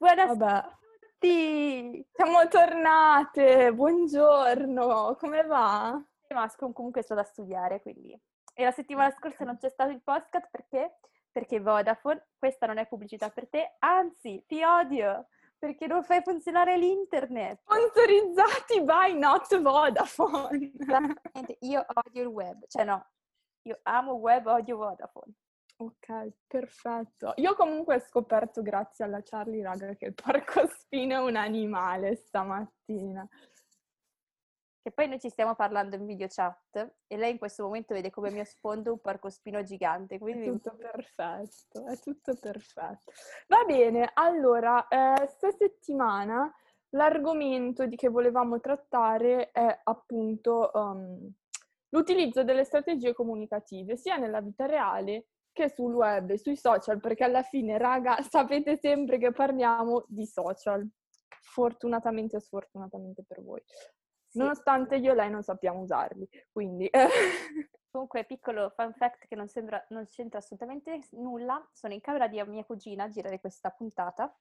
Buonasera 0.00 0.34
Vabbè, 0.34 0.50
a 0.50 0.78
tutti! 0.98 2.08
siamo 2.10 2.48
tornate, 2.48 3.70
buongiorno, 3.70 5.14
come 5.16 5.42
va? 5.42 6.02
Ma 6.30 6.50
comunque 6.72 7.02
sto 7.02 7.14
da 7.14 7.22
studiare, 7.22 7.82
quindi... 7.82 8.18
E 8.54 8.64
la 8.64 8.70
settimana 8.70 9.10
scorsa 9.10 9.44
non 9.44 9.58
c'è 9.58 9.68
stato 9.68 9.90
il 9.90 10.00
podcast 10.02 10.48
perché? 10.50 11.00
Perché 11.30 11.60
Vodafone, 11.60 12.28
questa 12.38 12.64
non 12.64 12.78
è 12.78 12.88
pubblicità 12.88 13.28
per 13.28 13.50
te, 13.50 13.76
anzi, 13.80 14.42
ti 14.46 14.64
odio, 14.64 15.26
perché 15.58 15.86
non 15.86 16.02
fai 16.02 16.22
funzionare 16.22 16.78
l'internet. 16.78 17.60
Sponsorizzati 17.60 18.80
by 18.80 19.18
Not 19.18 19.60
Vodafone. 19.60 20.72
Esattamente, 20.80 21.58
io 21.60 21.84
odio 22.06 22.22
il 22.22 22.28
web, 22.28 22.64
cioè 22.68 22.84
no, 22.84 23.06
io 23.66 23.80
amo 23.82 24.14
web, 24.14 24.46
odio 24.46 24.78
Vodafone. 24.78 25.34
Ok, 25.80 26.32
perfetto. 26.46 27.32
Io 27.36 27.54
comunque 27.54 27.94
ho 27.94 28.00
scoperto, 28.00 28.60
grazie 28.60 29.06
alla 29.06 29.22
Charlie, 29.22 29.62
raga, 29.62 29.94
che 29.94 30.06
il 30.06 30.14
porcospino 30.14 31.14
è 31.14 31.22
un 31.22 31.36
animale 31.36 32.16
stamattina. 32.16 33.26
Che 34.82 34.90
poi 34.90 35.08
noi 35.08 35.18
ci 35.18 35.30
stiamo 35.30 35.54
parlando 35.54 35.96
in 35.96 36.04
video 36.04 36.26
chat 36.28 36.96
e 37.06 37.16
lei 37.16 37.32
in 37.32 37.38
questo 37.38 37.62
momento 37.62 37.94
vede 37.94 38.10
come 38.10 38.30
mio 38.30 38.44
sfondo 38.44 38.92
un 38.92 39.00
porcospino 39.00 39.62
gigante, 39.62 40.16
È 40.16 40.18
quindi 40.18 40.48
tutto 40.48 40.76
perfetto, 40.76 41.86
è 41.86 41.98
tutto 41.98 42.36
perfetto. 42.38 43.12
Va 43.48 43.64
bene, 43.66 44.10
allora, 44.12 44.86
eh, 44.86 45.26
sta 45.28 45.50
settimana 45.50 46.54
l'argomento 46.90 47.86
di 47.86 47.96
che 47.96 48.08
volevamo 48.08 48.60
trattare 48.60 49.50
è 49.50 49.80
appunto 49.84 50.70
um, 50.74 51.32
l'utilizzo 51.88 52.44
delle 52.44 52.64
strategie 52.64 53.14
comunicative, 53.14 53.96
sia 53.96 54.16
nella 54.16 54.42
vita 54.42 54.66
reale 54.66 55.26
che 55.52 55.68
sul 55.68 55.94
web 55.94 56.30
e 56.30 56.38
sui 56.38 56.56
social, 56.56 57.00
perché 57.00 57.24
alla 57.24 57.42
fine, 57.42 57.78
raga, 57.78 58.16
sapete 58.22 58.76
sempre 58.76 59.18
che 59.18 59.32
parliamo 59.32 60.04
di 60.08 60.26
social. 60.26 60.88
Fortunatamente 61.42 62.36
o 62.36 62.40
sfortunatamente 62.40 63.24
per 63.26 63.42
voi. 63.42 63.62
sì. 64.28 64.38
Nonostante 64.38 64.96
io 64.96 65.12
e 65.12 65.14
lei 65.14 65.30
non 65.30 65.42
sappiamo 65.42 65.80
usarli, 65.80 66.28
quindi... 66.52 66.88
Comunque, 67.90 68.24
piccolo 68.24 68.70
fun 68.76 68.94
fact 68.94 69.26
che 69.26 69.34
non, 69.34 69.48
sembra, 69.48 69.84
non 69.88 70.06
c'entra 70.06 70.38
assolutamente 70.38 71.08
nulla, 71.12 71.68
sono 71.72 71.92
in 71.92 72.00
camera 72.00 72.28
di 72.28 72.40
mia 72.44 72.62
cugina 72.64 73.04
a 73.04 73.08
girare 73.08 73.40
questa 73.40 73.70
puntata, 73.70 74.32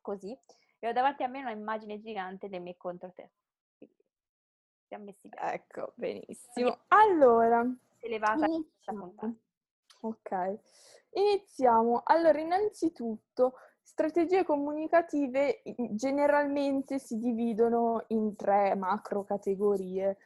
così, 0.00 0.34
e 0.78 0.88
ho 0.88 0.92
davanti 0.92 1.22
a 1.22 1.28
me 1.28 1.40
una 1.40 1.50
immagine 1.50 1.98
gigante 1.98 2.48
del 2.48 2.62
me 2.62 2.78
contro 2.78 3.12
te. 3.12 3.32
Quindi, 3.76 4.02
siamo 4.86 5.04
messi 5.04 5.28
bene. 5.28 5.52
Ecco, 5.52 5.92
benissimo. 5.96 6.78
Allora, 6.88 7.62
Elevata 8.00 8.46
questa 8.46 8.92
puntata. 8.92 9.34
Ok, 10.00 10.58
iniziamo. 11.10 12.02
Allora, 12.04 12.38
innanzitutto, 12.40 13.54
strategie 13.82 14.44
comunicative 14.44 15.62
generalmente 15.90 16.98
si 16.98 17.18
dividono 17.18 18.04
in 18.08 18.36
tre 18.36 18.76
macro 18.76 19.24
categorie, 19.24 20.18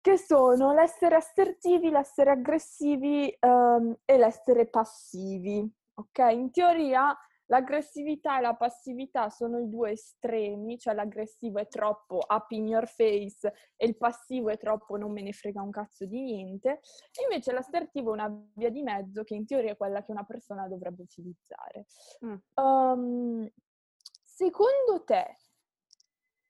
che 0.00 0.18
sono 0.18 0.72
l'essere 0.72 1.14
assertivi, 1.14 1.90
l'essere 1.90 2.32
aggressivi 2.32 3.34
ehm, 3.38 3.98
e 4.04 4.18
l'essere 4.18 4.66
passivi. 4.66 5.66
Ok, 5.94 6.18
in 6.32 6.50
teoria 6.50 7.16
l'aggressività 7.46 8.38
e 8.38 8.40
la 8.40 8.54
passività 8.54 9.28
sono 9.28 9.58
i 9.58 9.68
due 9.68 9.92
estremi, 9.92 10.78
cioè 10.78 10.94
l'aggressivo 10.94 11.58
è 11.58 11.66
troppo 11.68 12.20
up 12.28 12.50
in 12.50 12.68
your 12.68 12.86
face 12.86 13.52
e 13.76 13.86
il 13.86 13.96
passivo 13.96 14.50
è 14.50 14.56
troppo 14.56 14.96
non 14.96 15.12
me 15.12 15.22
ne 15.22 15.32
frega 15.32 15.60
un 15.60 15.70
cazzo 15.70 16.06
di 16.06 16.20
niente. 16.20 16.80
E 17.12 17.22
invece 17.22 17.52
l'assertivo 17.52 18.10
è 18.10 18.14
una 18.14 18.48
via 18.54 18.70
di 18.70 18.82
mezzo 18.82 19.24
che 19.24 19.34
in 19.34 19.46
teoria 19.46 19.72
è 19.72 19.76
quella 19.76 20.02
che 20.02 20.12
una 20.12 20.24
persona 20.24 20.68
dovrebbe 20.68 21.02
utilizzare. 21.02 21.86
Mm. 22.24 22.34
Ehm, 22.54 23.50
secondo 24.22 25.04
te, 25.04 25.36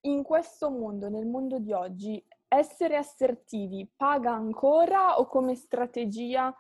in 0.02 0.22
questo 0.22 0.70
mondo, 0.70 1.08
nel 1.08 1.26
mondo 1.26 1.58
di 1.58 1.72
oggi, 1.72 2.22
essere 2.46 2.96
assertivi 2.96 3.90
paga 3.96 4.32
ancora 4.32 5.18
o 5.18 5.26
come 5.26 5.54
strategia 5.54 6.54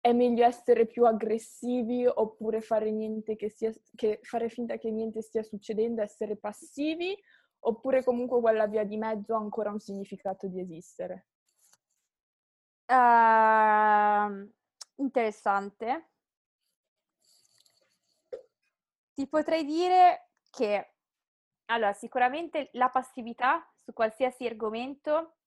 è 0.00 0.12
meglio 0.12 0.44
essere 0.44 0.86
più 0.86 1.04
aggressivi 1.04 2.06
oppure 2.06 2.60
fare 2.60 2.90
che 3.36 3.50
sia, 3.50 3.72
che 3.94 4.20
fare 4.22 4.48
finta 4.48 4.76
che 4.76 4.90
niente 4.90 5.22
stia 5.22 5.42
succedendo, 5.42 6.02
essere 6.02 6.36
passivi, 6.36 7.16
oppure 7.60 8.04
comunque 8.04 8.40
quella 8.40 8.66
via 8.66 8.84
di 8.84 8.96
mezzo 8.96 9.34
ha 9.34 9.38
ancora 9.38 9.70
un 9.70 9.80
significato 9.80 10.46
di 10.46 10.60
esistere? 10.60 11.26
Ehm, 12.90 14.50
interessante. 14.96 16.10
Ti 19.14 19.26
potrei 19.28 19.64
dire 19.64 20.30
che, 20.50 20.94
allora, 21.66 21.92
sicuramente 21.92 22.70
la 22.72 22.88
passività 22.88 23.68
su 23.74 23.92
qualsiasi 23.92 24.46
argomento 24.46 25.37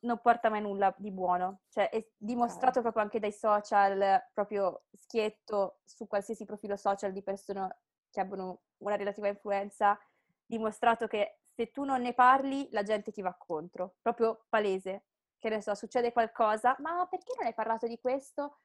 non 0.00 0.20
porta 0.20 0.48
mai 0.48 0.62
nulla 0.62 0.94
di 0.96 1.10
buono, 1.10 1.60
cioè 1.68 1.90
è 1.90 2.06
dimostrato 2.16 2.80
proprio 2.80 3.02
anche 3.02 3.18
dai 3.18 3.32
social, 3.32 4.28
proprio 4.32 4.84
schietto 4.92 5.80
su 5.84 6.06
qualsiasi 6.06 6.44
profilo 6.44 6.76
social 6.76 7.12
di 7.12 7.22
persone 7.22 7.78
che 8.10 8.20
abbiano 8.20 8.62
una 8.78 8.96
relativa 8.96 9.28
influenza, 9.28 9.98
dimostrato 10.44 11.06
che 11.06 11.40
se 11.42 11.70
tu 11.70 11.84
non 11.84 12.00
ne 12.00 12.14
parli 12.14 12.68
la 12.70 12.82
gente 12.82 13.12
ti 13.12 13.22
va 13.22 13.34
contro, 13.34 13.96
proprio 14.00 14.46
palese. 14.48 15.04
Che 15.38 15.48
ne 15.48 15.62
so, 15.62 15.74
succede 15.74 16.12
qualcosa, 16.12 16.76
ma 16.80 17.06
perché 17.06 17.32
non 17.36 17.46
hai 17.46 17.54
parlato 17.54 17.86
di 17.86 17.98
questo? 17.98 18.58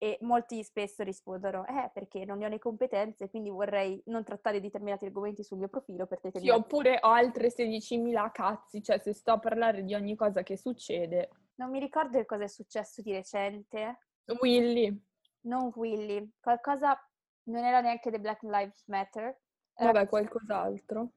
E 0.00 0.16
molti 0.20 0.62
spesso 0.62 1.02
rispondono, 1.02 1.66
eh, 1.66 1.90
perché 1.92 2.24
non 2.24 2.38
ne 2.38 2.46
ho 2.46 2.48
le 2.48 2.60
competenze, 2.60 3.28
quindi 3.28 3.50
vorrei 3.50 4.00
non 4.06 4.22
trattare 4.22 4.60
determinati 4.60 5.04
argomenti 5.06 5.42
sul 5.42 5.58
mio 5.58 5.68
profilo 5.68 6.06
per 6.06 6.18
Sì, 6.18 6.26
determinati... 6.30 6.60
oppure 6.62 6.98
ho 7.02 7.08
altre 7.08 7.50
16.000 7.50 8.30
cazzi, 8.30 8.80
cioè 8.80 8.98
se 8.98 9.12
sto 9.12 9.32
a 9.32 9.38
parlare 9.40 9.82
di 9.82 9.94
ogni 9.94 10.14
cosa 10.14 10.44
che 10.44 10.56
succede. 10.56 11.28
Non 11.56 11.70
mi 11.70 11.80
ricordo 11.80 12.16
che 12.16 12.26
cosa 12.26 12.44
è 12.44 12.48
successo 12.48 13.02
di 13.02 13.12
recente, 13.12 13.98
Willy, 14.40 15.04
non 15.42 15.72
Willy, 15.74 16.30
qualcosa 16.40 16.96
non 17.44 17.64
era 17.64 17.80
neanche 17.80 18.10
The 18.12 18.20
Black 18.20 18.42
Lives 18.42 18.84
Matter. 18.86 19.36
vabbè, 19.74 20.06
qualcos'altro. 20.08 21.10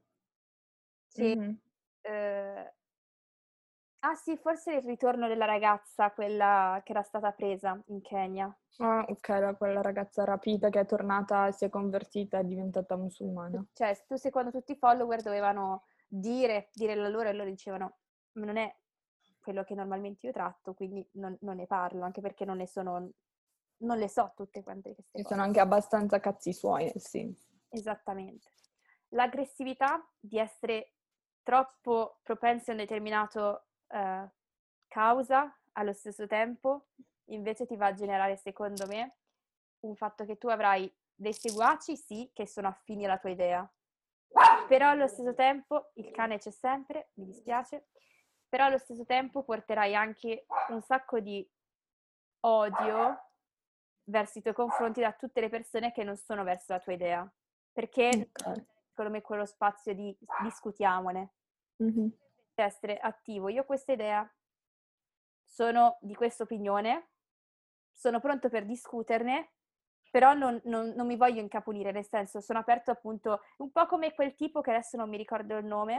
sì, 1.08 1.36
Mhm. 1.36 1.59
eh, 2.02 2.74
ah 4.01 4.16
sì, 4.16 4.38
forse 4.38 4.75
il 4.75 4.81
ritorno 4.84 5.28
della 5.28 5.45
ragazza, 5.45 6.12
quella 6.12 6.81
che 6.84 6.91
era 6.91 7.03
stata 7.03 7.31
presa 7.31 7.81
in 7.88 8.01
Kenya. 8.01 8.56
Ah, 8.78 9.06
ok, 9.07 9.28
la- 9.28 9.56
quella 9.56 9.81
ragazza 9.81 10.23
rapita 10.23 10.69
che 10.69 10.79
è 10.79 10.85
tornata, 10.85 11.51
si 11.51 11.66
è 11.66 11.69
convertita, 11.69 12.40
è 12.40 12.44
diventata 12.44 12.95
musulmana. 12.95 13.63
Cioè, 13.73 14.03
tu 14.07 14.16
secondo 14.16 14.50
tutti 14.50 14.72
i 14.72 14.78
follower 14.78 15.22
dovevano 15.22 15.84
dire, 16.07 16.69
dire 16.73 16.95
la 16.95 17.09
loro 17.09 17.29
e 17.29 17.34
loro 17.34 17.50
dicevano, 17.50 17.97
"Ma 18.34 18.45
non 18.45 18.57
è 18.57 18.75
quello 19.40 19.63
che 19.63 19.75
normalmente 19.75 20.25
io 20.28 20.31
tratto, 20.31 20.73
quindi 20.73 21.07
non, 21.13 21.38
non 21.41 21.57
ne 21.57 21.67
parlo, 21.67 22.03
anche 22.03 22.22
perché 22.22 22.45
non 22.45 22.57
ne 22.57 22.67
sono, 22.67 23.11
non 23.78 23.97
le 23.97 24.07
so 24.07 24.31
tutte 24.35 24.63
quante 24.63 24.94
queste 24.94 25.11
cose. 25.22 25.28
sono 25.28 25.41
anche 25.44 25.59
abbastanza 25.59 26.19
cazzi 26.19 26.53
suoi, 26.53 26.85
nel 26.85 27.01
senso. 27.01 27.50
Esattamente. 27.69 28.50
L'aggressività 29.09 30.07
di 30.19 30.38
essere 30.38 30.94
troppo 31.44 32.19
propensi 32.23 32.69
a 32.69 32.73
un 32.73 32.79
determinato 32.79 33.66
eh, 33.91 34.29
causa 34.88 35.57
allo 35.74 35.94
stesso 35.94 36.28
tempo, 36.28 36.88
invece 37.25 37.66
ti 37.66 37.75
va 37.75 37.88
a 37.88 37.94
generare, 37.94 38.35
secondo 38.38 38.85
me, 38.88 39.18
un 39.81 39.96
fatto 39.96 40.25
che 40.25 40.38
tu 40.38 40.47
avrai 40.47 40.94
dei 41.13 41.34
seguaci, 41.34 41.96
sì, 41.96 42.29
che 42.34 42.47
sono 42.47 42.68
affini 42.68 43.06
alla 43.06 43.18
tua 43.18 43.29
idea, 43.29 43.72
però 44.68 44.90
allo 44.90 45.07
stesso 45.07 45.34
tempo, 45.34 45.91
il 45.96 46.12
cane 46.12 46.38
c'è 46.38 46.52
sempre, 46.52 47.09
mi 47.16 47.25
dispiace, 47.25 47.88
però 48.50 48.66
allo 48.66 48.78
stesso 48.78 49.06
tempo 49.06 49.44
porterai 49.44 49.96
anche 49.96 50.46
un 50.69 50.81
sacco 50.81 51.19
di 51.19 51.47
odio 52.41 53.29
verso 54.06 54.40
i 54.40 54.41
tuoi 54.41 54.53
confronti 54.53 55.00
da 55.00 55.13
tutte 55.13 55.41
le 55.41 55.50
persone 55.50 55.91
che 55.91 56.03
non 56.03 56.18
sono 56.18 56.44
verso 56.44 56.73
la 56.73 56.79
tua 56.79 56.94
idea, 56.94 57.31
perché 57.72 58.31
secondo 58.90 59.11
me 59.11 59.22
quello 59.22 59.46
spazio 59.46 59.93
di 59.93 60.17
discutiamone, 60.43 61.34
Mhm. 61.78 62.11
Essere 62.66 62.97
attivo. 62.99 63.49
Io 63.49 63.61
ho 63.61 63.66
questa 63.66 63.91
idea, 63.93 64.29
sono 65.43 65.97
di 66.02 66.16
questa 66.16 66.43
opinione, 66.43 67.09
sono 67.91 68.19
pronto 68.19 68.49
per 68.49 68.66
discuterne, 68.66 69.52
però 70.09 70.34
non, 70.34 70.59
non- 70.66 70.93
non 70.96 71.08
mi 71.08 71.16
voglio 71.17 71.41
incaponire, 71.41 71.91
nel 71.91 72.05
senso 72.08 72.41
sono 72.41 72.59
aperto 72.59 72.91
appunto 72.91 73.41
un 73.58 73.72
po' 73.72 73.85
come 73.85 74.13
quel 74.13 74.35
tipo 74.35 74.61
che 74.61 74.72
adesso 74.72 74.97
non 74.97 75.09
mi 75.09 75.17
ricordo 75.17 75.58
il 75.58 75.66
nome, 75.66 75.97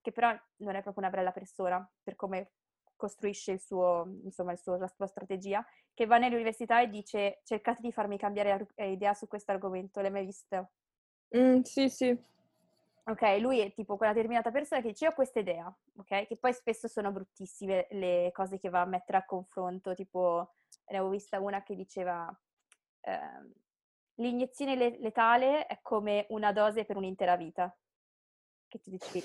che 0.00 0.12
però 0.12 0.28
non 0.56 0.74
è 0.74 0.82
proprio 0.82 1.04
una 1.06 1.14
bella 1.14 1.32
persona 1.32 1.88
per 2.02 2.16
come 2.16 2.52
costruisce 2.96 3.52
il 3.52 3.60
suo, 3.60 4.06
insomma, 4.24 4.52
il 4.52 4.58
suo- 4.58 4.76
la 4.76 4.88
sua 4.88 5.06
strategia, 5.06 5.64
che 5.94 6.06
va 6.06 6.18
nell'università 6.18 6.80
e 6.80 6.88
dice 6.88 7.40
cercate 7.44 7.80
di 7.82 7.92
farmi 7.92 8.16
cambiare 8.18 8.52
ar- 8.52 8.66
idea 8.88 9.12
su 9.14 9.26
questo 9.28 9.50
argomento, 9.52 10.00
l'hai 10.00 10.10
mai 10.10 10.24
visto? 10.24 10.70
Mm, 11.34 11.62
sì, 11.64 11.88
sì. 11.90 12.16
Ok, 13.04 13.22
lui 13.40 13.58
è 13.58 13.72
tipo 13.72 13.96
quella 13.96 14.12
determinata 14.12 14.52
persona 14.52 14.80
che 14.80 14.88
dice: 14.90 15.04
Io 15.06 15.10
ho 15.10 15.14
questa 15.14 15.40
idea, 15.40 15.66
ok? 15.96 16.26
Che 16.26 16.36
poi 16.36 16.52
spesso 16.52 16.86
sono 16.86 17.10
bruttissime 17.10 17.88
le 17.90 18.30
cose 18.32 18.58
che 18.58 18.68
va 18.68 18.82
a 18.82 18.86
mettere 18.86 19.18
a 19.18 19.24
confronto. 19.24 19.92
Tipo, 19.94 20.54
ne 20.86 20.96
avevo 20.98 21.10
vista 21.10 21.40
una 21.40 21.64
che 21.64 21.74
diceva: 21.74 22.32
ehm, 23.00 23.52
l'iniezione 24.16 24.76
letale 24.76 25.66
è 25.66 25.80
come 25.82 26.26
una 26.30 26.52
dose 26.52 26.84
per 26.84 26.96
un'intera 26.96 27.36
vita. 27.36 27.76
Che 28.68 28.78
tu 28.80 28.90
dici... 28.90 29.20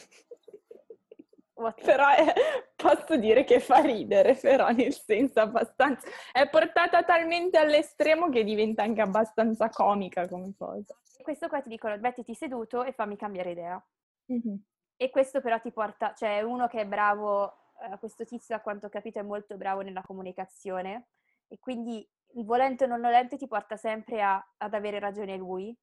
però 1.84 2.10
è, 2.10 2.34
posso 2.76 3.16
dire 3.18 3.44
che 3.44 3.60
fa 3.60 3.80
ridere, 3.80 4.36
però 4.36 4.70
nel 4.70 4.94
senso 4.94 5.40
abbastanza... 5.40 6.08
È 6.32 6.48
portata 6.50 7.04
talmente 7.04 7.58
all'estremo 7.58 8.30
che 8.30 8.44
diventa 8.44 8.84
anche 8.84 9.02
abbastanza 9.02 9.70
comica 9.70 10.28
come 10.28 10.54
cosa. 10.58 10.96
Questo 11.22 11.48
qua 11.48 11.62
ti 11.62 11.70
dicono, 11.70 11.98
mettiti 11.98 12.34
seduto 12.36 12.84
e 12.84 12.92
fammi 12.92 13.18
cambiare 13.18 13.52
idea. 13.52 13.86
Mm-hmm. 14.32 14.56
E 14.96 15.10
questo 15.10 15.42
però 15.42 15.60
ti 15.60 15.72
porta, 15.72 16.14
cioè 16.14 16.42
uno 16.42 16.68
che 16.68 16.82
è 16.82 16.86
bravo, 16.86 17.74
eh, 17.82 17.98
questo 18.00 18.26
tizio 18.26 18.56
a 18.56 18.60
quanto 18.60 18.88
ho 18.88 18.90
capito 18.90 19.20
è 19.20 19.24
molto 19.24 19.58
bravo 19.58 19.82
nella 19.82 20.02
comunicazione 20.02 21.10
e 21.48 21.60
quindi 21.60 22.08
volente 22.44 22.84
o 22.84 22.88
non 22.88 23.02
volente 23.02 23.38
ti 23.38 23.48
porta 23.48 23.78
sempre 23.78 24.22
a, 24.22 24.44
ad 24.58 24.74
avere 24.74 25.00
ragione 25.00 25.38
lui, 25.38 25.76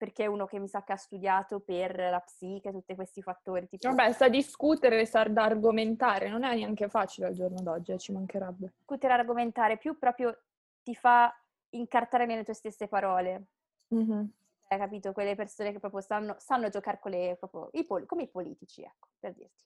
perché 0.00 0.24
è 0.24 0.26
uno 0.26 0.46
che 0.46 0.58
mi 0.58 0.66
sa 0.66 0.82
che 0.82 0.92
ha 0.92 0.96
studiato 0.96 1.60
per 1.60 1.94
la 1.94 2.20
psiche, 2.20 2.72
tutti 2.72 2.94
questi 2.94 3.20
fattori. 3.20 3.68
Tipo... 3.68 3.86
Vabbè, 3.86 4.12
sa 4.12 4.30
discutere, 4.30 5.04
sa 5.04 5.24
da 5.24 5.44
argomentare, 5.44 6.30
non 6.30 6.42
è 6.42 6.54
neanche 6.54 6.88
facile 6.88 7.26
al 7.26 7.34
giorno 7.34 7.60
d'oggi, 7.60 7.92
eh, 7.92 7.98
ci 7.98 8.10
mancherebbe. 8.10 8.72
Discutere, 8.78 9.12
argomentare, 9.12 9.76
più 9.76 9.98
proprio 9.98 10.34
ti 10.82 10.94
fa 10.94 11.30
incartare 11.72 12.24
nelle 12.24 12.44
tue 12.44 12.54
stesse 12.54 12.88
parole. 12.88 13.48
Mm-hmm. 13.94 14.24
Hai 14.68 14.78
capito? 14.78 15.12
Quelle 15.12 15.34
persone 15.34 15.70
che 15.70 15.78
proprio 15.78 16.00
sanno, 16.00 16.34
sanno 16.38 16.70
giocare 16.70 16.98
con 16.98 17.10
le, 17.10 17.36
proprio, 17.38 17.68
i 17.72 17.84
pol- 17.84 18.06
come 18.06 18.22
i 18.22 18.28
politici, 18.28 18.80
ecco, 18.80 19.08
per 19.18 19.34
dirti. 19.34 19.64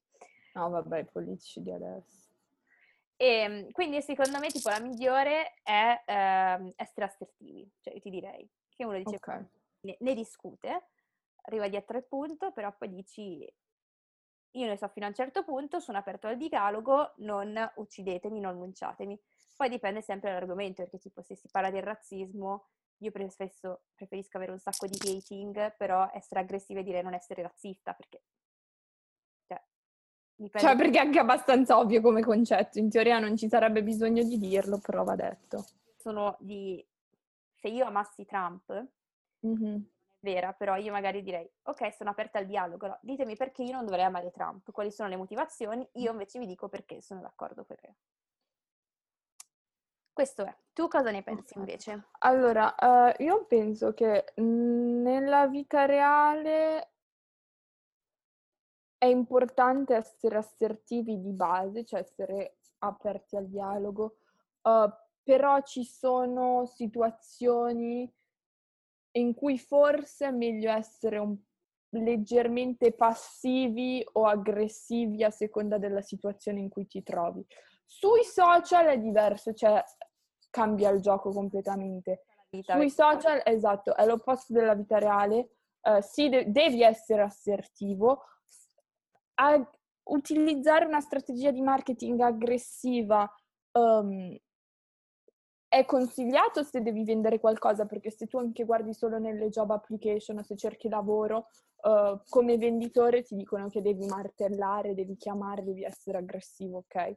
No, 0.55 0.69
vabbè, 0.69 0.99
i 0.99 1.05
politici 1.05 1.63
di 1.63 1.71
adesso. 1.71 2.33
E 3.15 3.27
ehm, 3.27 3.71
quindi 3.71 4.03
secondo 4.03 4.41
me 4.41 4.49
tipo 4.49 4.69
la 4.69 4.81
migliore 4.81 5.55
è 5.63 6.03
eh, 6.05 6.73
essere 6.75 7.07
assertivi, 7.07 7.71
cioè 7.81 7.95
io 7.95 8.01
ti 8.01 8.11
direi 8.11 8.51
che 8.69 8.85
uno 8.85 8.97
dice 8.97 9.15
okay. 9.15 9.47
Ne, 9.85 9.97
ne, 10.01 10.15
discute, 10.15 10.89
arriva 11.43 11.69
dietro 11.69 11.97
al 11.97 12.05
punto, 12.05 12.53
però 12.53 12.75
poi 12.77 12.89
dici 12.89 13.55
io 14.57 14.67
ne 14.67 14.77
so 14.77 14.89
fino 14.89 15.07
a 15.07 15.09
un 15.09 15.15
certo 15.15 15.43
punto, 15.43 15.81
sono 15.81 15.99
aperto 15.99 16.29
al 16.29 16.37
dialogo, 16.37 17.15
non 17.19 17.59
uccidetemi, 17.77 18.39
non 18.39 18.53
annunciatemi. 18.53 19.21
Poi 19.57 19.69
dipende 19.69 20.01
sempre 20.01 20.31
dall'argomento, 20.31 20.83
perché 20.83 20.99
tipo 20.99 21.23
se 21.23 21.35
si 21.35 21.49
parla 21.51 21.71
del 21.71 21.83
razzismo, 21.83 22.69
io 22.99 23.11
spesso 23.29 23.85
preferisco 23.95 24.37
avere 24.37 24.53
un 24.53 24.59
sacco 24.59 24.87
di 24.87 24.97
hating, 24.97 25.77
però 25.77 26.09
essere 26.13 26.41
aggressiva 26.41 26.81
e 26.81 26.85
dire 26.85 27.03
non 27.03 27.15
essere 27.15 27.43
razzista, 27.43 27.93
perché 27.95 28.23
Dipende. 30.37 30.67
Cioè, 30.67 30.77
perché 30.77 30.99
è 30.99 31.01
anche 31.01 31.19
abbastanza 31.19 31.79
ovvio 31.79 32.01
come 32.01 32.23
concetto. 32.23 32.79
In 32.79 32.91
teoria 32.91 33.19
non 33.19 33.37
ci 33.37 33.49
sarebbe 33.49 33.83
bisogno 33.83 34.25
di 34.25 34.39
dirlo, 34.39 34.79
però 34.79 35.05
va 35.05 35.15
detto. 35.15 35.65
Sono 35.97 36.37
di... 36.41 36.85
Se 37.55 37.69
io 37.69 37.87
amassi 37.87 38.25
Trump, 38.25 38.87
mm-hmm. 39.47 39.77
è 39.77 39.81
vera, 40.25 40.53
però 40.53 40.77
io 40.77 40.91
magari 40.91 41.23
direi, 41.23 41.49
ok, 41.65 41.93
sono 41.93 42.11
aperta 42.11 42.39
al 42.39 42.47
dialogo, 42.47 42.87
no? 42.87 42.99
ditemi 43.03 43.37
perché 43.37 43.63
io 43.63 43.73
non 43.73 43.85
dovrei 43.85 44.05
amare 44.05 44.31
Trump, 44.31 44.73
quali 44.73 44.91
sono 44.91 45.09
le 45.09 45.17
motivazioni, 45.17 45.87
io 45.93 46.11
invece 46.11 46.39
vi 46.39 46.47
dico 46.47 46.69
perché 46.69 47.01
sono 47.03 47.21
d'accordo 47.21 47.65
con 47.65 47.77
te. 47.77 47.95
Questo 50.15 50.45
è. 50.45 50.57
Tu 50.73 50.87
cosa 50.87 51.11
ne 51.11 51.23
pensi 51.23 51.59
invece? 51.59 52.07
Allora, 52.21 52.73
uh, 52.79 53.23
io 53.23 53.45
penso 53.47 53.95
che 53.95 54.33
nella 54.37 55.49
vita 55.49 55.87
reale 55.87 56.93
è 58.97 59.07
importante 59.07 59.97
essere 59.97 60.37
assertivi 60.37 61.21
di 61.21 61.33
base, 61.33 61.85
cioè 61.85 62.01
essere 62.01 62.59
aperti 62.79 63.37
al 63.37 63.49
dialogo, 63.49 64.19
uh, 64.63 64.89
però 65.25 65.61
ci 65.63 65.85
sono 65.85 66.65
situazioni 66.67 68.11
in 69.17 69.35
cui 69.35 69.59
forse 69.59 70.27
è 70.27 70.31
meglio 70.31 70.71
essere 70.71 71.19
un, 71.19 71.37
leggermente 71.91 72.93
passivi 72.93 74.05
o 74.13 74.27
aggressivi 74.27 75.23
a 75.23 75.31
seconda 75.31 75.79
della 75.79 76.03
situazione 76.03 76.61
in 76.61 76.69
cui 76.69 76.87
ti 76.87 77.03
trovi. 77.03 77.45
Sui 77.87 78.25
social 78.25 78.87
è 78.87 78.99
diverso, 78.99 79.53
cioè 79.53 79.83
cambia 80.51 80.91
il 80.91 81.01
gioco 81.01 81.31
completamente. 81.31 82.25
Sui 82.63 82.91
social, 82.91 83.43
esatto, 83.45 83.95
è 83.95 84.07
l'opposto 84.07 84.53
della 84.53 84.75
vita 84.75 84.99
reale. 84.99 85.51
Uh, 85.81 86.01
sì, 86.01 86.29
de- 86.29 86.51
devi 86.51 86.83
essere 86.83 87.23
assertivo, 87.23 88.23
a 89.35 89.71
utilizzare 90.05 90.87
una 90.87 91.01
strategia 91.01 91.51
di 91.51 91.61
marketing 91.61 92.21
aggressiva 92.21 93.31
um, 93.73 94.37
è 95.75 95.85
consigliato 95.87 96.63
se 96.63 96.83
devi 96.83 97.03
vendere 97.03 97.41
qualcosa, 97.41 97.85
perché 97.85 98.09
se 98.09 98.29
tu 98.29 98.39
anche 98.39 98.63
guardi 98.63 98.95
solo 98.95 99.19
nelle 99.19 99.49
job 99.49 99.73
application, 99.73 100.41
se 100.45 100.55
cerchi 100.55 100.89
lavoro, 100.89 101.49
uh, 101.83 102.21
come 102.29 102.57
venditore 102.59 103.23
ti 103.23 103.35
dicono 103.35 103.69
che 103.69 103.83
devi 103.83 104.07
martellare, 104.07 104.95
devi 104.95 105.17
chiamare, 105.17 105.65
devi 105.65 105.83
essere 105.83 106.19
aggressivo, 106.19 106.85
ok? 106.87 107.17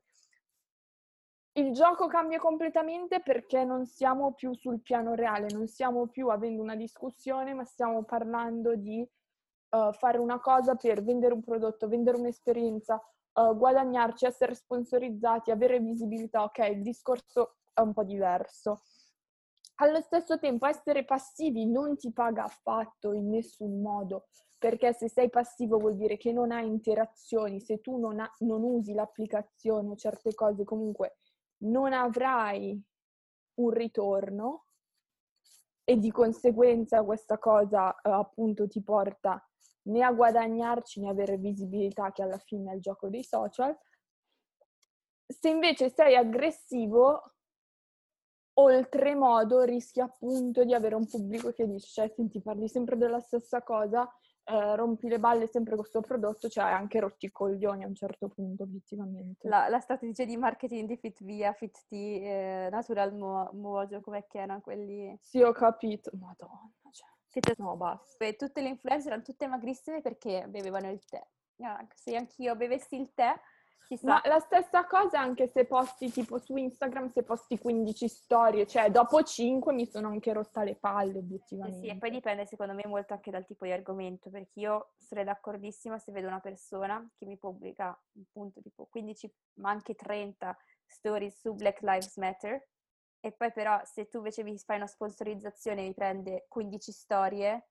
Il 1.51 1.71
gioco 1.71 2.07
cambia 2.07 2.39
completamente 2.39 3.21
perché 3.21 3.63
non 3.63 3.85
siamo 3.85 4.33
più 4.33 4.51
sul 4.55 4.81
piano 4.81 5.13
reale, 5.13 5.49
non 5.51 5.67
stiamo 5.67 6.07
più 6.07 6.29
avendo 6.29 6.63
una 6.63 6.75
discussione, 6.75 7.53
ma 7.53 7.63
stiamo 7.63 8.05
parlando 8.05 8.75
di 8.75 9.07
uh, 9.69 9.91
fare 9.91 10.17
una 10.17 10.39
cosa 10.39 10.73
per 10.73 11.03
vendere 11.03 11.35
un 11.35 11.43
prodotto, 11.43 11.87
vendere 11.87 12.17
un'esperienza, 12.17 12.99
uh, 13.33 13.55
guadagnarci, 13.55 14.25
essere 14.25 14.55
sponsorizzati, 14.55 15.51
avere 15.51 15.79
visibilità, 15.79 16.41
ok, 16.41 16.57
il 16.73 16.81
discorso 16.81 17.51
è 17.77 17.81
un 17.81 17.93
po' 17.93 18.03
diverso. 18.03 18.81
Allo 19.75 20.01
stesso 20.01 20.39
tempo 20.39 20.65
essere 20.65 21.05
passivi 21.05 21.67
non 21.67 21.95
ti 21.95 22.11
paga 22.11 22.45
affatto 22.45 23.13
in 23.13 23.29
nessun 23.29 23.79
modo, 23.79 24.29
perché 24.57 24.93
se 24.93 25.07
sei 25.07 25.29
passivo 25.29 25.77
vuol 25.77 25.95
dire 25.95 26.17
che 26.17 26.31
non 26.31 26.51
hai 26.51 26.65
interazioni, 26.65 27.59
se 27.59 27.79
tu 27.79 27.99
non, 27.99 28.19
ha, 28.19 28.33
non 28.39 28.63
usi 28.63 28.93
l'applicazione 28.93 29.89
o 29.89 29.95
certe 29.95 30.33
cose 30.33 30.63
comunque 30.63 31.17
non 31.59 31.93
avrai 31.93 32.81
un 33.55 33.69
ritorno 33.69 34.65
e 35.83 35.97
di 35.97 36.11
conseguenza 36.11 37.03
questa 37.03 37.37
cosa 37.37 37.93
eh, 38.01 38.09
appunto 38.09 38.67
ti 38.67 38.81
porta 38.81 39.47
né 39.83 40.03
a 40.03 40.11
guadagnarci 40.11 41.01
né 41.01 41.09
avere 41.09 41.37
visibilità 41.37 42.11
che 42.11 42.23
alla 42.23 42.39
fine 42.39 42.71
è 42.71 42.75
il 42.75 42.81
gioco 42.81 43.09
dei 43.09 43.23
social. 43.23 43.77
Se 45.27 45.49
invece 45.49 45.89
sei 45.89 46.15
aggressivo, 46.15 47.36
oltremodo 48.59 49.61
rischi 49.61 49.99
appunto 49.99 50.63
di 50.63 50.73
avere 50.73 50.95
un 50.95 51.07
pubblico 51.07 51.51
che 51.51 51.67
dice, 51.67 51.87
cioè, 51.87 52.11
senti, 52.15 52.41
parli 52.41 52.67
sempre 52.67 52.97
della 52.97 53.19
stessa 53.19 53.61
cosa, 53.61 54.09
eh, 54.45 54.75
rompi 54.75 55.07
le 55.07 55.19
balle 55.19 55.47
sempre 55.47 55.73
con 55.73 55.81
questo 55.81 56.01
prodotto, 56.01 56.49
cioè 56.49 56.65
anche 56.65 56.99
rotti 56.99 57.25
i 57.25 57.31
coglioni 57.31 57.83
a 57.83 57.87
un 57.87 57.95
certo 57.95 58.29
punto, 58.29 58.63
obiettivamente. 58.63 59.47
La, 59.47 59.67
la 59.69 59.79
strategia 59.79 60.25
di 60.25 60.37
marketing 60.37 60.87
di 60.87 60.97
FitVia, 60.97 61.53
FitT, 61.53 61.91
eh, 61.91 62.67
Natural 62.71 63.13
Mo- 63.13 63.49
Mojo, 63.53 64.01
come 64.01 64.25
erano 64.31 64.61
quelli? 64.61 65.15
Sì, 65.21 65.41
ho 65.41 65.51
capito. 65.51 66.11
Madonna, 66.13 66.71
cioè. 66.91 67.09
Siete 67.27 67.53
no, 67.57 67.75
basta. 67.75 68.25
E 68.25 68.35
tutte 68.35 68.61
le 68.61 68.69
influencer 68.69 69.07
erano 69.07 69.23
tutte 69.23 69.47
magrissime 69.47 70.01
perché 70.01 70.45
bevevano 70.47 70.89
il 70.89 71.03
tè. 71.05 71.23
Se 71.93 72.15
anch'io 72.15 72.55
bevessi 72.55 72.99
il 72.99 73.13
tè. 73.13 73.33
Ma 74.01 74.21
la 74.25 74.39
stessa 74.39 74.85
cosa 74.85 75.19
anche 75.19 75.47
se 75.47 75.65
posti 75.65 76.11
tipo 76.11 76.39
su 76.39 76.55
Instagram, 76.57 77.09
se 77.11 77.23
posti 77.23 77.57
15 77.57 78.07
storie, 78.09 78.67
cioè 78.67 78.91
dopo 78.91 79.23
5 79.23 79.71
mi 79.73 79.85
sono 79.85 80.09
anche 80.09 80.33
rotta 80.33 80.63
le 80.63 80.75
palle 80.75 81.19
obiettivamente. 81.19 81.79
Sì, 81.79 81.85
sì, 81.85 81.95
e 81.95 81.97
poi 81.97 82.09
dipende 82.09 82.45
secondo 82.45 82.73
me 82.73 82.85
molto 82.85 83.13
anche 83.13 83.31
dal 83.31 83.45
tipo 83.45 83.63
di 83.63 83.71
argomento, 83.71 84.29
perché 84.29 84.59
io 84.59 84.91
sarei 84.97 85.23
d'accordissima 85.23 85.97
se 85.99 86.11
vedo 86.11 86.27
una 86.27 86.41
persona 86.41 87.09
che 87.17 87.25
mi 87.25 87.37
pubblica 87.37 87.97
appunto 88.19 88.61
tipo 88.61 88.87
15, 88.89 89.33
ma 89.59 89.69
anche 89.69 89.95
30 89.95 90.57
stories 90.85 91.39
su 91.39 91.53
Black 91.53 91.81
Lives 91.81 92.17
Matter, 92.17 92.67
e 93.19 93.31
poi 93.31 93.51
però 93.53 93.79
se 93.85 94.07
tu 94.07 94.17
invece 94.17 94.43
mi 94.43 94.57
fai 94.57 94.77
una 94.77 94.87
sponsorizzazione 94.87 95.81
e 95.81 95.87
mi 95.87 95.93
prende 95.93 96.45
15 96.49 96.91
storie, 96.91 97.69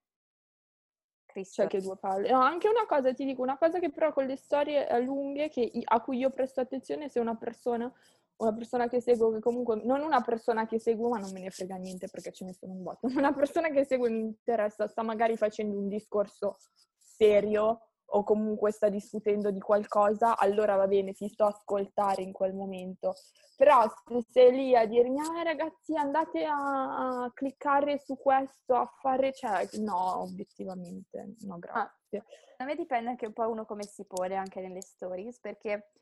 Cristo. 1.37 1.63
Cioè 1.63 1.67
che 1.67 1.81
due 1.81 1.97
palle. 1.97 2.31
No, 2.31 2.41
anche 2.41 2.69
una 2.69 2.87
cosa, 2.87 3.13
ti 3.13 3.25
dico, 3.25 3.43
una 3.43 3.59
cosa 3.59 3.79
che 3.79 3.91
però 3.91 4.13
con 4.13 4.25
le 4.25 4.37
storie 4.37 4.89
eh, 4.89 5.01
lunghe 5.01 5.49
che, 5.51 5.71
a 5.85 6.01
cui 6.01 6.19
io 6.19 6.31
presto 6.31 6.61
attenzione 6.61 7.09
se 7.09 7.21
una 7.21 7.37
persona, 7.37 7.93
una 8.37 8.53
persona 8.55 8.89
che 8.89 9.01
seguo, 9.01 9.31
che 9.33 9.41
comunque, 9.41 9.81
non 9.85 10.01
una 10.01 10.23
persona 10.23 10.67
che 10.67 10.79
seguo, 10.79 11.11
ma 11.11 11.19
non 11.19 11.31
me 11.33 11.41
ne 11.41 11.51
frega 11.51 11.77
niente 11.77 12.09
perché 12.09 12.33
ce 12.33 12.45
ne 12.45 12.55
sono 12.55 12.73
un 12.73 12.83
botto, 12.83 13.07
una 13.15 13.35
persona 13.35 13.69
che 13.71 13.85
segue 13.85 14.09
mi 14.09 14.21
interessa, 14.21 14.89
sta 14.89 15.03
magari 15.03 15.37
facendo 15.37 15.79
un 15.79 15.89
discorso 15.89 16.57
serio 16.97 17.81
o 18.11 18.23
comunque 18.23 18.71
sta 18.71 18.89
discutendo 18.89 19.51
di 19.51 19.61
qualcosa, 19.61 20.39
allora 20.39 20.77
va 20.77 20.87
bene, 20.87 21.13
ti 21.13 21.29
sto 21.29 21.45
a 21.45 21.49
ascoltare 21.49 22.23
in 22.23 22.33
quel 22.33 22.55
momento. 22.55 23.15
Però 23.57 23.83
se 24.07 24.23
sei 24.29 24.53
lì 24.53 24.77
a 24.77 24.87
dirmi, 24.87 25.19
ah 25.21 25.43
ragazzi 25.43 25.97
andate 25.97 26.45
a, 26.45 27.25
a 27.25 27.33
cliccare 27.33 27.99
su 27.99 28.17
questo, 28.17 28.75
a 28.75 28.87
fare, 29.01 29.33
cioè, 29.33 29.67
no, 29.79 30.21
obiettivamente, 30.21 31.35
no 31.41 31.55
ah, 31.55 31.59
grazie. 31.59 32.19
Ah, 32.59 32.63
a 32.63 32.65
me 32.65 32.75
dipende 32.75 33.11
anche 33.11 33.27
un 33.27 33.33
po' 33.33 33.49
uno 33.49 33.65
come 33.65 33.85
si 33.85 34.05
pone 34.05 34.35
anche 34.35 34.61
nelle 34.61 34.83
stories, 34.83 35.41
perché 35.41 35.93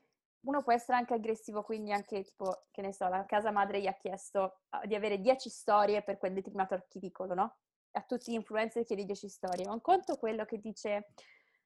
uno 0.41 0.63
può 0.63 0.73
essere 0.73 0.97
anche 0.97 1.13
aggressivo, 1.13 1.63
quindi 1.63 1.91
anche 1.91 2.23
tipo, 2.23 2.65
che 2.71 2.81
ne 2.81 2.93
so, 2.93 3.07
la 3.07 3.25
casa 3.25 3.51
madre 3.51 3.81
gli 3.81 3.87
ha 3.87 3.95
chiesto 3.95 4.59
ah, 4.69 4.85
di 4.85 4.93
avere 4.93 5.19
10 5.19 5.49
storie 5.49 6.03
per 6.03 6.17
quel 6.17 6.33
determinato 6.33 6.73
articolo, 6.73 7.33
no? 7.33 7.55
a 7.95 8.01
tutti 8.01 8.31
gli 8.31 8.35
influencer 8.35 8.83
chiedi 8.83 9.05
10 9.05 9.29
storie, 9.29 9.65
ma 9.65 9.73
un 9.73 9.81
conto 9.81 10.17
quello 10.17 10.45
che 10.45 10.59
dice, 10.59 11.07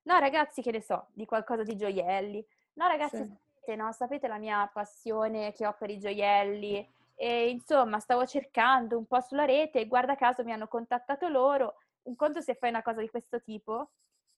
no 0.04 0.20
ragazzi 0.20 0.62
che 0.62 0.72
ne 0.72 0.82
so, 0.82 1.08
di 1.14 1.26
qualcosa 1.26 1.64
di 1.64 1.76
gioielli, 1.76 2.46
no 2.74 2.88
ragazzi 2.88 3.18
sì. 3.18 3.26
sapete, 3.26 3.76
no, 3.76 3.92
sapete 3.92 4.28
la 4.28 4.38
mia 4.38 4.70
passione 4.72 5.52
che 5.54 5.66
ho 5.68 5.76
per 5.78 5.90
i 5.90 6.00
gioielli, 6.00 6.88
e 7.16 7.50
insomma 7.50 8.00
stavo 8.00 8.26
cercando 8.26 8.98
un 8.98 9.06
po' 9.06 9.20
sulla 9.20 9.44
rete 9.44 9.82
e 9.82 9.88
guarda 9.88 10.16
caso 10.16 10.44
mi 10.46 10.54
hanno 10.54 10.70
contattato 10.70 11.28
loro, 11.28 11.76
un 12.04 12.16
conto 12.16 12.40
se 12.40 12.56
fai 12.56 12.70
una 12.70 12.82
cosa 12.82 13.02
di 13.02 13.10
questo 13.10 13.42
tipo, 13.42 13.92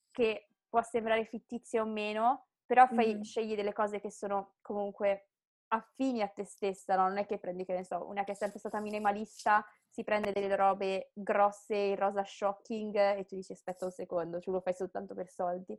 che 0.10 0.48
può 0.68 0.82
sembrare 0.82 1.26
fittizia 1.26 1.84
o 1.84 1.86
meno, 1.86 2.48
però 2.66 2.88
fai, 2.88 3.16
mm. 3.16 3.22
scegli 3.22 3.56
delle 3.56 3.74
cose 3.74 4.00
che 4.00 4.10
sono 4.10 4.56
comunque 4.62 5.28
affini 5.68 6.22
a 6.22 6.28
te 6.28 6.44
stessa, 6.44 6.96
no? 6.96 7.04
non 7.04 7.18
è 7.18 7.26
che 7.26 7.38
prendi, 7.38 7.66
che 7.66 7.74
ne 7.74 7.84
so, 7.84 8.08
una 8.08 8.24
che 8.24 8.32
è 8.32 8.36
sempre 8.36 8.58
stata 8.58 8.80
minimalista, 8.80 9.66
si 9.92 10.04
prende 10.04 10.32
delle 10.32 10.56
robe 10.56 11.12
grosse, 11.14 11.96
rosa 11.96 12.24
shocking 12.24 12.96
e 12.96 13.26
tu 13.26 13.36
dici 13.36 13.52
aspetta 13.52 13.86
un 13.86 13.92
secondo, 13.92 14.40
ce 14.40 14.50
lo 14.50 14.62
fai 14.62 14.74
soltanto 14.74 15.14
per 15.14 15.30
soldi. 15.30 15.78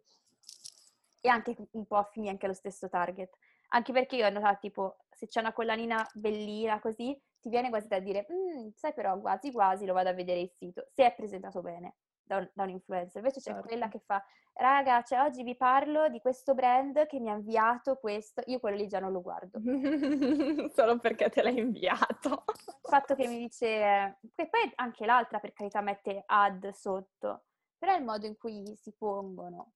E 1.20 1.28
anche 1.28 1.56
un 1.72 1.86
po' 1.86 1.96
affini 1.96 2.28
anche 2.28 2.44
allo 2.44 2.54
stesso 2.54 2.88
target. 2.88 3.30
Anche 3.68 3.92
perché 3.92 4.16
io 4.16 4.26
ho 4.26 4.30
notato, 4.30 4.58
tipo, 4.60 4.96
se 5.10 5.26
c'è 5.26 5.40
una 5.40 5.52
collanina 5.52 6.06
bellina 6.12 6.78
così, 6.80 7.18
ti 7.40 7.48
viene 7.48 7.70
quasi 7.70 7.88
da 7.88 8.00
dire, 8.00 8.26
mm, 8.30 8.68
sai 8.74 8.92
però, 8.92 9.18
quasi 9.18 9.50
quasi 9.50 9.86
lo 9.86 9.94
vado 9.94 10.10
a 10.10 10.12
vedere 10.12 10.40
il 10.40 10.50
sito, 10.50 10.88
se 10.92 11.06
è 11.06 11.14
presentato 11.14 11.62
bene 11.62 11.94
da 12.32 12.38
un, 12.38 12.50
da 12.52 12.62
un 12.62 12.70
influencer. 12.70 13.16
Invece 13.16 13.40
c'è 13.40 13.52
certo. 13.52 13.66
quella 13.66 13.88
che 13.88 14.00
fa, 14.00 14.24
raga, 14.54 15.02
cioè 15.02 15.20
oggi 15.20 15.42
vi 15.42 15.56
parlo 15.56 16.08
di 16.08 16.20
questo 16.20 16.54
brand 16.54 17.06
che 17.06 17.20
mi 17.20 17.30
ha 17.30 17.34
inviato 17.34 17.96
questo, 17.96 18.42
io 18.46 18.58
quello 18.58 18.76
lì 18.76 18.86
già 18.86 18.98
non 18.98 19.12
lo 19.12 19.20
guardo. 19.20 19.60
Solo 20.72 20.98
perché 20.98 21.28
te 21.28 21.42
l'hai 21.42 21.58
inviato. 21.58 22.44
Il 22.56 22.78
fatto 22.82 23.14
che 23.14 23.28
mi 23.28 23.38
dice, 23.38 24.18
e 24.34 24.48
poi 24.48 24.70
anche 24.76 25.06
l'altra 25.06 25.38
per 25.38 25.52
carità 25.52 25.80
mette 25.80 26.22
ad 26.26 26.68
sotto, 26.70 27.44
però 27.76 27.94
è 27.94 27.98
il 27.98 28.04
modo 28.04 28.26
in 28.26 28.36
cui 28.36 28.74
si 28.76 28.92
pongono. 28.96 29.72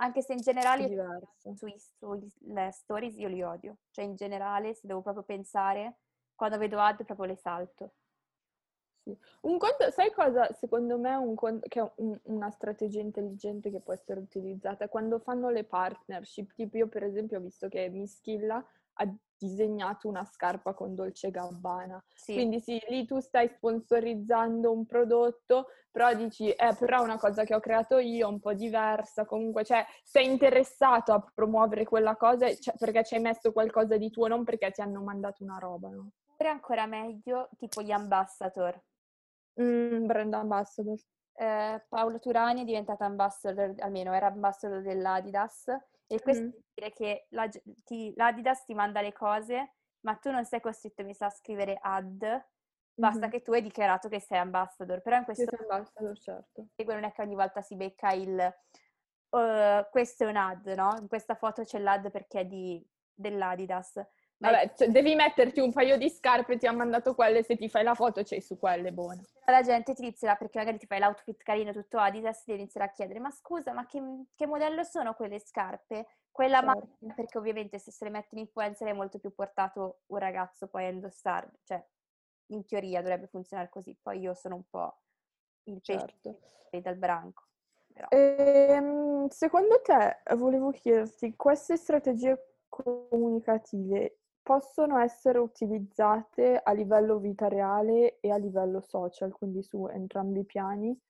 Anche 0.00 0.22
se 0.22 0.32
in 0.32 0.40
generale 0.40 0.88
sui, 1.54 1.74
sulle 1.78 2.70
stories 2.72 3.16
io 3.16 3.28
li 3.28 3.42
odio. 3.42 3.76
Cioè 3.90 4.06
in 4.06 4.14
generale, 4.14 4.72
se 4.72 4.86
devo 4.86 5.02
proprio 5.02 5.24
pensare, 5.24 5.98
quando 6.34 6.56
vedo 6.56 6.80
ad 6.80 7.04
proprio 7.04 7.26
le 7.26 7.36
salto. 7.36 7.96
Sì. 9.14 9.48
Un 9.48 9.58
conto, 9.58 9.90
sai 9.90 10.12
cosa 10.12 10.52
secondo 10.54 10.98
me 10.98 11.14
un 11.14 11.34
conto, 11.34 11.66
che 11.68 11.80
è 11.80 11.92
un, 11.96 12.18
una 12.24 12.50
strategia 12.50 13.00
intelligente 13.00 13.70
che 13.70 13.80
può 13.80 13.92
essere 13.92 14.20
utilizzata? 14.20 14.88
Quando 14.88 15.18
fanno 15.18 15.50
le 15.50 15.64
partnership, 15.64 16.52
tipo 16.54 16.76
io 16.76 16.88
per 16.88 17.04
esempio 17.04 17.38
ho 17.38 17.42
visto 17.42 17.68
che 17.68 17.88
Mischilla 17.88 18.64
ha 18.94 19.14
disegnato 19.36 20.06
una 20.06 20.24
scarpa 20.24 20.74
con 20.74 20.94
Dolce 20.94 21.30
Gabbana. 21.30 22.02
Sì. 22.14 22.34
Quindi 22.34 22.60
sì, 22.60 22.78
lì 22.88 23.06
tu 23.06 23.20
stai 23.20 23.48
sponsorizzando 23.48 24.70
un 24.70 24.84
prodotto, 24.84 25.68
però 25.90 26.12
dici, 26.14 26.50
eh, 26.50 26.76
però 26.78 27.00
è 27.00 27.04
una 27.04 27.18
cosa 27.18 27.44
che 27.44 27.54
ho 27.54 27.60
creato 27.60 27.98
io, 27.98 28.28
un 28.28 28.38
po' 28.38 28.52
diversa, 28.52 29.24
comunque, 29.24 29.64
cioè, 29.64 29.84
sei 30.04 30.26
interessato 30.26 31.12
a 31.12 31.24
promuovere 31.34 31.84
quella 31.84 32.16
cosa 32.16 32.54
cioè, 32.54 32.74
perché 32.76 33.02
ci 33.04 33.14
hai 33.14 33.22
messo 33.22 33.50
qualcosa 33.52 33.96
di 33.96 34.10
tuo, 34.10 34.26
non 34.26 34.44
perché 34.44 34.70
ti 34.70 34.82
hanno 34.82 35.00
mandato 35.00 35.42
una 35.42 35.58
roba, 35.58 35.88
no? 35.88 36.10
Oppure 36.32 36.50
ancora 36.50 36.86
meglio, 36.86 37.48
tipo 37.56 37.80
gli 37.80 37.92
ambassador. 37.92 38.78
Mm, 39.60 40.06
brand 40.06 40.34
ambassador. 40.34 40.98
Eh, 41.34 41.84
Paolo 41.88 42.18
Turani 42.18 42.62
è 42.62 42.64
diventata 42.64 43.04
ambassador, 43.04 43.74
almeno 43.78 44.12
era 44.12 44.26
ambassador 44.26 44.82
dell'Adidas, 44.82 45.68
e 46.06 46.20
questo 46.20 46.44
mm. 46.44 46.48
vuol 46.48 46.64
dire 46.74 46.92
che 46.92 47.26
la, 47.30 47.48
ti, 47.84 48.12
l'Adidas 48.16 48.64
ti 48.64 48.74
manda 48.74 49.00
le 49.00 49.12
cose, 49.12 49.74
ma 50.00 50.16
tu 50.16 50.30
non 50.30 50.44
sei 50.44 50.60
costretto, 50.60 51.04
mi 51.04 51.14
sa, 51.14 51.26
a 51.26 51.30
scrivere 51.30 51.78
ad, 51.80 52.18
basta 52.94 53.20
mm-hmm. 53.20 53.30
che 53.30 53.42
tu 53.42 53.52
hai 53.52 53.62
dichiarato 53.62 54.08
che 54.08 54.20
sei 54.20 54.38
ambassador. 54.38 55.00
Però 55.02 55.16
in 55.16 55.24
questo 55.24 55.44
caso, 55.46 55.62
ambassador, 55.62 56.18
certo. 56.18 56.66
non 56.76 57.04
è 57.04 57.12
che 57.12 57.22
ogni 57.22 57.34
volta 57.34 57.60
si 57.60 57.76
becca 57.76 58.12
il 58.12 58.54
uh, 59.30 59.88
questo 59.90 60.24
è 60.24 60.26
un 60.26 60.36
ad, 60.36 60.66
no? 60.66 60.96
In 61.00 61.08
questa 61.08 61.34
foto 61.34 61.62
c'è 61.62 61.78
l'ad 61.78 62.10
perché 62.10 62.40
è 62.40 62.44
di, 62.44 62.84
dell'Adidas. 63.12 64.00
Vabbè, 64.40 64.72
cioè, 64.74 64.88
devi 64.88 65.14
metterti 65.14 65.60
un 65.60 65.70
paio 65.70 65.98
di 65.98 66.08
scarpe, 66.08 66.56
ti 66.56 66.66
ha 66.66 66.72
mandato 66.72 67.14
quelle, 67.14 67.42
se 67.42 67.56
ti 67.56 67.68
fai 67.68 67.84
la 67.84 67.94
foto 67.94 68.22
c'hai 68.22 68.40
su 68.40 68.58
quelle, 68.58 68.90
buone. 68.90 69.22
La 69.44 69.60
gente 69.60 69.92
ti 69.92 70.00
inizierà, 70.00 70.34
perché 70.36 70.58
magari 70.58 70.78
ti 70.78 70.86
fai 70.86 70.98
l'outfit 70.98 71.42
carino 71.42 71.72
tutto 71.72 71.98
Adidas, 71.98 72.44
ti 72.44 72.52
inizierà 72.52 72.86
a 72.86 72.90
chiedere, 72.90 73.20
ma 73.20 73.30
scusa, 73.30 73.74
ma 73.74 73.84
che, 73.84 74.00
che 74.34 74.46
modello 74.46 74.82
sono 74.82 75.14
quelle 75.14 75.38
scarpe? 75.40 76.06
Quella 76.30 76.62
certo. 76.62 76.88
ma... 77.00 77.14
Perché 77.14 77.36
ovviamente 77.36 77.78
se 77.78 77.90
se 77.90 78.04
le 78.04 78.10
metti 78.10 78.34
in 78.34 78.40
influencer 78.40 78.88
è 78.88 78.92
molto 78.94 79.18
più 79.18 79.34
portato 79.34 80.00
un 80.06 80.18
ragazzo 80.18 80.68
poi 80.68 80.86
a 80.86 80.88
indossarle, 80.88 81.58
cioè 81.64 81.84
in 82.46 82.64
teoria 82.64 83.02
dovrebbe 83.02 83.26
funzionare 83.26 83.68
così, 83.68 83.94
poi 84.00 84.20
io 84.20 84.32
sono 84.32 84.54
un 84.54 84.64
po' 84.70 85.02
il 85.64 85.80
certo. 85.82 86.38
pesce 86.38 86.80
dal 86.80 86.96
branco. 86.96 87.44
Ehm, 88.08 89.28
secondo 89.28 89.82
te, 89.82 90.22
volevo 90.34 90.70
chiederti, 90.70 91.36
queste 91.36 91.76
strategie 91.76 92.54
comunicative 92.68 94.19
possono 94.50 94.98
essere 94.98 95.38
utilizzate 95.38 96.60
a 96.60 96.72
livello 96.72 97.18
vita 97.18 97.46
reale 97.46 98.18
e 98.18 98.32
a 98.32 98.36
livello 98.36 98.80
social, 98.80 99.30
quindi 99.30 99.62
su 99.62 99.86
entrambi 99.86 100.40
i 100.40 100.44
piani, 100.44 101.00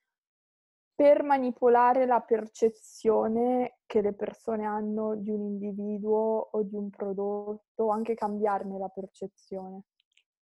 per 0.94 1.23
manipolare 1.23 2.04
la 2.04 2.20
percezione 2.20 3.78
che 3.87 4.02
le 4.02 4.12
persone 4.12 4.66
hanno 4.66 5.16
di 5.16 5.30
un 5.30 5.40
individuo 5.40 6.50
o 6.52 6.62
di 6.64 6.75
un 6.75 6.90
prodotto, 6.90 7.85
o 7.85 7.88
anche 7.88 8.12
cambiarne 8.12 8.76
la 8.78 8.88
percezione. 8.88 9.85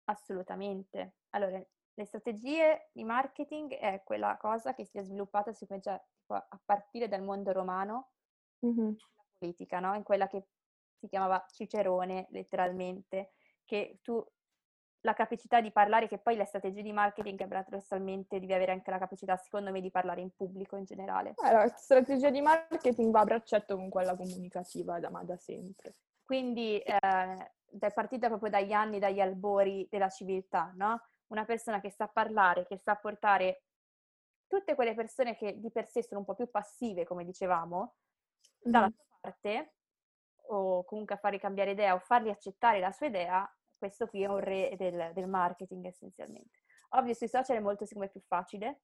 Assolutamente. 0.05 1.17
Allora, 1.36 1.63
le 1.93 2.05
strategie 2.05 2.89
di 2.91 3.03
marketing 3.03 3.72
è 3.74 4.01
quella 4.03 4.36
cosa 4.38 4.74
che 4.74 4.86
si 4.86 4.98
è 4.98 5.03
sviluppata 5.03 5.53
secondo 5.53 5.91
me, 5.91 6.01
a 6.25 6.60
partire 6.65 7.08
dal 7.08 7.22
mondo 7.22 7.51
romano, 7.51 8.13
mm-hmm. 8.65 8.93
la 8.93 9.25
politica, 9.38 9.79
no? 9.79 9.93
in 9.93 10.01
quella 10.01 10.25
che 10.25 10.48
si 11.00 11.08
chiamava 11.08 11.44
Cicerone 11.50 12.27
letteralmente, 12.29 13.32
che 13.63 14.00
tu 14.01 14.24
la 15.01 15.13
capacità 15.13 15.62
di 15.62 15.72
parlare, 15.72 16.08
che 16.08 16.18
poi 16.18 16.36
le 16.36 16.46
strategie 16.46 16.82
di 16.82 16.91
marketing 16.91 17.48
paradossalmente 17.48 18.39
devi 18.39 18.53
avere 18.53 18.74
anche 18.74 18.91
la 18.91 18.98
capacità, 18.98 19.38
secondo 19.38 19.72
me, 19.72 19.79
di 19.79 19.91
parlare 19.91 20.22
in 20.22 20.32
pubblico 20.36 20.75
in 20.75 20.84
generale. 20.84 21.36
Eh, 21.41 21.53
la 21.53 21.68
strategia 21.70 22.29
di 22.29 22.41
marketing 22.41 23.12
va 23.12 23.22
a 23.22 23.25
braccetto 23.25 23.75
con 23.75 23.89
quella 23.89 24.15
comunicativa, 24.15 25.00
da, 25.00 25.10
ma 25.10 25.24
da 25.24 25.38
sempre. 25.38 25.96
Quindi 26.25 26.79
eh, 26.79 26.98
è 27.79 27.94
partita 27.94 28.27
proprio 28.27 28.50
dagli 28.50 28.74
anni, 28.74 29.00
dagli 29.00 29.22
albori 29.22 29.88
della 29.89 30.10
civiltà, 30.10 30.74
no? 30.75 31.01
Una 31.27 31.46
persona 31.46 31.79
che 31.79 31.91
sa 31.91 32.08
parlare, 32.08 32.65
che 32.65 32.77
sa 32.77 32.96
portare 32.96 33.63
tutte 34.48 34.75
quelle 34.75 34.96
persone 34.96 35.36
che 35.36 35.60
di 35.60 35.72
per 35.72 35.88
sé 35.88 36.03
sono 36.03 36.20
un 36.20 36.25
po' 36.25 36.36
più 36.36 36.50
passive, 36.50 37.06
come 37.06 37.24
dicevamo, 37.24 37.96
dalla 38.60 38.88
mm. 38.88 38.91
sua 38.91 39.18
parte, 39.22 39.74
o 40.51 40.84
comunque 40.84 41.15
a 41.15 41.18
farli 41.18 41.39
cambiare 41.39 41.72
idea 41.72 41.94
o 41.94 42.00
farli 42.00 42.29
accettare 42.29 42.79
la 42.79 42.91
sua 42.91 43.08
idea, 43.08 43.50
questo 43.77 44.08
qui 44.08 44.24
è 44.24 44.27
un 44.27 44.39
re 44.39 44.75
del, 44.77 45.12
del 45.13 45.27
marketing 45.27 45.86
essenzialmente. 45.86 46.60
Ovvio 46.89 47.13
sui 47.13 47.27
social 47.27 47.58
è 47.58 47.62
molto 47.62 47.86
secondo 47.86 48.08
me 48.08 48.12
più 48.12 48.22
facile 48.27 48.82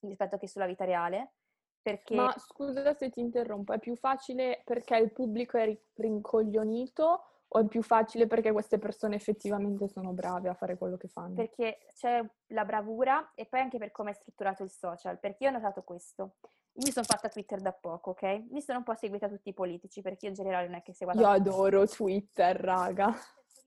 rispetto 0.00 0.38
che 0.38 0.46
sulla 0.46 0.66
vita 0.66 0.84
reale, 0.84 1.34
perché... 1.82 2.14
Ma 2.14 2.32
scusa 2.38 2.94
se 2.94 3.10
ti 3.10 3.20
interrompo, 3.20 3.72
è 3.72 3.78
più 3.78 3.96
facile 3.96 4.62
perché 4.64 4.96
il 4.96 5.12
pubblico 5.12 5.58
è 5.58 5.76
rincoglionito 5.94 7.24
o 7.48 7.58
è 7.58 7.66
più 7.66 7.82
facile 7.82 8.26
perché 8.26 8.52
queste 8.52 8.78
persone 8.78 9.16
effettivamente 9.16 9.88
sono 9.88 10.12
brave 10.12 10.48
a 10.48 10.54
fare 10.54 10.76
quello 10.76 10.96
che 10.96 11.08
fanno? 11.08 11.34
Perché 11.34 11.78
c'è 11.94 12.22
la 12.48 12.64
bravura 12.64 13.32
e 13.34 13.46
poi 13.46 13.60
anche 13.60 13.78
per 13.78 13.90
come 13.90 14.10
è 14.10 14.14
strutturato 14.14 14.62
il 14.62 14.70
social, 14.70 15.18
perché 15.18 15.44
io 15.44 15.50
ho 15.50 15.54
notato 15.54 15.82
questo. 15.82 16.36
Mi 16.78 16.92
sono 16.92 17.04
fatta 17.04 17.28
Twitter 17.28 17.60
da 17.60 17.72
poco, 17.72 18.10
ok? 18.10 18.44
Mi 18.50 18.60
sono 18.60 18.78
un 18.78 18.84
po' 18.84 18.94
seguita 18.94 19.28
tutti 19.28 19.48
i 19.48 19.54
politici, 19.54 20.00
perché 20.00 20.26
io 20.26 20.30
in 20.30 20.36
generale 20.36 20.66
non 20.66 20.76
è 20.76 20.82
che 20.82 20.94
seguo... 20.94 21.12
Io 21.18 21.26
adoro 21.26 21.86
Twitter, 21.88 22.56
raga. 22.56 23.12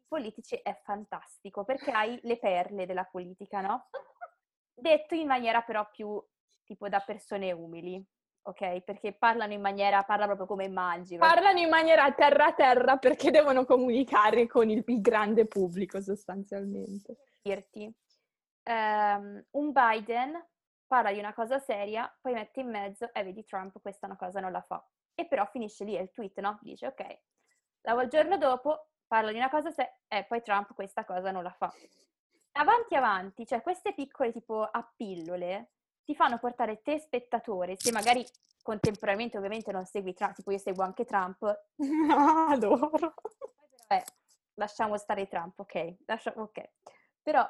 Politici 0.08 0.56
è 0.56 0.80
fantastico, 0.82 1.66
perché 1.66 1.92
hai 1.92 2.18
le 2.24 2.38
perle 2.38 2.86
della 2.86 3.04
politica, 3.04 3.60
no? 3.60 3.90
Detto 4.74 5.14
in 5.14 5.28
maniera 5.28 5.62
però 5.62 5.90
più 5.92 6.24
tipo 6.64 6.88
da 6.88 7.00
persone 7.00 7.52
umili, 7.52 8.02
ok? 8.44 8.82
Perché 8.82 9.12
parlano 9.12 9.52
in 9.52 9.62
maniera, 9.62 10.04
parla 10.04 10.26
proprio 10.26 10.48
come 10.48 10.64
immagini. 10.64 11.20
Parlano 11.20 11.60
in 11.60 11.70
maniera 11.70 12.10
terra 12.14 12.54
terra 12.54 12.96
perché 12.96 13.30
devono 13.30 13.66
comunicare 13.66 14.48
con 14.48 14.70
il, 14.70 14.84
il 14.88 15.02
grande 15.02 15.48
pubblico 15.48 16.02
sostanzialmente. 16.02 17.18
Dirti, 17.42 17.94
um, 18.64 19.46
un 19.52 19.72
Biden 19.74 20.50
parla 20.92 21.14
di 21.14 21.20
una 21.20 21.34
cosa 21.34 21.58
seria, 21.58 22.14
poi 22.20 22.34
mette 22.34 22.60
in 22.60 22.70
mezzo, 22.70 23.06
e 23.14 23.22
eh, 23.22 23.24
vedi 23.24 23.46
Trump 23.46 23.80
questa 23.80 24.08
una 24.08 24.18
cosa 24.18 24.42
non 24.42 24.52
la 24.52 24.60
fa. 24.60 24.86
E 25.16 25.26
però 25.26 25.46
finisce 25.46 25.86
lì, 25.86 25.94
è 25.94 26.02
il 26.02 26.12
tweet, 26.12 26.38
no? 26.42 26.60
Dice, 26.62 26.88
ok, 26.88 27.20
il 28.02 28.10
giorno 28.10 28.38
dopo 28.38 28.90
parla 29.08 29.32
di 29.32 29.38
una 29.38 29.50
cosa 29.50 29.72
seria, 29.72 29.90
e 30.10 30.18
eh, 30.18 30.24
poi 30.26 30.42
Trump 30.42 30.74
questa 30.74 31.06
cosa 31.06 31.32
non 31.32 31.44
la 31.44 31.54
fa. 31.54 31.74
Avanti 32.56 32.96
avanti, 32.96 33.46
cioè 33.46 33.62
queste 33.62 33.94
piccole 33.94 34.34
tipo 34.34 34.64
a 34.64 34.92
pillole 34.94 35.72
ti 36.04 36.14
fanno 36.14 36.40
portare 36.40 36.82
te 36.82 37.00
spettatore, 37.00 37.78
se 37.78 37.94
magari 37.94 38.26
contemporaneamente 38.62 39.38
ovviamente 39.38 39.72
non 39.72 39.86
segui 39.86 40.14
Trump, 40.14 40.34
tipo 40.34 40.52
io 40.52 40.58
seguo 40.58 40.84
anche 40.84 41.06
Trump. 41.06 41.42
adoro. 42.50 43.14
Vabbè, 43.88 44.04
lasciamo 44.56 44.98
stare 44.98 45.30
Trump, 45.30 45.58
ok? 45.58 46.00
Lasciamo, 46.06 46.42
ok. 46.42 46.70
Però 47.22 47.50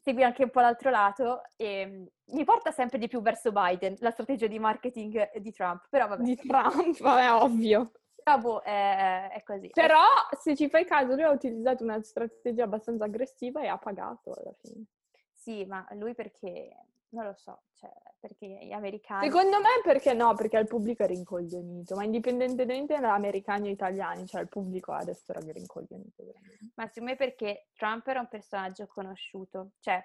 segui 0.00 0.24
anche 0.24 0.44
un 0.44 0.50
po' 0.50 0.60
l'altro 0.60 0.90
lato 0.90 1.42
e 1.56 1.86
mm, 1.86 2.06
mi 2.34 2.44
porta 2.44 2.70
sempre 2.70 2.98
di 2.98 3.08
più 3.08 3.20
verso 3.20 3.52
Biden, 3.52 3.96
la 4.00 4.10
strategia 4.10 4.46
di 4.46 4.58
marketing 4.58 5.38
di 5.38 5.52
Trump, 5.52 5.86
però 5.88 6.08
vabbè. 6.08 6.22
Di 6.22 6.36
Trump, 6.36 6.98
vabbè, 7.00 7.32
ovvio. 7.32 7.92
Però 8.22 8.38
boh, 8.38 8.60
è, 8.62 9.30
è 9.32 9.42
così. 9.42 9.70
Però, 9.70 10.02
se 10.38 10.54
ci 10.54 10.68
fai 10.68 10.84
caso, 10.84 11.14
lui 11.14 11.22
ha 11.22 11.30
utilizzato 11.30 11.84
una 11.84 12.02
strategia 12.02 12.64
abbastanza 12.64 13.04
aggressiva 13.04 13.62
e 13.62 13.68
ha 13.68 13.78
pagato 13.78 14.32
alla 14.32 14.54
fine. 14.60 14.84
Sì, 15.32 15.64
ma 15.64 15.86
lui 15.92 16.14
perché, 16.14 16.76
non 17.10 17.24
lo 17.24 17.34
so, 17.34 17.62
cioè, 17.74 17.90
perché 18.18 18.46
gli 18.46 18.72
americani... 18.72 19.26
Secondo 19.26 19.58
me 19.58 19.80
perché 19.82 20.12
no, 20.12 20.34
perché 20.34 20.58
il 20.58 20.66
pubblico 20.66 21.02
è 21.02 21.06
rincoglionito, 21.06 21.96
ma 21.96 22.04
indipendentemente 22.04 22.98
da 22.98 23.14
americani 23.14 23.68
o 23.68 23.72
italiani, 23.72 24.26
cioè 24.26 24.42
il 24.42 24.48
pubblico 24.48 24.92
adesso 24.92 25.32
era 25.32 25.40
rincoglionito. 25.40 26.24
Veramente. 26.24 26.72
Ma 26.74 26.86
secondo 26.86 27.10
me 27.10 27.16
perché 27.16 27.68
Trump 27.74 28.06
era 28.06 28.20
un 28.20 28.28
personaggio 28.28 28.86
conosciuto, 28.86 29.72
cioè, 29.80 30.02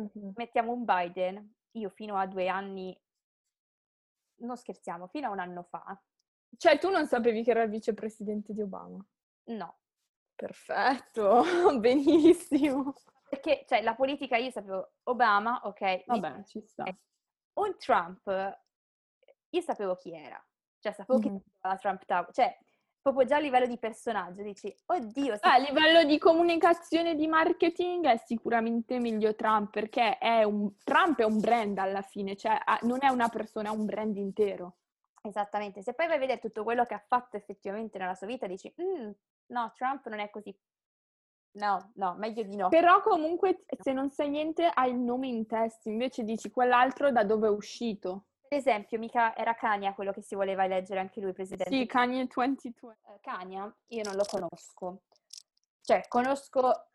mm-hmm. 0.00 0.30
mettiamo 0.36 0.72
un 0.72 0.84
Biden, 0.84 1.54
io 1.72 1.88
fino 1.90 2.16
a 2.16 2.26
due 2.26 2.48
anni, 2.48 2.96
non 4.40 4.56
scherziamo, 4.56 5.08
fino 5.08 5.28
a 5.28 5.32
un 5.32 5.40
anno 5.40 5.62
fa... 5.62 6.00
Cioè, 6.56 6.78
tu 6.78 6.88
non 6.88 7.06
sapevi 7.06 7.42
che 7.42 7.50
era 7.50 7.62
il 7.62 7.70
vicepresidente 7.70 8.54
di 8.54 8.62
Obama? 8.62 9.04
No. 9.44 9.78
Perfetto, 10.34 11.42
benissimo. 11.78 12.94
Perché, 13.28 13.64
cioè, 13.66 13.82
la 13.82 13.94
politica 13.94 14.36
io 14.36 14.50
sapevo 14.50 14.92
Obama, 15.04 15.60
ok. 15.64 16.04
Vabbè, 16.06 16.42
ci 16.44 16.60
sta. 16.60 16.84
Eh, 16.84 16.96
un 17.54 17.76
Trump, 17.78 18.58
io 19.50 19.60
sapevo 19.60 19.96
chi 19.96 20.12
era. 20.12 20.42
Cioè, 20.80 20.92
sapevo 20.92 21.18
mm-hmm. 21.18 21.36
che 21.36 21.42
la 21.60 21.76
Trump 21.76 22.04
Tower. 22.04 22.32
Cioè, 22.32 22.58
proprio 23.00 23.26
già 23.26 23.36
a 23.36 23.40
livello 23.40 23.66
di 23.66 23.78
personaggio, 23.78 24.42
dici, 24.42 24.74
oddio. 24.86 25.38
Ah, 25.40 25.54
a 25.54 25.58
livello 25.58 26.04
di 26.04 26.18
comunicazione 26.18 27.12
e 27.12 27.14
di 27.14 27.26
marketing 27.26 28.06
è 28.06 28.16
sicuramente 28.24 28.98
meglio 28.98 29.34
Trump, 29.34 29.70
perché 29.70 30.18
è 30.18 30.42
un, 30.44 30.76
Trump 30.84 31.18
è 31.18 31.24
un 31.24 31.40
brand 31.40 31.78
alla 31.78 32.02
fine, 32.02 32.36
cioè 32.36 32.58
non 32.82 32.98
è 33.00 33.08
una 33.08 33.28
persona, 33.28 33.70
è 33.70 33.72
un 33.72 33.84
brand 33.84 34.16
intero. 34.16 34.76
Esattamente, 35.20 35.82
se 35.82 35.94
poi 35.94 36.06
vai 36.06 36.16
a 36.16 36.20
vedere 36.20 36.38
tutto 36.38 36.62
quello 36.62 36.84
che 36.84 36.94
ha 36.94 37.04
fatto 37.06 37.36
effettivamente 37.36 37.98
nella 37.98 38.14
sua 38.14 38.26
vita, 38.26 38.46
dici, 38.46 38.72
mm, 38.80 39.10
no, 39.46 39.72
Trump 39.74 40.06
non 40.08 40.20
è 40.20 40.30
così 40.30 40.56
No, 41.52 41.92
no, 41.94 42.14
meglio 42.16 42.42
di 42.42 42.56
no. 42.56 42.68
Però 42.68 43.02
comunque 43.02 43.64
se 43.80 43.92
non 43.92 44.10
sai 44.10 44.28
niente 44.28 44.70
hai 44.72 44.90
il 44.90 44.98
nome 44.98 45.28
in 45.28 45.46
testa, 45.46 45.88
invece 45.88 46.22
dici 46.22 46.50
quell'altro 46.50 47.10
da 47.10 47.24
dove 47.24 47.48
è 47.48 47.50
uscito. 47.50 48.26
Per 48.48 48.58
esempio, 48.58 48.98
mica 48.98 49.36
era 49.36 49.54
Kanye 49.54 49.92
quello 49.94 50.12
che 50.12 50.22
si 50.22 50.34
voleva 50.34 50.64
eleggere 50.64 51.00
anche 51.00 51.20
lui 51.20 51.32
presidente. 51.32 51.70
Sì, 51.70 51.86
Kanye 51.86 52.26
2020. 52.26 52.74
Uh, 52.80 53.20
Kanye 53.20 53.74
io 53.88 54.02
non 54.04 54.14
lo 54.14 54.24
conosco. 54.26 55.02
Cioè, 55.82 56.06
conosco 56.08 56.88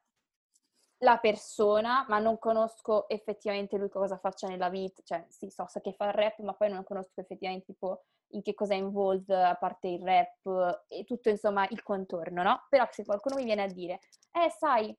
la 1.04 1.18
persona, 1.18 2.06
ma 2.08 2.18
non 2.20 2.40
conosco 2.40 3.08
effettivamente 3.10 3.78
lui 3.78 3.90
cosa 3.90 4.18
faccia 4.18 4.48
nella 4.48 4.70
vita. 4.70 5.02
Cioè, 5.04 5.26
sì, 5.30 5.50
so, 5.50 5.66
so 5.68 5.80
che 5.82 5.94
fa 5.94 6.08
il 6.08 6.14
rap, 6.14 6.40
ma 6.40 6.54
poi 6.54 6.70
non 6.72 6.84
conosco 6.84 7.20
effettivamente 7.22 7.66
tipo 7.66 8.04
in 8.34 8.42
che 8.42 8.54
cosa 8.56 8.74
è 8.74 8.78
involved 8.78 9.30
a 9.30 9.56
parte 9.56 9.90
il 9.90 10.02
rap 10.02 10.86
e 10.88 11.04
tutto 11.04 11.30
insomma 11.30 11.68
il 11.70 11.84
contorno, 11.84 12.42
no? 12.42 12.66
Però 12.70 12.88
se 12.90 13.06
qualcuno 13.06 13.36
mi 13.36 13.44
viene 13.44 13.64
a 13.64 13.68
dire, 13.68 14.00
eh 14.32 14.50
sai, 14.50 14.98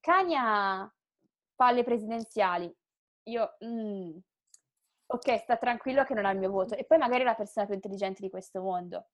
Kanye 0.00 0.92
fa 1.54 1.70
le 1.72 1.84
presidenziali, 1.84 2.74
io, 3.24 3.56
mm, 3.64 4.16
ok, 5.06 5.38
sta 5.38 5.56
tranquillo 5.56 6.04
che 6.04 6.14
non 6.14 6.26
ha 6.26 6.30
il 6.32 6.38
mio 6.38 6.50
voto, 6.50 6.74
e 6.74 6.84
poi 6.84 6.98
magari 6.98 7.22
è 7.22 7.24
la 7.24 7.34
persona 7.34 7.66
più 7.66 7.74
intelligente 7.74 8.20
di 8.20 8.30
questo 8.30 8.60
mondo. 8.60 9.06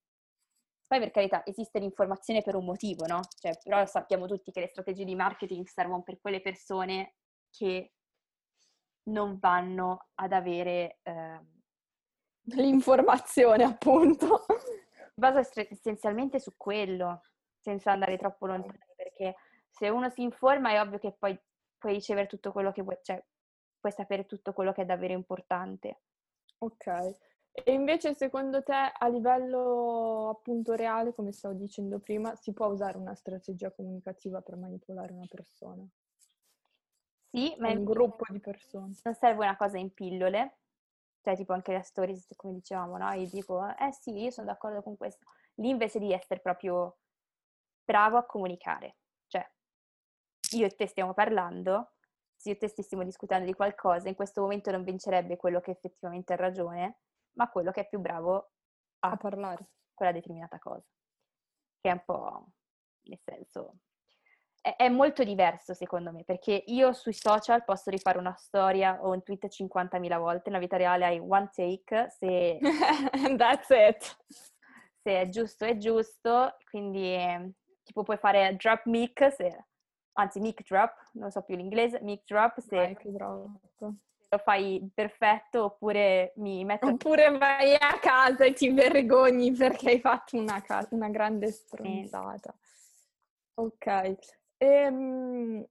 Poi 0.92 1.00
per 1.00 1.10
carità 1.10 1.42
esiste 1.46 1.78
l'informazione 1.78 2.42
per 2.42 2.54
un 2.54 2.66
motivo, 2.66 3.06
no? 3.06 3.22
Cioè, 3.40 3.56
però 3.64 3.86
sappiamo 3.86 4.26
tutti 4.26 4.50
che 4.52 4.60
le 4.60 4.68
strategie 4.68 5.06
di 5.06 5.14
marketing 5.14 5.66
servono 5.66 6.02
per 6.02 6.20
quelle 6.20 6.42
persone 6.42 7.14
che 7.50 7.94
non 9.04 9.38
vanno 9.38 10.08
ad 10.16 10.32
avere... 10.32 10.98
Eh, 11.02 11.40
L'informazione, 12.60 13.64
appunto. 13.64 14.44
Basa 15.14 15.40
essenzialmente 15.40 16.38
su 16.38 16.58
quello, 16.58 17.22
senza 17.58 17.92
andare 17.92 18.18
troppo 18.18 18.44
lontano, 18.44 18.76
perché 18.94 19.36
se 19.70 19.88
uno 19.88 20.10
si 20.10 20.20
informa 20.20 20.72
è 20.72 20.80
ovvio 20.82 20.98
che 20.98 21.12
poi 21.18 21.40
puoi 21.78 21.94
ricevere 21.94 22.26
tutto 22.26 22.52
quello 22.52 22.70
che 22.70 22.82
vuoi, 22.82 22.98
cioè 23.00 23.18
puoi 23.80 23.92
sapere 23.94 24.26
tutto 24.26 24.52
quello 24.52 24.72
che 24.72 24.82
è 24.82 24.84
davvero 24.84 25.14
importante. 25.14 26.02
Ok. 26.58 27.16
E 27.54 27.72
invece 27.72 28.14
secondo 28.14 28.62
te 28.62 28.72
a 28.72 29.08
livello 29.08 30.28
appunto 30.30 30.72
reale, 30.74 31.14
come 31.14 31.32
stavo 31.32 31.54
dicendo 31.54 31.98
prima, 31.98 32.34
si 32.34 32.52
può 32.52 32.66
usare 32.66 32.98
una 32.98 33.14
strategia 33.14 33.70
comunicativa 33.70 34.40
per 34.40 34.56
manipolare 34.56 35.12
una 35.12 35.26
persona? 35.26 35.86
Sì, 37.34 37.54
ma 37.58 37.70
un 37.70 37.84
gruppo 37.84 38.24
di 38.28 38.40
persone. 38.40 38.92
Non 39.02 39.14
serve 39.14 39.44
una 39.44 39.56
cosa 39.56 39.78
in 39.78 39.92
pillole, 39.94 40.58
cioè 41.22 41.34
tipo 41.36 41.52
anche 41.54 41.72
le 41.72 41.82
stories, 41.82 42.26
come 42.36 42.54
dicevamo, 42.54 42.98
no? 42.98 43.10
Io 43.12 43.28
dico, 43.28 43.66
eh 43.76 43.92
sì, 43.92 44.12
io 44.22 44.30
sono 44.30 44.46
d'accordo 44.46 44.82
con 44.82 44.96
questo. 44.96 45.24
Lì 45.54 45.68
invece 45.70 45.98
di 45.98 46.12
essere 46.12 46.40
proprio 46.40 46.98
bravo 47.84 48.18
a 48.18 48.24
comunicare, 48.26 48.96
cioè 49.28 49.50
io 50.52 50.66
e 50.66 50.70
te 50.70 50.86
stiamo 50.86 51.14
parlando, 51.14 51.92
se 52.36 52.50
io 52.50 52.54
e 52.56 52.58
te 52.58 52.68
stessimo 52.68 53.02
discutendo 53.04 53.46
di 53.46 53.54
qualcosa, 53.54 54.08
in 54.08 54.14
questo 54.14 54.42
momento 54.42 54.70
non 54.70 54.84
vincerebbe 54.84 55.36
quello 55.36 55.60
che 55.60 55.70
effettivamente 55.70 56.32
ha 56.34 56.36
ragione, 56.36 57.00
ma 57.34 57.50
quello 57.50 57.70
che 57.70 57.82
è 57.82 57.88
più 57.88 57.98
bravo 57.98 58.52
a, 59.00 59.10
a 59.10 59.16
parlare 59.16 59.70
quella 59.94 60.12
determinata 60.12 60.58
cosa. 60.58 60.84
Che 61.80 61.88
è 61.88 61.92
un 61.92 62.02
po', 62.04 62.46
nel 63.02 63.20
senso, 63.24 63.76
è, 64.62 64.88
molto 64.88 65.24
diverso 65.24 65.74
secondo 65.74 66.12
me, 66.12 66.22
perché 66.24 66.62
io 66.66 66.92
sui 66.92 67.12
social 67.12 67.64
posso 67.64 67.90
rifare 67.90 68.18
una 68.18 68.34
storia 68.36 68.98
o 69.02 69.10
un 69.10 69.22
tweet 69.22 69.46
50.000 69.46 70.18
volte, 70.18 70.50
nella 70.50 70.62
vita 70.62 70.76
reale 70.76 71.04
hai 71.04 71.18
one 71.18 71.50
take, 71.52 72.08
se... 72.10 72.58
That's 73.36 73.68
it! 73.70 74.16
Se 75.04 75.20
è 75.20 75.28
giusto 75.28 75.64
è 75.64 75.76
giusto, 75.76 76.56
quindi 76.70 77.18
tipo 77.82 78.04
puoi 78.04 78.18
fare 78.18 78.54
drop 78.54 78.84
mic, 78.84 79.32
se, 79.32 79.66
anzi 80.12 80.38
mic 80.38 80.62
drop, 80.62 81.10
non 81.14 81.32
so 81.32 81.42
più 81.42 81.56
l'inglese, 81.56 82.00
mic 82.02 82.22
drop, 82.24 82.60
se... 82.60 82.76
Vai, 82.76 82.96
lo 84.32 84.38
fai 84.38 84.90
perfetto 84.94 85.64
oppure 85.64 86.32
mi 86.36 86.64
metto... 86.64 86.86
Oppure 86.86 87.36
vai 87.36 87.74
a 87.74 87.98
casa 88.00 88.44
e 88.44 88.54
ti 88.54 88.70
vergogni 88.70 89.52
perché 89.52 89.90
hai 89.90 90.00
fatto 90.00 90.38
una, 90.38 90.62
ca- 90.62 90.86
una 90.90 91.10
grande 91.10 91.50
stronzata. 91.50 92.54
Ok. 93.54 94.16
Ehm, 94.56 95.62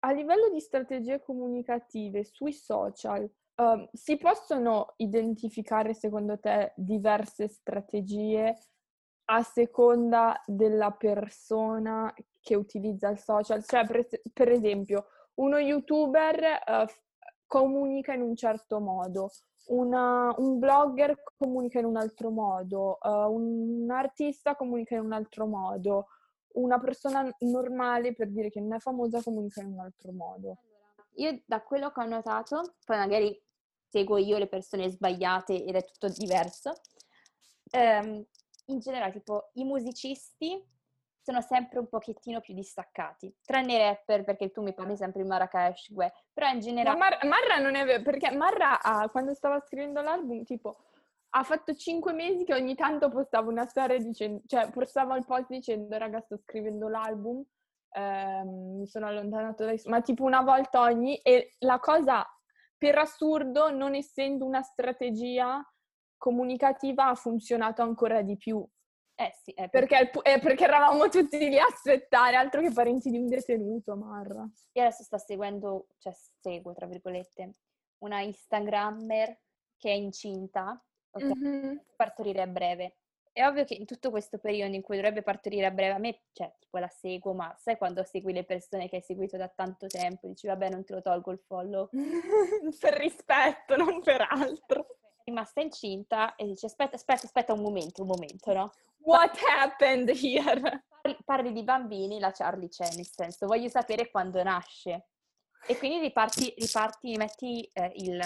a 0.00 0.12
livello 0.12 0.50
di 0.50 0.60
strategie 0.60 1.20
comunicative 1.20 2.22
sui 2.24 2.52
social, 2.52 3.22
uh, 3.22 3.88
si 3.94 4.18
possono 4.18 4.92
identificare 4.96 5.94
secondo 5.94 6.38
te 6.38 6.74
diverse 6.76 7.48
strategie 7.48 8.58
a 9.30 9.42
seconda 9.42 10.38
della 10.44 10.90
persona 10.90 12.12
che 12.42 12.56
utilizza 12.56 13.08
il 13.08 13.18
social? 13.18 13.64
Cioè, 13.64 13.86
per, 13.86 14.06
per 14.34 14.50
esempio, 14.50 15.06
uno 15.36 15.56
youtuber 15.56 16.62
uh, 16.66 16.84
comunica 17.52 18.14
in 18.14 18.22
un 18.22 18.34
certo 18.34 18.80
modo, 18.80 19.30
una, 19.66 20.34
un 20.38 20.58
blogger 20.58 21.22
comunica 21.36 21.78
in 21.80 21.84
un 21.84 21.98
altro 21.98 22.30
modo, 22.30 22.96
uh, 23.02 23.30
un 23.30 23.90
artista 23.90 24.56
comunica 24.56 24.94
in 24.94 25.02
un 25.02 25.12
altro 25.12 25.44
modo, 25.46 26.06
una 26.54 26.80
persona 26.80 27.30
normale, 27.40 28.14
per 28.14 28.30
dire 28.30 28.48
che 28.48 28.58
non 28.58 28.72
è 28.72 28.78
famosa, 28.78 29.22
comunica 29.22 29.60
in 29.60 29.66
un 29.66 29.80
altro 29.80 30.12
modo. 30.12 30.60
Io 31.16 31.42
da 31.44 31.60
quello 31.60 31.90
che 31.90 32.00
ho 32.00 32.06
notato, 32.06 32.76
poi 32.86 32.96
magari 32.96 33.38
seguo 33.86 34.16
io 34.16 34.38
le 34.38 34.48
persone 34.48 34.88
sbagliate 34.88 35.62
ed 35.62 35.74
è 35.74 35.84
tutto 35.84 36.08
diverso, 36.08 36.72
ehm, 37.70 38.24
in 38.68 38.78
generale 38.78 39.12
tipo 39.12 39.50
i 39.54 39.64
musicisti 39.64 40.58
sono 41.22 41.40
sempre 41.40 41.78
un 41.78 41.88
pochettino 41.88 42.40
più 42.40 42.52
distaccati, 42.52 43.32
tranne 43.44 43.74
i 43.74 43.78
rapper, 43.78 44.24
perché 44.24 44.50
tu 44.50 44.60
mi 44.60 44.74
parli 44.74 44.96
sempre 44.96 45.22
di 45.22 45.28
Marrakesh, 45.28 45.92
però 46.32 46.48
in 46.50 46.58
generale... 46.58 46.98
Ma 46.98 47.08
Mar- 47.08 47.24
Marra 47.24 47.58
non 47.58 47.76
è 47.76 47.84
vero, 47.84 48.02
perché 48.02 48.30
Marra, 48.32 48.82
ah, 48.82 49.08
quando 49.08 49.32
stava 49.32 49.60
scrivendo 49.60 50.00
l'album, 50.00 50.42
tipo, 50.42 50.78
ha 51.30 51.44
fatto 51.44 51.74
cinque 51.74 52.12
mesi 52.12 52.44
che 52.44 52.54
ogni 52.54 52.74
tanto 52.74 53.08
postava 53.08 53.48
una 53.48 53.66
storia 53.66 53.98
dicendo, 53.98 54.42
cioè 54.46 54.70
postava 54.70 55.16
il 55.16 55.24
post 55.24 55.46
dicendo 55.48 55.96
raga 55.96 56.20
sto 56.20 56.36
scrivendo 56.38 56.88
l'album, 56.88 57.42
ehm, 57.90 58.78
mi 58.78 58.86
sono 58.86 59.06
allontanato 59.06 59.64
dai... 59.64 59.80
ma 59.84 60.00
tipo 60.00 60.24
una 60.24 60.42
volta 60.42 60.80
ogni... 60.80 61.16
E 61.18 61.54
la 61.60 61.78
cosa, 61.78 62.26
per 62.76 62.98
assurdo, 62.98 63.70
non 63.70 63.94
essendo 63.94 64.44
una 64.44 64.62
strategia 64.62 65.64
comunicativa, 66.16 67.06
ha 67.06 67.14
funzionato 67.14 67.82
ancora 67.82 68.22
di 68.22 68.36
più. 68.36 68.66
Eh 69.22 69.34
sì, 69.40 69.52
eh, 69.52 69.68
perché, 69.68 70.10
eh, 70.22 70.40
perché 70.40 70.64
eravamo 70.64 71.08
tutti 71.08 71.38
lì 71.38 71.56
a 71.56 71.66
aspettare, 71.66 72.34
altro 72.34 72.60
che 72.60 72.72
parenti 72.72 73.08
di 73.08 73.18
un 73.18 73.28
detenuto, 73.28 73.94
Marra. 73.94 74.44
Io 74.72 74.82
adesso 74.82 75.04
sto 75.04 75.16
seguendo, 75.16 75.86
cioè 75.98 76.12
seguo, 76.40 76.72
tra 76.72 76.86
virgolette, 76.86 77.54
una 77.98 78.20
Instagrammer 78.20 79.38
che 79.76 79.90
è 79.90 79.94
incinta, 79.94 80.82
ok? 81.12 81.24
Mm-hmm. 81.24 81.76
Partorire 81.94 82.42
a 82.42 82.48
breve. 82.48 82.96
è 83.32 83.46
ovvio 83.46 83.64
che 83.64 83.74
in 83.74 83.86
tutto 83.86 84.10
questo 84.10 84.38
periodo 84.38 84.74
in 84.74 84.82
cui 84.82 84.96
dovrebbe 84.96 85.22
partorire 85.22 85.66
a 85.66 85.70
breve, 85.70 85.94
a 85.94 85.98
me, 85.98 86.22
cioè, 86.32 86.52
tipo 86.58 86.78
la 86.78 86.88
seguo, 86.88 87.32
ma 87.32 87.54
sai 87.60 87.76
quando 87.76 88.02
segui 88.02 88.32
le 88.32 88.44
persone 88.44 88.88
che 88.88 88.96
hai 88.96 89.02
seguito 89.02 89.36
da 89.36 89.48
tanto 89.48 89.86
tempo, 89.86 90.26
dici 90.26 90.48
vabbè 90.48 90.68
non 90.68 90.84
te 90.84 90.94
lo 90.94 91.00
tolgo 91.00 91.30
il 91.30 91.38
follow. 91.46 91.88
per 92.80 92.94
rispetto, 92.94 93.76
non 93.76 94.02
per 94.02 94.26
altro. 94.28 94.96
È 95.18 95.30
rimasta 95.30 95.60
incinta 95.60 96.34
e 96.34 96.44
dici 96.44 96.66
aspetta, 96.66 96.96
aspetta, 96.96 97.26
aspetta 97.26 97.52
un 97.52 97.60
momento, 97.60 98.02
un 98.02 98.08
momento, 98.08 98.52
no? 98.52 98.72
What 99.04 99.36
happened 99.38 100.10
here? 100.10 100.84
Parli, 101.24 101.52
di 101.52 101.64
bambini, 101.64 102.20
la 102.20 102.30
Charlie 102.30 102.68
c'è, 102.68 102.88
nel 102.94 103.08
senso, 103.08 103.46
voglio 103.46 103.68
sapere 103.68 104.10
quando 104.10 104.42
nasce. 104.42 105.08
E 105.66 105.76
quindi 105.76 105.98
riparti, 105.98 106.54
riparti 106.56 107.16
metti 107.16 107.68
eh, 107.72 107.92
il, 107.96 108.20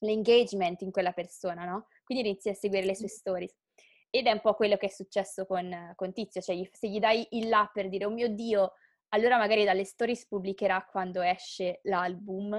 l'engagement 0.00 0.82
in 0.82 0.90
quella 0.90 1.12
persona, 1.12 1.64
no? 1.64 1.86
Quindi 2.04 2.28
inizi 2.28 2.50
a 2.50 2.54
seguire 2.54 2.84
le 2.86 2.94
sue 2.94 3.08
stories. 3.08 3.54
Ed 4.10 4.26
è 4.26 4.32
un 4.32 4.40
po' 4.40 4.54
quello 4.54 4.76
che 4.76 4.86
è 4.86 4.90
successo 4.90 5.46
con, 5.46 5.92
con 5.94 6.12
Tizio, 6.12 6.40
cioè 6.40 6.56
se 6.72 6.88
gli 6.88 6.98
dai 6.98 7.26
il 7.30 7.48
là 7.48 7.70
per 7.72 7.88
dire, 7.88 8.06
oh 8.06 8.10
mio 8.10 8.28
Dio, 8.28 8.72
allora 9.08 9.38
magari 9.38 9.64
dalle 9.64 9.84
stories 9.84 10.26
pubblicherà 10.26 10.86
quando 10.90 11.22
esce 11.22 11.80
l'album 11.84 12.56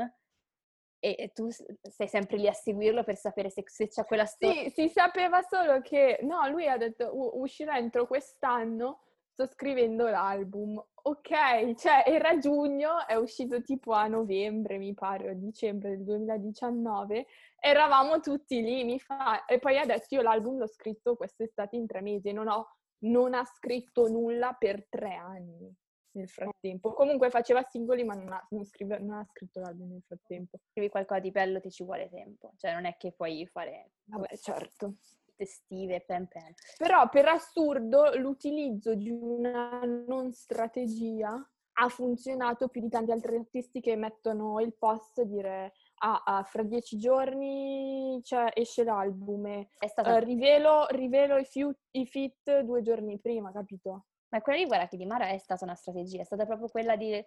e 1.00 1.32
tu 1.34 1.48
sei 1.50 2.08
sempre 2.08 2.38
lì 2.38 2.48
a 2.48 2.54
seguirlo 2.54 3.04
per 3.04 3.16
sapere 3.16 3.50
se, 3.50 3.64
se 3.66 3.88
c'è 3.88 4.06
quella 4.06 4.26
storia. 4.26 4.64
Sì, 4.64 4.70
si 4.70 4.90
sapeva 4.90 5.42
solo 5.42 5.82
che, 5.82 6.20
no, 6.24 6.48
lui 6.50 6.68
ha 6.68 6.78
detto 6.78 7.10
uscirà 7.40 7.78
entro 7.78 8.06
quest'anno, 8.06 9.02
sto 9.32 9.46
scrivendo 9.48 10.10
l'album. 10.10 10.84
Ok, 11.02 11.76
cioè 11.76 12.04
era 12.06 12.38
giugno, 12.38 13.08
è 13.08 13.16
uscito 13.16 13.62
tipo 13.62 13.94
a 13.94 14.08
novembre, 14.08 14.78
mi 14.78 14.94
pare, 14.94 15.30
o 15.30 15.34
dicembre 15.34 15.92
del 15.92 16.04
2019, 16.04 17.26
eravamo 17.60 18.20
tutti 18.20 18.62
lì, 18.62 18.84
mi 18.84 19.00
fa... 19.00 19.46
E 19.46 19.60
poi 19.60 19.78
ha 19.78 19.86
detto 19.86 20.16
io 20.16 20.22
l'album 20.22 20.58
l'ho 20.58 20.68
scritto 20.68 21.16
quest'estate 21.16 21.78
in 21.78 21.88
tre 21.88 22.02
mesi, 22.02 22.34
non, 22.34 22.50
ho, 22.50 22.68
non 23.04 23.34
ha 23.34 23.46
scritto 23.46 24.10
nulla 24.10 24.54
per 24.60 24.86
tre 24.90 25.14
anni 25.14 25.74
nel 26.12 26.30
frattempo. 26.30 26.94
Comunque 26.94 27.30
faceva 27.30 27.64
singoli 27.64 28.04
ma 28.04 28.14
non 28.16 28.32
ha, 28.32 28.48
non 28.50 28.66
scrive, 28.66 29.00
non 29.00 29.18
ha 29.18 29.26
scritto 29.26 29.60
l'album 29.60 29.92
nel 29.92 30.04
frattempo. 30.06 30.58
Scrivi 30.70 30.90
qualcosa 30.90 31.20
di 31.20 31.32
bello 31.32 31.60
ti 31.60 31.72
ci 31.72 31.84
vuole 31.84 32.10
tempo, 32.10 32.52
cioè 32.58 32.74
non 32.74 32.86
è 32.86 32.98
che 32.98 33.12
puoi 33.12 33.46
fare... 33.48 33.92
Vabbè, 34.06 34.36
certo 34.38 34.96
estive, 35.40 36.02
pen 36.02 36.28
pen. 36.28 36.54
Però 36.78 37.08
per 37.10 37.28
assurdo 37.28 38.16
l'utilizzo 38.18 38.94
di 38.94 39.10
una 39.10 39.82
non 39.84 40.32
strategia 40.34 41.34
ha 41.82 41.88
funzionato 41.88 42.68
più 42.68 42.82
di 42.82 42.90
tanti 42.90 43.12
altri 43.12 43.38
artisti 43.38 43.80
che 43.80 43.96
mettono 43.96 44.60
il 44.60 44.74
post 44.74 45.20
e 45.20 45.26
dire 45.26 45.74
ah, 46.00 46.24
ah, 46.26 46.44
fra 46.44 46.64
dieci 46.64 46.98
giorni 46.98 48.20
cioè, 48.24 48.52
esce 48.54 48.84
l'album 48.84 49.46
e 49.46 49.70
uh, 49.80 50.18
rivelo, 50.18 50.88
rivelo 50.90 51.38
i, 51.38 51.46
fiu- 51.46 51.78
i 51.92 52.06
fit 52.06 52.60
due 52.62 52.82
giorni 52.82 53.18
prima, 53.20 53.52
capito? 53.54 54.06
Ma 54.30 54.42
quella 54.42 54.60
lì, 54.60 54.66
guarda, 54.66 54.88
che 54.88 54.98
di 54.98 55.06
Mara 55.06 55.28
è 55.28 55.38
stata 55.38 55.64
una 55.66 55.76
strategia, 55.76 56.22
è 56.22 56.26
stata 56.26 56.46
proprio 56.46 56.68
quella 56.68 56.96
di... 56.96 57.24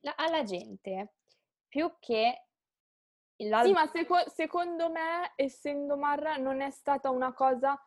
La, 0.00 0.14
alla 0.16 0.42
gente, 0.42 1.12
più 1.68 1.92
che 1.98 2.44
sì, 3.62 3.72
ma 3.72 3.86
seco- 3.86 4.28
secondo 4.28 4.90
me, 4.90 5.32
essendo 5.34 5.96
Marra, 5.96 6.36
non 6.36 6.60
è 6.60 6.70
stata 6.70 7.10
una 7.10 7.32
cosa... 7.32 7.80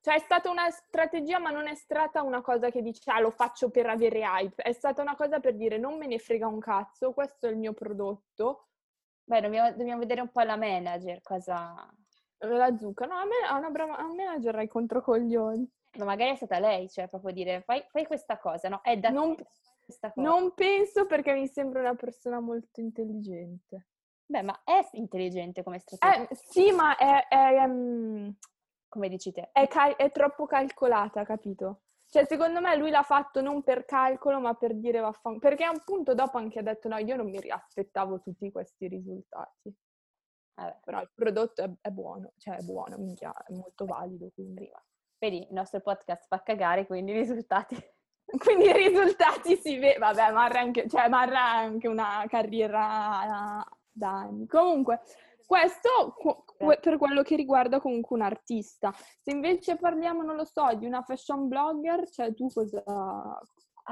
Cioè 0.00 0.14
è 0.14 0.18
stata 0.20 0.48
una 0.48 0.70
strategia, 0.70 1.38
ma 1.38 1.50
non 1.50 1.66
è 1.66 1.74
stata 1.74 2.22
una 2.22 2.40
cosa 2.40 2.70
che 2.70 2.80
dice, 2.80 3.10
ah, 3.10 3.20
lo 3.20 3.30
faccio 3.30 3.68
per 3.68 3.86
avere 3.86 4.20
hype. 4.20 4.62
È 4.62 4.72
stata 4.72 5.02
una 5.02 5.16
cosa 5.16 5.40
per 5.40 5.56
dire, 5.56 5.76
non 5.76 5.98
me 5.98 6.06
ne 6.06 6.18
frega 6.18 6.46
un 6.46 6.60
cazzo, 6.60 7.12
questo 7.12 7.46
è 7.46 7.50
il 7.50 7.58
mio 7.58 7.74
prodotto. 7.74 8.68
Beh, 9.24 9.40
dobbiamo, 9.42 9.70
dobbiamo 9.72 9.98
vedere 10.00 10.22
un 10.22 10.30
po' 10.30 10.40
la 10.40 10.56
manager, 10.56 11.20
cosa... 11.20 11.74
La 12.42 12.76
zucca, 12.78 13.04
no, 13.04 13.16
a 13.16 13.24
me 13.24 13.34
a 13.48 13.56
una 13.56 13.68
brava 13.68 13.96
a 13.96 14.06
manager 14.06 14.54
hai 14.54 14.68
controcoglioni. 14.68 15.68
Ma 15.98 16.04
magari 16.04 16.30
è 16.30 16.36
stata 16.36 16.58
lei, 16.60 16.88
cioè 16.88 17.08
proprio 17.08 17.32
dire, 17.32 17.60
fai, 17.62 17.84
fai 17.90 18.06
questa 18.06 18.38
cosa, 18.38 18.68
no? 18.68 18.80
È 18.82 18.96
da 18.96 19.10
non, 19.10 19.34
questa 19.84 20.12
cosa. 20.12 20.28
Non 20.28 20.54
penso 20.54 21.06
perché 21.06 21.32
mi 21.32 21.48
sembra 21.48 21.80
una 21.80 21.94
persona 21.94 22.38
molto 22.40 22.80
intelligente. 22.80 23.88
Beh, 24.26 24.42
ma 24.42 24.60
è 24.62 24.86
intelligente 24.92 25.62
come 25.62 25.78
strategia. 25.80 26.28
Eh, 26.28 26.34
sì, 26.34 26.70
ma 26.70 26.96
è, 26.96 27.26
è 27.26 27.64
um, 27.64 28.32
come 28.86 29.08
dici 29.08 29.32
te. 29.32 29.50
È, 29.52 29.66
cal- 29.66 29.96
è, 29.96 30.12
troppo 30.12 30.46
calcolata, 30.46 31.24
capito? 31.24 31.82
Cioè, 32.10 32.26
secondo 32.26 32.60
me 32.60 32.76
lui 32.76 32.90
l'ha 32.90 33.02
fatto 33.02 33.40
non 33.40 33.62
per 33.62 33.84
calcolo, 33.84 34.38
ma 34.38 34.54
per 34.54 34.74
dire 34.74 35.00
vaffanculo. 35.00 35.38
Perché 35.38 35.64
a 35.64 35.70
un 35.70 35.82
punto 35.84 36.14
dopo 36.14 36.38
anche 36.38 36.58
ha 36.58 36.62
detto, 36.62 36.88
no, 36.88 36.98
io 36.98 37.16
non 37.16 37.28
mi 37.28 37.38
aspettavo 37.48 38.20
tutti 38.20 38.52
questi 38.52 38.86
risultati. 38.86 39.74
Vabbè. 40.54 40.78
Però 40.84 41.00
il 41.00 41.10
prodotto 41.14 41.62
è, 41.62 41.70
è 41.80 41.90
buono, 41.90 42.32
cioè 42.36 42.56
è 42.56 42.62
buono, 42.62 42.98
minchia, 42.98 43.32
è 43.32 43.52
molto 43.52 43.84
valido. 43.84 44.30
Quindi. 44.32 44.70
Vedi, 45.18 45.38
il 45.38 45.52
nostro 45.52 45.80
podcast 45.80 46.26
fa 46.26 46.42
cagare, 46.42 46.86
quindi 46.86 47.12
i 47.12 47.18
risultati... 47.18 47.76
quindi 48.38 48.66
i 48.66 48.72
risultati 48.72 49.56
si 49.56 49.78
vede... 49.78 49.98
Vabbè, 49.98 50.32
Marra 50.32 50.60
anche, 50.60 50.88
cioè, 50.88 51.08
Marra 51.08 51.42
ha 51.42 51.58
anche 51.58 51.88
una 51.88 52.24
carriera 52.28 53.64
da 53.90 54.08
anni. 54.10 54.46
Comunque, 54.46 55.00
questo 55.44 56.14
per 56.80 56.98
quello 56.98 57.22
che 57.22 57.34
riguarda 57.34 57.80
comunque 57.80 58.16
un 58.16 58.22
artista. 58.22 58.92
Se 58.92 59.30
invece 59.30 59.76
parliamo, 59.76 60.22
non 60.22 60.36
lo 60.36 60.44
so, 60.44 60.74
di 60.74 60.86
una 60.86 61.02
fashion 61.02 61.48
blogger, 61.48 62.08
cioè 62.10 62.34
tu 62.34 62.48
cosa, 62.52 63.40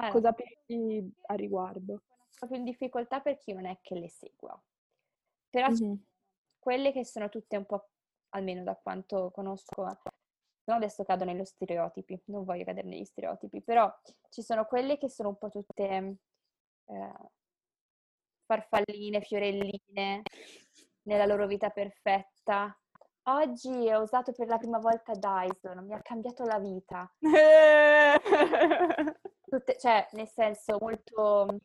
eh. 0.02 0.10
cosa 0.10 0.32
pensi 0.32 1.10
a 1.28 1.34
riguardo? 1.34 2.02
Proprio 2.38 2.58
in 2.58 2.64
difficoltà 2.64 3.20
perché 3.20 3.54
non 3.54 3.64
è 3.64 3.78
che 3.80 3.94
le 3.94 4.10
segua. 4.10 4.62
Però 5.48 5.68
mm-hmm. 5.68 5.94
quelle 6.58 6.92
che 6.92 7.06
sono 7.06 7.30
tutte 7.30 7.56
un 7.56 7.64
po', 7.64 7.88
almeno 8.34 8.62
da 8.62 8.76
quanto 8.76 9.30
conosco, 9.32 9.86
no 10.66 10.74
adesso 10.74 11.05
cado 11.05 11.24
negli 11.24 11.44
stereotipi, 11.44 12.20
non 12.26 12.44
voglio 12.44 12.64
cadere 12.64 12.88
negli 12.88 13.05
stereotipi, 13.05 13.62
però 13.62 13.92
ci 14.31 14.42
sono 14.42 14.66
quelle 14.66 14.98
che 14.98 15.09
sono 15.09 15.31
un 15.31 15.38
po' 15.38 15.48
tutte 15.48 16.16
eh, 16.87 17.12
farfalline, 18.44 19.20
fiorelline 19.20 20.22
nella 21.02 21.26
loro 21.26 21.46
vita 21.46 21.70
perfetta. 21.70 22.76
Oggi 23.29 23.90
ho 23.90 24.02
usato 24.02 24.33
per 24.33 24.46
la 24.46 24.59
prima 24.59 24.79
volta 24.79 25.12
Dyson, 25.12 25.85
mi 25.85 25.94
ha 25.94 26.00
cambiato 26.00 26.44
la 26.44 26.59
vita. 26.59 27.12
Tutte, 29.48 29.76
cioè, 29.79 30.07
nel 30.12 30.29
senso, 30.29 30.76
molto... 30.81 31.59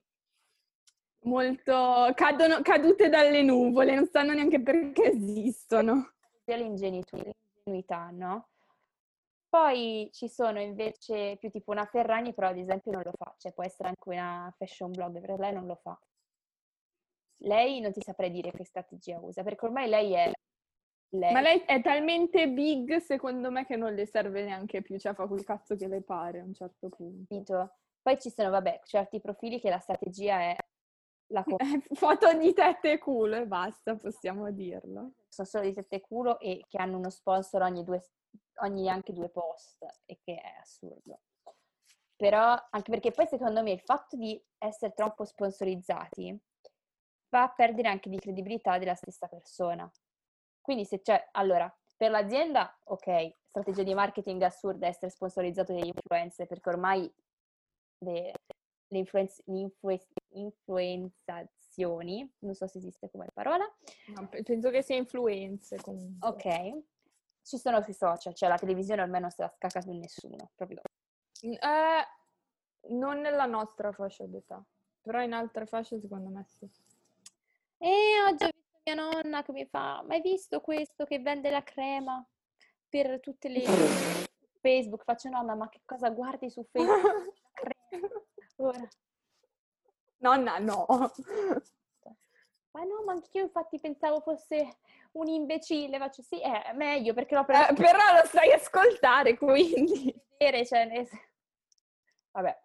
Molto... 1.23 2.11
Cadono, 2.15 2.61
cadute 2.61 3.09
dalle 3.09 3.43
nuvole, 3.43 3.93
non 3.93 4.07
sanno 4.07 4.33
neanche 4.33 4.61
perché 4.61 5.11
esistono. 5.11 6.13
L'ingenuità, 6.45 8.09
no? 8.11 8.50
Poi 9.51 10.07
ci 10.13 10.29
sono 10.29 10.61
invece 10.61 11.35
più 11.37 11.49
tipo 11.49 11.71
una 11.71 11.85
Ferragni, 11.85 12.33
però 12.33 12.47
ad 12.47 12.57
esempio 12.57 12.91
non 12.91 13.01
lo 13.03 13.11
fa, 13.17 13.35
cioè 13.37 13.51
può 13.51 13.65
essere 13.65 13.89
anche 13.89 14.09
una 14.09 14.53
fashion 14.57 14.91
blogger, 14.91 15.21
per 15.21 15.39
lei 15.39 15.53
non 15.53 15.65
lo 15.65 15.75
fa 15.75 15.99
lei 17.43 17.79
non 17.79 17.91
ti 17.91 18.01
saprei 18.01 18.31
dire 18.31 18.51
che 18.51 18.65
strategia 18.65 19.19
usa, 19.19 19.43
perché 19.43 19.65
ormai 19.65 19.89
lei 19.89 20.13
è 20.13 20.31
lei. 21.13 21.33
Ma 21.33 21.41
lei 21.41 21.61
è 21.65 21.81
talmente 21.81 22.47
big, 22.49 22.97
secondo 22.97 23.51
me, 23.51 23.65
che 23.65 23.75
non 23.75 23.93
le 23.93 24.05
serve 24.05 24.43
neanche 24.43 24.81
più, 24.81 24.97
cioè 24.97 25.13
fa 25.13 25.27
quel 25.27 25.43
cazzo 25.43 25.75
che 25.75 25.87
le 25.87 26.01
pare 26.01 26.39
a 26.39 26.43
un 26.43 26.53
certo 26.53 26.89
punto. 26.89 27.75
Poi 28.01 28.19
ci 28.19 28.29
sono, 28.29 28.49
vabbè, 28.49 28.81
certi 28.83 29.19
profili 29.19 29.59
che 29.59 29.69
la 29.69 29.79
strategia 29.79 30.39
è 30.39 30.55
la 31.27 31.43
co- 31.43 31.57
foto 31.93 32.37
di 32.37 32.53
tette 32.53 32.93
e 32.93 32.97
culo 32.97 33.35
e 33.37 33.45
basta, 33.45 33.95
possiamo 33.95 34.51
dirlo. 34.51 35.13
Sono 35.27 35.47
solo 35.47 35.63
di 35.65 35.73
tette 35.73 35.97
e 35.97 36.01
culo 36.01 36.39
e 36.39 36.65
che 36.67 36.77
hanno 36.77 36.97
uno 36.97 37.09
sponsor 37.09 37.61
ogni, 37.61 37.83
due, 37.83 38.01
ogni 38.61 38.89
anche 38.89 39.13
due 39.13 39.29
post 39.29 39.85
e 40.05 40.19
che 40.23 40.35
è 40.35 40.59
assurdo. 40.59 41.21
Però, 42.15 42.55
anche 42.69 42.91
perché 42.91 43.11
poi 43.11 43.27
secondo 43.27 43.63
me 43.63 43.71
il 43.71 43.81
fatto 43.81 44.15
di 44.15 44.41
essere 44.57 44.93
troppo 44.93 45.25
sponsorizzati 45.25 46.39
va 47.29 47.43
a 47.43 47.49
perdere 47.49 47.87
anche 47.87 48.09
di 48.09 48.19
credibilità 48.19 48.77
della 48.77 48.95
stessa 48.95 49.27
persona. 49.27 49.89
Quindi 50.61 50.85
se 50.85 51.01
c'è, 51.01 51.29
allora, 51.31 51.73
per 51.97 52.11
l'azienda, 52.11 52.77
ok, 52.85 53.35
strategia 53.47 53.83
di 53.83 53.93
marketing 53.93 54.41
assurda 54.43 54.87
essere 54.87 55.09
sponsorizzato 55.09 55.73
dagli 55.73 55.87
influencer, 55.87 56.47
perché 56.47 56.69
ormai 56.69 57.11
le, 57.99 58.33
le, 58.87 58.97
influenz, 58.97 59.41
le 59.45 59.59
influ, 59.59 59.97
influenzazioni, 60.29 62.31
non 62.39 62.53
so 62.53 62.67
se 62.67 62.77
esiste 62.77 63.09
come 63.09 63.27
parola. 63.33 63.65
No, 64.15 64.29
penso 64.43 64.69
che 64.69 64.81
sia 64.81 64.95
influenze 64.95 65.77
comunque. 65.77 66.27
Ok, 66.27 66.83
ci 67.43 67.57
sono 67.57 67.81
sui 67.81 67.93
social, 67.93 68.33
cioè 68.33 68.49
la 68.49 68.57
televisione 68.57 69.01
ormai 69.01 69.21
non 69.21 69.29
se 69.31 69.43
la 69.43 69.49
scacca 69.49 69.81
su 69.81 69.91
nessuno, 69.91 70.51
proprio. 70.55 70.81
Eh, 71.41 72.07
non 72.89 73.19
nella 73.19 73.45
nostra 73.45 73.91
fascia 73.91 74.25
d'età, 74.25 74.63
però 75.01 75.21
in 75.21 75.33
altre 75.33 75.65
fasce 75.65 75.99
secondo 75.99 76.29
me 76.29 76.45
sì. 76.47 76.69
E 77.77 77.89
oggi 78.27 78.43
ho 78.43 78.49
visto 78.53 78.79
mia 78.83 78.95
nonna 78.95 79.43
che 79.43 79.51
mi 79.51 79.65
fa, 79.65 80.03
ma 80.07 80.13
hai 80.13 80.21
visto 80.21 80.61
questo 80.61 81.05
che 81.05 81.19
vende 81.19 81.49
la 81.49 81.63
crema 81.63 82.25
per 82.87 83.19
tutte 83.19 83.49
le... 83.49 83.63
Facebook? 84.61 85.03
Faccio 85.03 85.29
nonna, 85.29 85.55
ma 85.55 85.67
che 85.69 85.81
cosa 85.85 86.09
guardi 86.09 86.49
su 86.49 86.63
Facebook? 86.63 87.33
Ora. 88.57 88.87
Nonna, 90.17 90.59
no. 90.59 90.85
Ma 92.73 92.83
no, 92.83 93.03
ma 93.03 93.11
anch'io 93.13 93.41
infatti 93.41 93.79
pensavo 93.79 94.21
fosse 94.21 94.77
un 95.13 95.27
imbecille, 95.27 95.97
faccio 95.97 96.21
sì, 96.21 96.39
è 96.41 96.71
meglio 96.73 97.13
perché 97.13 97.35
l'ho 97.35 97.45
preso. 97.45 97.69
Eh, 97.69 97.73
però 97.73 97.97
lo 98.19 98.25
stai 98.25 98.51
ascoltare, 98.53 99.37
quindi. 99.37 100.13
Cioè. 100.37 101.07
Vabbè. 102.31 102.61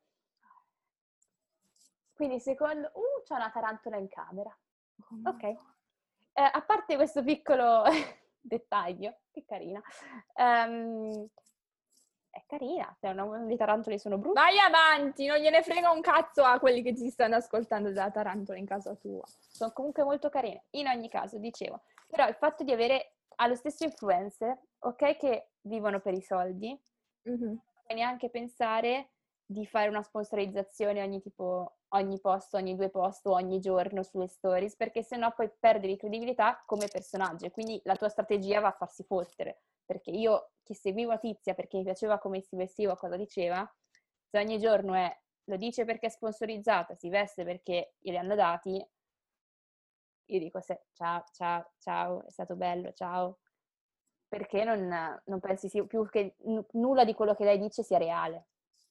Quindi 2.15 2.41
secondo... 2.41 2.91
Uh, 2.95 3.23
c'è 3.23 3.35
una 3.35 3.51
tarantola 3.51 3.97
in 3.99 4.09
camera. 4.09 4.57
Oh, 5.25 5.29
ok. 5.31 5.43
Eh, 5.43 5.59
a 6.35 6.63
parte 6.63 6.97
questo 6.97 7.23
piccolo 7.23 7.83
dettaglio, 8.41 9.19
che 9.31 9.45
carina. 9.45 9.83
Um, 10.35 11.29
è 12.37 12.45
carina, 12.47 12.95
cioè 13.01 13.11
una, 13.11 13.39
le 13.39 13.57
tarantole 13.57 13.99
sono 13.99 14.19
brutte. 14.19 14.39
Vai 14.39 14.59
avanti, 14.59 15.27
non 15.27 15.39
gliene 15.39 15.63
frega 15.63 15.91
un 15.91 16.03
cazzo 16.03 16.45
a 16.45 16.59
quelli 16.59 16.83
che 16.83 16.93
ti 16.93 17.09
stanno 17.09 17.37
ascoltando 17.37 17.89
della 17.89 18.11
tarantola 18.11 18.59
in 18.59 18.67
casa 18.67 18.95
tua. 18.95 19.25
Sono 19.49 19.73
comunque 19.73 20.05
molto 20.05 20.29
carine. 20.29 20.65
In 20.73 20.87
ogni 20.87 21.09
caso, 21.09 21.39
dicevo, 21.39 21.81
però 22.07 22.29
il 22.29 22.35
fatto 22.35 22.63
di 22.63 22.73
avere 22.73 23.15
allo 23.37 23.55
stesso 23.55 23.85
influencer, 23.85 24.59
ok 24.81 25.17
che 25.17 25.51
vivono 25.63 26.01
per 26.01 26.13
i 26.13 26.21
soldi, 26.21 26.79
mm-hmm. 27.29 27.55
e 27.87 27.95
neanche 27.95 28.29
pensare 28.29 29.13
di 29.47 29.65
fare 29.65 29.89
una 29.89 30.03
sponsorizzazione 30.03 31.03
ogni 31.03 31.23
tipo, 31.23 31.77
ogni 31.91 32.21
post, 32.21 32.53
ogni 32.55 32.75
due 32.75 32.91
post 32.91 33.27
o 33.27 33.33
ogni 33.33 33.61
giorno 33.61 34.03
sulle 34.03 34.27
stories, 34.27 34.77
perché 34.77 35.03
sennò 35.03 35.33
poi 35.33 35.51
perdi 35.59 35.87
di 35.87 35.97
credibilità 35.97 36.63
come 36.67 36.89
personaggio 36.89 37.47
e 37.47 37.51
quindi 37.51 37.81
la 37.85 37.97
tua 37.97 38.09
strategia 38.09 38.61
va 38.61 38.69
a 38.69 38.77
farsi 38.77 39.05
fottere. 39.05 39.61
Perché 39.87 40.11
io 40.11 40.51
che 40.63 40.75
seguivo 40.75 41.13
a 41.13 41.19
Tizia 41.19 41.55
perché 41.55 41.79
mi 41.79 41.85
piaceva 41.85 42.19
come 42.19 42.43
si 42.43 42.57
vestiva, 42.57 42.97
cosa 42.97 43.17
diceva, 43.17 43.67
se 44.29 44.39
ogni 44.39 44.59
giorno 44.59 44.95
è 44.95 45.17
lo 45.49 45.57
dice 45.57 45.85
perché 45.85 46.07
è 46.07 46.11
sponsorizzata, 46.11 46.95
si 46.97 47.09
veste 47.09 47.45
perché 47.45 47.95
glieli 48.01 48.19
hanno 48.19 48.35
dati, 48.35 48.85
io 50.29 50.39
dico 50.39 50.61
se, 50.61 50.87
ciao, 50.93 51.25
ciao, 51.33 51.73
ciao, 51.79 52.27
è 52.27 52.31
stato 52.31 52.57
bello, 52.57 52.93
ciao. 52.93 53.39
Perché 54.29 54.65
non, 54.65 54.89
non 55.25 55.41
pensi 55.41 55.69
più 55.87 56.09
che 56.09 56.35
n- 56.39 56.65
nulla 56.73 57.05
di 57.05 57.15
quello 57.15 57.35
che 57.35 57.45
lei 57.45 57.59
dice 57.59 57.85
sia 57.85 57.99
reale. 57.99 58.49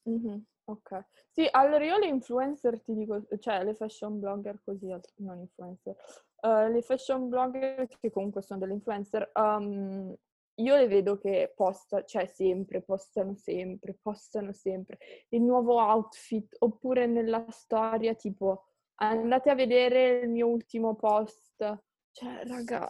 Mm-hmm. 0.10 0.38
Ok. 0.66 1.06
Sì, 1.30 1.48
allora 1.52 1.84
io 1.84 1.98
le 1.98 2.08
influencer 2.08 2.82
ti 2.82 2.96
dico, 2.96 3.22
cioè 3.40 3.64
le 3.64 3.76
fashion 3.76 4.20
blogger 4.20 4.62
così, 4.64 4.88
non 5.18 5.40
influencer, 5.40 5.96
uh, 6.42 6.72
le 6.72 6.82
fashion 6.82 7.28
blogger 7.28 7.86
che 8.00 8.10
comunque 8.10 8.42
sono 8.42 8.60
delle 8.60 8.74
influencer, 8.74 9.30
um, 9.36 10.16
io 10.56 10.76
le 10.76 10.88
vedo 10.88 11.18
che 11.18 11.52
postano, 11.56 12.04
cioè 12.06 12.26
sempre, 12.28 12.82
postano 12.82 13.36
sempre, 13.36 13.98
postano 14.02 14.54
sempre 14.54 14.98
il 15.30 15.42
nuovo 15.42 15.80
outfit, 15.80 16.56
oppure 16.60 17.08
nella 17.08 17.46
storia 17.50 18.14
tipo 18.14 18.66
andate 18.96 19.50
a 19.50 19.56
vedere 19.56 20.20
il 20.20 20.30
mio 20.30 20.48
ultimo 20.48 20.96
post, 20.96 21.58
cioè 22.12 22.46
raga, 22.46 22.90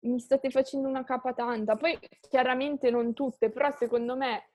mi 0.00 0.18
state 0.18 0.50
facendo 0.50 0.88
una 0.88 1.04
capa 1.04 1.34
tanta. 1.34 1.76
Poi 1.76 1.98
chiaramente 2.28 2.90
non 2.90 3.12
tutte, 3.12 3.50
però 3.50 3.70
secondo 3.72 4.16
me 4.16 4.52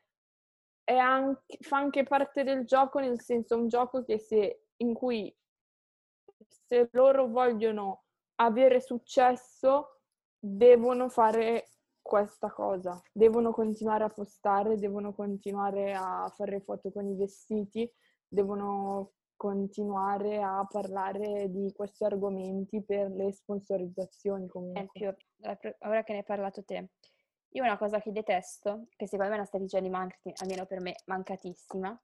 anche, 0.85 1.57
fa 1.61 1.77
anche 1.77 2.03
parte 2.03 2.43
del 2.43 2.65
gioco, 2.65 2.99
nel 2.99 3.21
senso 3.21 3.57
un 3.57 3.67
gioco 3.67 4.03
che 4.03 4.17
se, 4.17 4.65
in 4.77 4.93
cui 4.93 5.35
se 6.47 6.89
loro 6.93 7.27
vogliono 7.27 8.05
avere 8.35 8.81
successo 8.81 9.94
devono 10.47 11.09
fare 11.09 11.69
questa 12.01 12.51
cosa, 12.51 13.01
devono 13.11 13.51
continuare 13.51 14.03
a 14.03 14.09
postare, 14.09 14.77
devono 14.77 15.13
continuare 15.13 15.93
a 15.93 16.31
fare 16.35 16.59
foto 16.59 16.91
con 16.91 17.07
i 17.07 17.15
vestiti, 17.15 17.91
devono 18.27 19.13
continuare 19.35 20.41
a 20.41 20.65
parlare 20.69 21.49
di 21.49 21.73
questi 21.75 22.03
argomenti 22.03 22.83
per 22.83 23.09
le 23.09 23.31
sponsorizzazioni 23.31 24.47
comunque. 24.47 24.87
Esempio, 24.93 25.15
ora 25.79 26.03
che 26.03 26.11
ne 26.11 26.19
hai 26.19 26.23
parlato 26.23 26.63
te, 26.63 26.91
io 27.49 27.63
una 27.63 27.77
cosa 27.77 27.99
che 27.99 28.11
detesto, 28.11 28.85
che 28.95 29.07
secondo 29.07 29.31
me 29.31 29.37
è 29.37 29.39
una 29.39 29.47
strategia 29.47 29.79
di 29.79 29.89
marketing, 29.89 30.35
almeno 30.41 30.65
per 30.67 30.79
me, 30.79 30.95
mancatissima, 31.05 31.99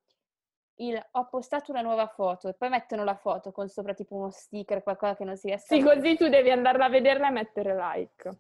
il 0.75 1.01
ho 1.11 1.27
postato 1.27 1.71
una 1.71 1.81
nuova 1.81 2.07
foto 2.07 2.47
e 2.47 2.53
poi 2.53 2.69
mettono 2.69 3.03
la 3.03 3.15
foto 3.15 3.51
con 3.51 3.67
sopra 3.67 3.93
tipo 3.93 4.15
uno 4.15 4.31
sticker, 4.31 4.83
qualcosa 4.83 5.15
che 5.15 5.23
non 5.23 5.37
si 5.37 5.47
riesce 5.47 5.75
Sì, 5.75 5.83
così 5.83 6.15
tu 6.15 6.27
devi 6.27 6.49
andarla 6.49 6.85
a 6.85 6.89
vederla 6.89 7.27
e 7.27 7.31
mettere 7.31 7.75
like. 7.75 8.39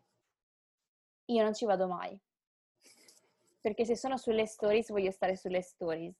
Io 1.25 1.43
non 1.43 1.53
ci 1.53 1.65
vado 1.65 1.87
mai. 1.87 2.19
Perché 3.59 3.85
se 3.85 3.95
sono 3.95 4.17
sulle 4.17 4.47
stories 4.47 4.89
voglio 4.89 5.11
stare 5.11 5.35
sulle 5.35 5.61
stories 5.61 6.19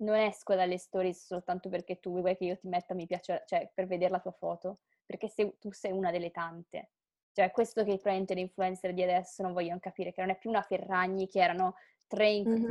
non 0.00 0.16
esco 0.16 0.54
dalle 0.54 0.78
stories 0.78 1.26
soltanto 1.26 1.68
perché 1.68 2.00
tu 2.00 2.20
vuoi 2.20 2.36
che 2.36 2.44
io 2.44 2.58
ti 2.58 2.68
metta 2.68 2.94
mi 2.94 3.06
piace, 3.06 3.44
cioè 3.46 3.70
per 3.72 3.86
vedere 3.86 4.10
la 4.10 4.20
tua 4.20 4.32
foto, 4.32 4.80
perché 5.04 5.28
se, 5.28 5.56
tu 5.58 5.72
sei 5.72 5.92
una 5.92 6.10
delle 6.10 6.30
tante. 6.30 6.90
Cioè, 7.32 7.50
questo 7.52 7.82
che 7.84 7.92
probabilmente 7.92 8.34
le 8.34 8.40
influencer 8.40 8.92
di 8.92 9.02
adesso 9.02 9.42
non 9.42 9.52
vogliono 9.52 9.78
capire, 9.78 10.12
che 10.12 10.20
non 10.20 10.30
è 10.30 10.38
più 10.38 10.50
una 10.50 10.62
Ferragni, 10.62 11.28
che 11.28 11.40
erano 11.40 11.76
tre 12.06 12.28
in 12.28 12.48
mm-hmm. 12.48 12.70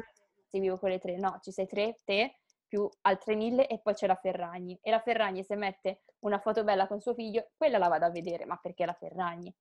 seguivo 0.49 0.77
quelle 0.77 0.99
tre, 0.99 1.17
no, 1.17 1.39
ci 1.41 1.51
sei 1.51 1.65
tre, 1.65 1.99
te, 2.03 2.39
più 2.69 2.87
altre 3.01 3.35
mille 3.35 3.67
e 3.67 3.79
poi 3.79 3.93
c'è 3.93 4.07
la 4.07 4.15
Ferragni. 4.15 4.79
E 4.81 4.91
la 4.91 5.01
Ferragni 5.01 5.43
se 5.43 5.55
mette 5.55 6.03
una 6.19 6.39
foto 6.39 6.63
bella 6.63 6.87
con 6.87 7.01
suo 7.01 7.13
figlio, 7.13 7.49
quella 7.57 7.77
la 7.77 7.89
vado 7.89 8.05
a 8.05 8.11
vedere, 8.11 8.45
ma 8.45 8.55
perché 8.55 8.85
la 8.85 8.93
Ferragni? 8.93 9.53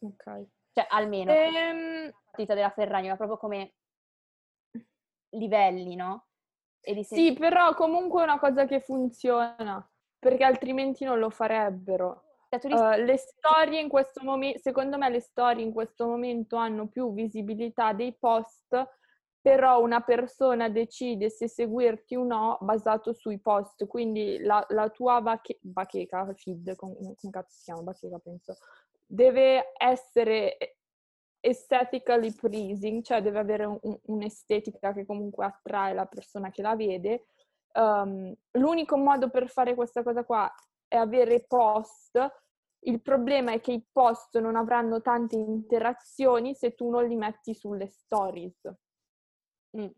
Ok. 0.00 0.46
Cioè, 0.72 0.86
almeno, 0.88 1.32
ehm... 1.32 2.06
la 2.06 2.12
partita 2.24 2.54
della 2.54 2.70
Ferragni, 2.70 3.08
ma 3.08 3.16
proprio 3.16 3.36
come 3.36 3.74
livelli, 5.30 5.94
no? 5.94 6.26
Sì, 7.02 7.34
però 7.34 7.74
comunque 7.74 8.22
è 8.22 8.24
una 8.24 8.38
cosa 8.38 8.64
che 8.64 8.80
funziona, 8.80 9.86
perché 10.18 10.44
altrimenti 10.44 11.04
non 11.04 11.18
lo 11.18 11.28
farebbero. 11.28 12.24
Uh, 12.50 13.04
le 13.04 13.18
storie 13.18 13.78
in 13.78 13.90
questo 13.90 14.24
momento, 14.24 14.58
secondo 14.60 14.96
me 14.96 15.10
le 15.10 15.20
storie 15.20 15.62
in 15.62 15.70
questo 15.70 16.06
momento 16.06 16.56
hanno 16.56 16.86
più 16.86 17.12
visibilità 17.12 17.92
dei 17.92 18.14
post, 18.14 18.74
però 19.40 19.80
una 19.80 20.00
persona 20.00 20.68
decide 20.68 21.30
se 21.30 21.48
seguirti 21.48 22.16
o 22.16 22.24
no 22.24 22.58
basato 22.60 23.12
sui 23.12 23.38
post, 23.38 23.86
quindi 23.86 24.38
la, 24.40 24.64
la 24.70 24.88
tua 24.90 25.20
bache- 25.20 25.58
bacheca, 25.60 26.32
feed, 26.34 26.74
come, 26.76 26.94
cazzo 27.30 27.56
si 27.56 27.64
chiama, 27.64 27.82
bacheca 27.82 28.18
penso, 28.18 28.56
deve 29.06 29.72
essere 29.78 30.56
aesthetically 31.40 32.34
pleasing, 32.34 33.02
cioè 33.02 33.22
deve 33.22 33.38
avere 33.38 33.64
un, 33.64 33.78
un'estetica 34.06 34.92
che 34.92 35.06
comunque 35.06 35.44
attrae 35.44 35.94
la 35.94 36.06
persona 36.06 36.50
che 36.50 36.62
la 36.62 36.74
vede. 36.74 37.26
Um, 37.74 38.34
l'unico 38.52 38.96
modo 38.96 39.30
per 39.30 39.48
fare 39.48 39.74
questa 39.74 40.02
cosa 40.02 40.24
qua 40.24 40.52
è 40.88 40.96
avere 40.96 41.44
post. 41.46 42.18
Il 42.80 43.00
problema 43.00 43.52
è 43.52 43.60
che 43.60 43.72
i 43.72 43.86
post 43.90 44.38
non 44.38 44.56
avranno 44.56 45.00
tante 45.00 45.36
interazioni 45.36 46.54
se 46.54 46.74
tu 46.74 46.90
non 46.90 47.06
li 47.06 47.16
metti 47.16 47.54
sulle 47.54 47.86
stories. 47.86 48.68
Mm. 49.80 49.88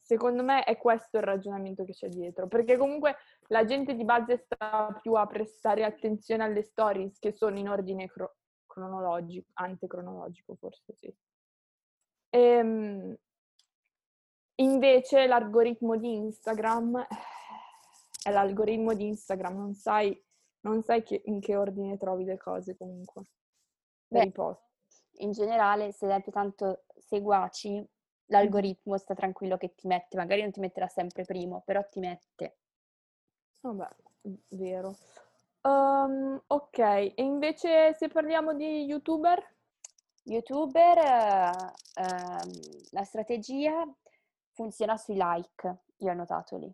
Secondo 0.00 0.42
me 0.42 0.64
è 0.64 0.76
questo 0.78 1.18
il 1.18 1.22
ragionamento 1.22 1.84
che 1.84 1.92
c'è 1.92 2.08
dietro, 2.08 2.48
perché 2.48 2.76
comunque 2.76 3.16
la 3.48 3.64
gente 3.64 3.94
di 3.94 4.04
base 4.04 4.36
sta 4.38 4.98
più 5.00 5.14
a 5.14 5.26
prestare 5.26 5.84
attenzione 5.84 6.42
alle 6.42 6.62
stories 6.62 7.18
che 7.18 7.32
sono 7.32 7.58
in 7.58 7.68
ordine 7.68 8.06
cro- 8.06 8.36
cronologico, 8.66 9.50
antecronologico 9.54 10.56
forse 10.56 10.94
sì. 10.94 11.14
Ehm, 12.30 13.14
invece 14.56 15.26
l'algoritmo 15.26 15.96
di 15.96 16.14
Instagram 16.16 17.06
è 18.22 18.30
l'algoritmo 18.30 18.94
di 18.94 19.06
Instagram, 19.08 19.56
non 19.56 19.74
sai, 19.74 20.20
non 20.60 20.82
sai 20.82 21.02
che, 21.02 21.22
in 21.26 21.40
che 21.40 21.56
ordine 21.56 21.98
trovi 21.98 22.24
le 22.24 22.38
cose 22.38 22.76
comunque. 22.76 23.24
Beh, 24.08 24.32
in 25.16 25.32
generale, 25.32 25.92
se 25.92 26.06
dai 26.06 26.22
più 26.22 26.32
tanto 26.32 26.84
seguaci, 26.96 27.86
l'algoritmo 28.32 28.96
sta 28.96 29.14
tranquillo 29.14 29.58
che 29.58 29.74
ti 29.74 29.86
mette, 29.86 30.16
magari 30.16 30.40
non 30.40 30.50
ti 30.50 30.60
metterà 30.60 30.88
sempre 30.88 31.24
primo, 31.24 31.62
però 31.64 31.86
ti 31.86 32.00
mette. 32.00 32.56
Vabbè, 33.60 33.88
vero. 34.48 34.96
Um, 35.60 36.42
ok, 36.46 36.78
e 36.78 37.12
invece 37.16 37.94
se 37.94 38.08
parliamo 38.08 38.54
di 38.54 38.84
youtuber? 38.84 39.40
YouTuber, 40.24 40.98
eh, 40.98 42.02
ehm, 42.02 42.50
la 42.90 43.04
strategia 43.04 43.86
funziona 44.52 44.96
sui 44.96 45.14
like, 45.16 45.76
io 45.98 46.10
ho 46.10 46.14
notato 46.14 46.56
lì. 46.56 46.72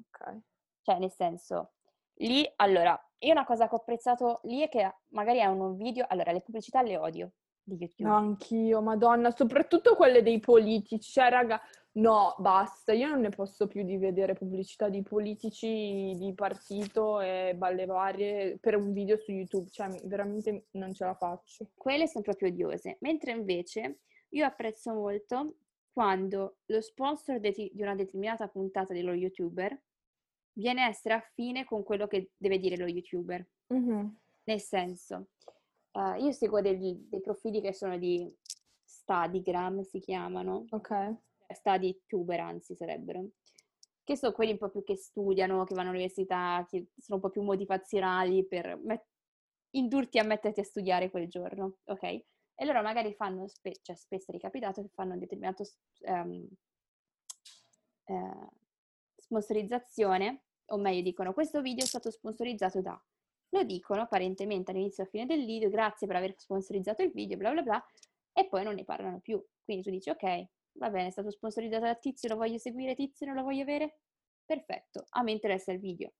Ok. 0.00 0.38
Cioè, 0.82 0.98
nel 0.98 1.12
senso, 1.12 1.72
lì, 2.14 2.50
allora, 2.56 2.98
io 3.18 3.32
una 3.32 3.44
cosa 3.44 3.68
che 3.68 3.74
ho 3.74 3.78
apprezzato 3.78 4.40
lì 4.44 4.62
è 4.62 4.68
che 4.68 4.94
magari 5.08 5.38
è 5.38 5.46
un 5.46 5.76
video, 5.76 6.06
allora, 6.08 6.32
le 6.32 6.40
pubblicità 6.40 6.82
le 6.82 6.96
odio 6.96 7.32
di 7.66 7.76
YouTube. 7.78 8.08
No, 8.08 8.16
anch'io, 8.16 8.80
madonna, 8.80 9.30
soprattutto 9.30 9.94
quelle 9.96 10.22
dei 10.22 10.40
politici, 10.40 11.10
cioè, 11.10 11.30
raga, 11.30 11.60
No, 11.96 12.34
basta, 12.38 12.92
io 12.92 13.08
non 13.08 13.20
ne 13.20 13.30
posso 13.30 13.66
più 13.66 13.82
di 13.82 13.96
vedere 13.96 14.34
pubblicità 14.34 14.90
di 14.90 15.02
politici, 15.02 16.14
di 16.14 16.32
partito 16.34 17.20
e 17.20 17.54
balle 17.56 17.86
varie 17.86 18.58
per 18.58 18.76
un 18.76 18.92
video 18.92 19.16
su 19.16 19.32
YouTube, 19.32 19.70
cioè 19.70 19.88
veramente 20.04 20.66
non 20.72 20.92
ce 20.92 21.06
la 21.06 21.14
faccio. 21.14 21.70
Quelle 21.74 22.06
sono 22.06 22.22
proprio 22.22 22.48
odiose, 22.48 22.98
mentre 23.00 23.30
invece 23.30 24.00
io 24.30 24.44
apprezzo 24.44 24.92
molto 24.92 25.56
quando 25.90 26.58
lo 26.66 26.82
sponsor 26.82 27.40
di 27.40 27.72
una 27.76 27.94
determinata 27.94 28.46
puntata 28.48 28.92
dello 28.92 29.14
YouTuber 29.14 29.82
viene 30.52 30.82
a 30.82 30.88
essere 30.88 31.14
affine 31.14 31.64
con 31.64 31.82
quello 31.82 32.06
che 32.06 32.32
deve 32.36 32.58
dire 32.58 32.76
lo 32.76 32.86
YouTuber. 32.86 33.48
Mm-hmm. 33.72 34.06
Nel 34.44 34.60
senso, 34.60 35.28
uh, 35.96 36.22
io 36.22 36.32
seguo 36.32 36.60
dei, 36.60 37.06
dei, 37.08 37.20
profili 37.20 37.60
che 37.60 37.72
sono 37.72 37.96
di 37.98 38.30
Studygram, 38.84 39.82
si 39.82 39.98
chiamano. 39.98 40.66
Ok. 40.70 41.16
Study 41.48 42.02
tuber, 42.06 42.40
anzi, 42.40 42.74
sarebbero. 42.74 43.28
Che 44.04 44.16
sono 44.16 44.32
quelli 44.32 44.52
un 44.52 44.58
po' 44.58 44.68
più 44.68 44.84
che 44.84 44.96
studiano, 44.96 45.64
che 45.64 45.74
vanno 45.74 45.88
all'università, 45.88 46.64
che 46.68 46.88
sono 46.96 47.16
un 47.16 47.20
po' 47.20 47.30
più 47.30 47.42
motivazionali 47.42 48.46
per 48.46 48.78
met- 48.82 49.06
indurti 49.70 50.18
a 50.18 50.24
metterti 50.24 50.60
a 50.60 50.64
studiare 50.64 51.10
quel 51.10 51.28
giorno, 51.28 51.78
ok? 51.84 52.02
E 52.02 52.64
loro 52.64 52.82
magari 52.82 53.12
fanno, 53.14 53.46
spe- 53.48 53.78
cioè 53.82 53.96
spesso 53.96 54.30
è 54.30 54.34
ricapitato 54.34 54.80
che 54.82 54.88
fanno 54.94 55.14
un 55.14 55.18
determinato 55.18 55.64
um, 56.06 56.48
eh, 58.04 58.48
sponsorizzazione, 59.16 60.44
o 60.66 60.76
meglio 60.78 61.02
dicono 61.02 61.32
questo 61.32 61.60
video 61.60 61.84
è 61.84 61.86
stato 61.88 62.10
sponsorizzato 62.10 62.80
da. 62.80 63.00
Lo 63.50 63.62
dicono 63.62 64.02
apparentemente 64.02 64.70
all'inizio 64.70 65.02
e 65.02 65.06
alla 65.06 65.24
fine 65.24 65.36
del 65.36 65.46
video, 65.46 65.68
grazie 65.68 66.06
per 66.06 66.16
aver 66.16 66.34
sponsorizzato 66.36 67.02
il 67.02 67.12
video, 67.12 67.36
bla 67.36 67.52
bla 67.52 67.62
bla, 67.62 67.86
e 68.32 68.48
poi 68.48 68.64
non 68.64 68.74
ne 68.74 68.84
parlano 68.84 69.20
più. 69.20 69.42
Quindi 69.64 69.82
tu 69.82 69.90
dici, 69.90 70.10
ok, 70.10 70.46
va 70.72 70.90
bene, 70.90 71.08
è 71.08 71.10
stato 71.10 71.30
sponsorizzato 71.30 71.84
da 71.84 71.94
Tizio, 71.94 72.28
lo 72.28 72.36
voglio 72.36 72.58
seguire, 72.58 72.94
Tizio 72.94 73.26
non 73.26 73.36
lo 73.36 73.42
voglio 73.42 73.62
avere? 73.62 73.98
Perfetto, 74.44 75.06
a 75.10 75.22
me 75.22 75.32
interessa 75.32 75.72
il 75.72 75.80
video. 75.80 76.12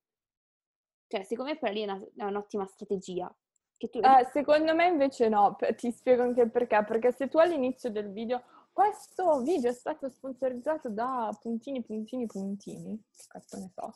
Cioè, 1.08 1.22
secondo 1.22 1.52
me 1.52 1.58
quella 1.58 1.74
lì 1.74 1.80
è, 1.82 1.84
una, 1.84 2.06
è 2.16 2.24
un'ottima 2.24 2.66
strategia. 2.66 3.32
Tu... 3.76 4.00
Eh, 4.00 4.24
secondo 4.32 4.74
me 4.74 4.86
invece 4.86 5.28
no, 5.28 5.54
ti 5.76 5.90
spiego 5.92 6.22
anche 6.22 6.48
perché. 6.48 6.82
Perché 6.84 7.12
se 7.12 7.28
tu 7.28 7.36
all'inizio 7.38 7.90
del 7.90 8.10
video 8.10 8.42
questo 8.76 9.40
video 9.40 9.70
è 9.70 9.72
stato 9.72 10.10
sponsorizzato 10.10 10.90
da 10.90 11.34
puntini, 11.40 11.82
puntini, 11.82 12.26
puntini, 12.26 13.02
che 13.10 13.24
cazzo 13.26 13.56
ne 13.58 13.70
so, 13.74 13.94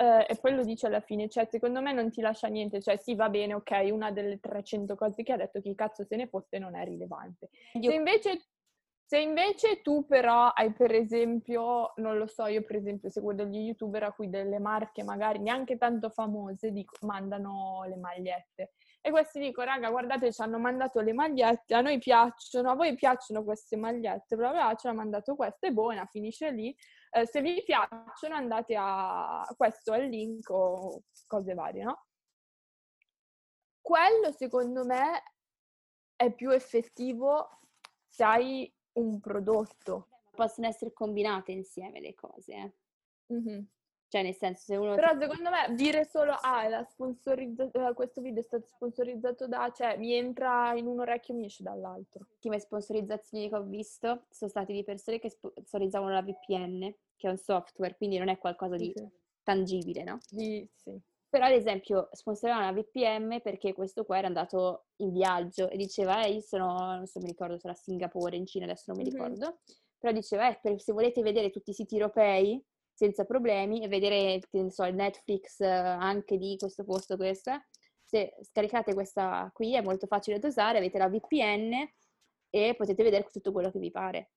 eh, 0.00 0.24
e 0.26 0.36
poi 0.40 0.54
lo 0.54 0.64
dice 0.64 0.86
alla 0.86 1.00
fine, 1.00 1.28
cioè 1.28 1.46
secondo 1.50 1.82
me 1.82 1.92
non 1.92 2.10
ti 2.10 2.22
lascia 2.22 2.48
niente, 2.48 2.80
cioè 2.80 2.96
sì 2.96 3.14
va 3.14 3.28
bene, 3.28 3.52
ok, 3.52 3.90
una 3.92 4.10
delle 4.10 4.40
300 4.40 4.94
cose 4.96 5.22
che 5.22 5.32
ha 5.32 5.36
detto 5.36 5.60
chi 5.60 5.74
cazzo 5.74 6.04
se 6.04 6.16
ne 6.16 6.26
fosse 6.26 6.58
non 6.58 6.74
è 6.74 6.84
rilevante. 6.84 7.50
Se 7.72 7.92
invece, 7.92 8.46
se 9.04 9.18
invece 9.18 9.82
tu 9.82 10.06
però 10.06 10.48
hai 10.48 10.72
per 10.72 10.94
esempio, 10.94 11.92
non 11.96 12.16
lo 12.16 12.26
so, 12.26 12.46
io 12.46 12.62
per 12.62 12.76
esempio 12.76 13.10
seguo 13.10 13.34
degli 13.34 13.58
youtuber 13.58 14.04
a 14.04 14.12
cui 14.12 14.30
delle 14.30 14.58
marche 14.58 15.02
magari 15.02 15.38
neanche 15.40 15.76
tanto 15.76 16.08
famose 16.08 16.72
dico, 16.72 16.94
mandano 17.02 17.84
le 17.86 17.96
magliette 17.96 18.72
e 19.02 19.10
questi 19.10 19.38
dico, 19.38 19.62
raga, 19.62 19.88
guardate, 19.90 20.32
ci 20.32 20.42
hanno 20.42 20.58
mandato 20.58 21.00
le 21.00 21.14
magliette, 21.14 21.74
a 21.74 21.80
noi 21.80 21.98
piacciono, 21.98 22.70
a 22.70 22.74
voi 22.74 22.94
piacciono 22.94 23.42
queste 23.44 23.76
magliette, 23.76 24.36
bla 24.36 24.50
bla, 24.50 24.74
ci 24.76 24.86
hanno 24.86 24.96
mandato 24.96 25.34
questa, 25.36 25.66
è 25.66 25.70
buona, 25.70 26.04
finisce 26.06 26.50
lì. 26.50 26.74
Eh, 27.12 27.26
se 27.26 27.40
vi 27.40 27.62
piacciono 27.64 28.34
andate 28.34 28.76
a... 28.76 29.44
questo 29.56 29.92
è 29.92 29.98
il 29.98 30.10
link 30.10 30.48
o 30.50 31.02
cose 31.26 31.54
varie, 31.54 31.82
no? 31.82 32.06
Quello 33.80 34.30
secondo 34.32 34.84
me 34.84 35.22
è 36.14 36.32
più 36.32 36.50
effettivo 36.50 37.60
se 38.08 38.24
hai 38.24 38.74
un 38.92 39.20
prodotto. 39.20 40.08
Possono 40.30 40.68
essere 40.68 40.92
combinate 40.92 41.52
insieme 41.52 42.00
le 42.00 42.14
cose. 42.14 42.54
Eh? 42.54 43.34
Mm-hmm. 43.34 43.62
Cioè, 44.10 44.24
nel 44.24 44.34
senso, 44.34 44.64
se 44.64 44.74
uno... 44.74 44.96
Però 44.96 45.16
secondo 45.16 45.50
me 45.50 45.72
dire 45.76 46.04
solo, 46.04 46.32
ah, 46.32 46.64
eh, 46.64 47.94
questo 47.94 48.20
video 48.20 48.40
è 48.40 48.44
stato 48.44 48.66
sponsorizzato 48.66 49.46
da... 49.46 49.70
Cioè, 49.72 49.98
mi 49.98 50.14
entra 50.14 50.74
in 50.74 50.88
un 50.88 50.98
orecchio 50.98 51.32
e 51.32 51.36
mi 51.36 51.44
esce 51.44 51.62
dall'altro. 51.62 52.24
Le 52.24 52.32
ultime 52.32 52.58
sponsorizzazioni 52.58 53.48
che 53.48 53.54
ho 53.54 53.62
visto 53.62 54.24
sono 54.28 54.50
state 54.50 54.72
di 54.72 54.82
persone 54.82 55.20
che 55.20 55.30
sponsorizzavano 55.30 56.12
la 56.12 56.22
VPN, 56.22 56.92
che 57.14 57.28
è 57.28 57.30
un 57.30 57.36
software, 57.36 57.94
quindi 57.94 58.18
non 58.18 58.26
è 58.26 58.36
qualcosa 58.38 58.74
di 58.74 58.92
sì. 58.92 59.08
tangibile, 59.44 60.02
no? 60.02 60.18
Sì, 60.22 60.68
sì. 60.74 61.00
Però, 61.28 61.44
ad 61.44 61.52
esempio, 61.52 62.08
sponsorizzavano 62.10 62.74
la 62.74 62.82
VPN 62.82 63.40
perché 63.40 63.72
questo 63.72 64.04
qua 64.04 64.18
era 64.18 64.26
andato 64.26 64.86
in 64.96 65.12
viaggio 65.12 65.70
e 65.70 65.76
diceva, 65.76 66.24
eh, 66.24 66.32
io 66.32 66.40
sono, 66.40 66.96
non 66.96 67.06
so, 67.06 67.20
mi 67.20 67.28
ricordo 67.28 67.56
se 67.58 67.68
era 67.68 67.76
a 67.76 67.80
Singapore, 67.80 68.36
in 68.36 68.46
Cina, 68.46 68.64
adesso 68.64 68.92
non 68.92 69.00
mi 69.00 69.08
ricordo, 69.08 69.44
mm-hmm. 69.46 69.56
però 70.00 70.12
diceva, 70.12 70.60
eh, 70.60 70.78
se 70.80 70.92
volete 70.92 71.22
vedere 71.22 71.50
tutti 71.50 71.70
i 71.70 71.74
siti 71.74 71.94
europei 71.94 72.60
senza 73.00 73.24
problemi 73.24 73.82
e 73.82 73.88
vedere, 73.88 74.42
so, 74.68 74.84
il 74.84 74.94
Netflix 74.94 75.60
eh, 75.60 75.66
anche 75.66 76.36
di 76.36 76.56
questo 76.58 76.84
posto, 76.84 77.16
questo. 77.16 77.52
Se 78.04 78.34
scaricate 78.42 78.92
questa 78.92 79.50
qui 79.54 79.74
è 79.74 79.80
molto 79.80 80.06
facile 80.06 80.38
da 80.38 80.48
usare, 80.48 80.76
avete 80.76 80.98
la 80.98 81.08
VPN 81.08 81.72
e 82.50 82.74
potete 82.76 83.02
vedere 83.02 83.26
tutto 83.32 83.52
quello 83.52 83.70
che 83.70 83.78
vi 83.78 83.90
pare. 83.90 84.32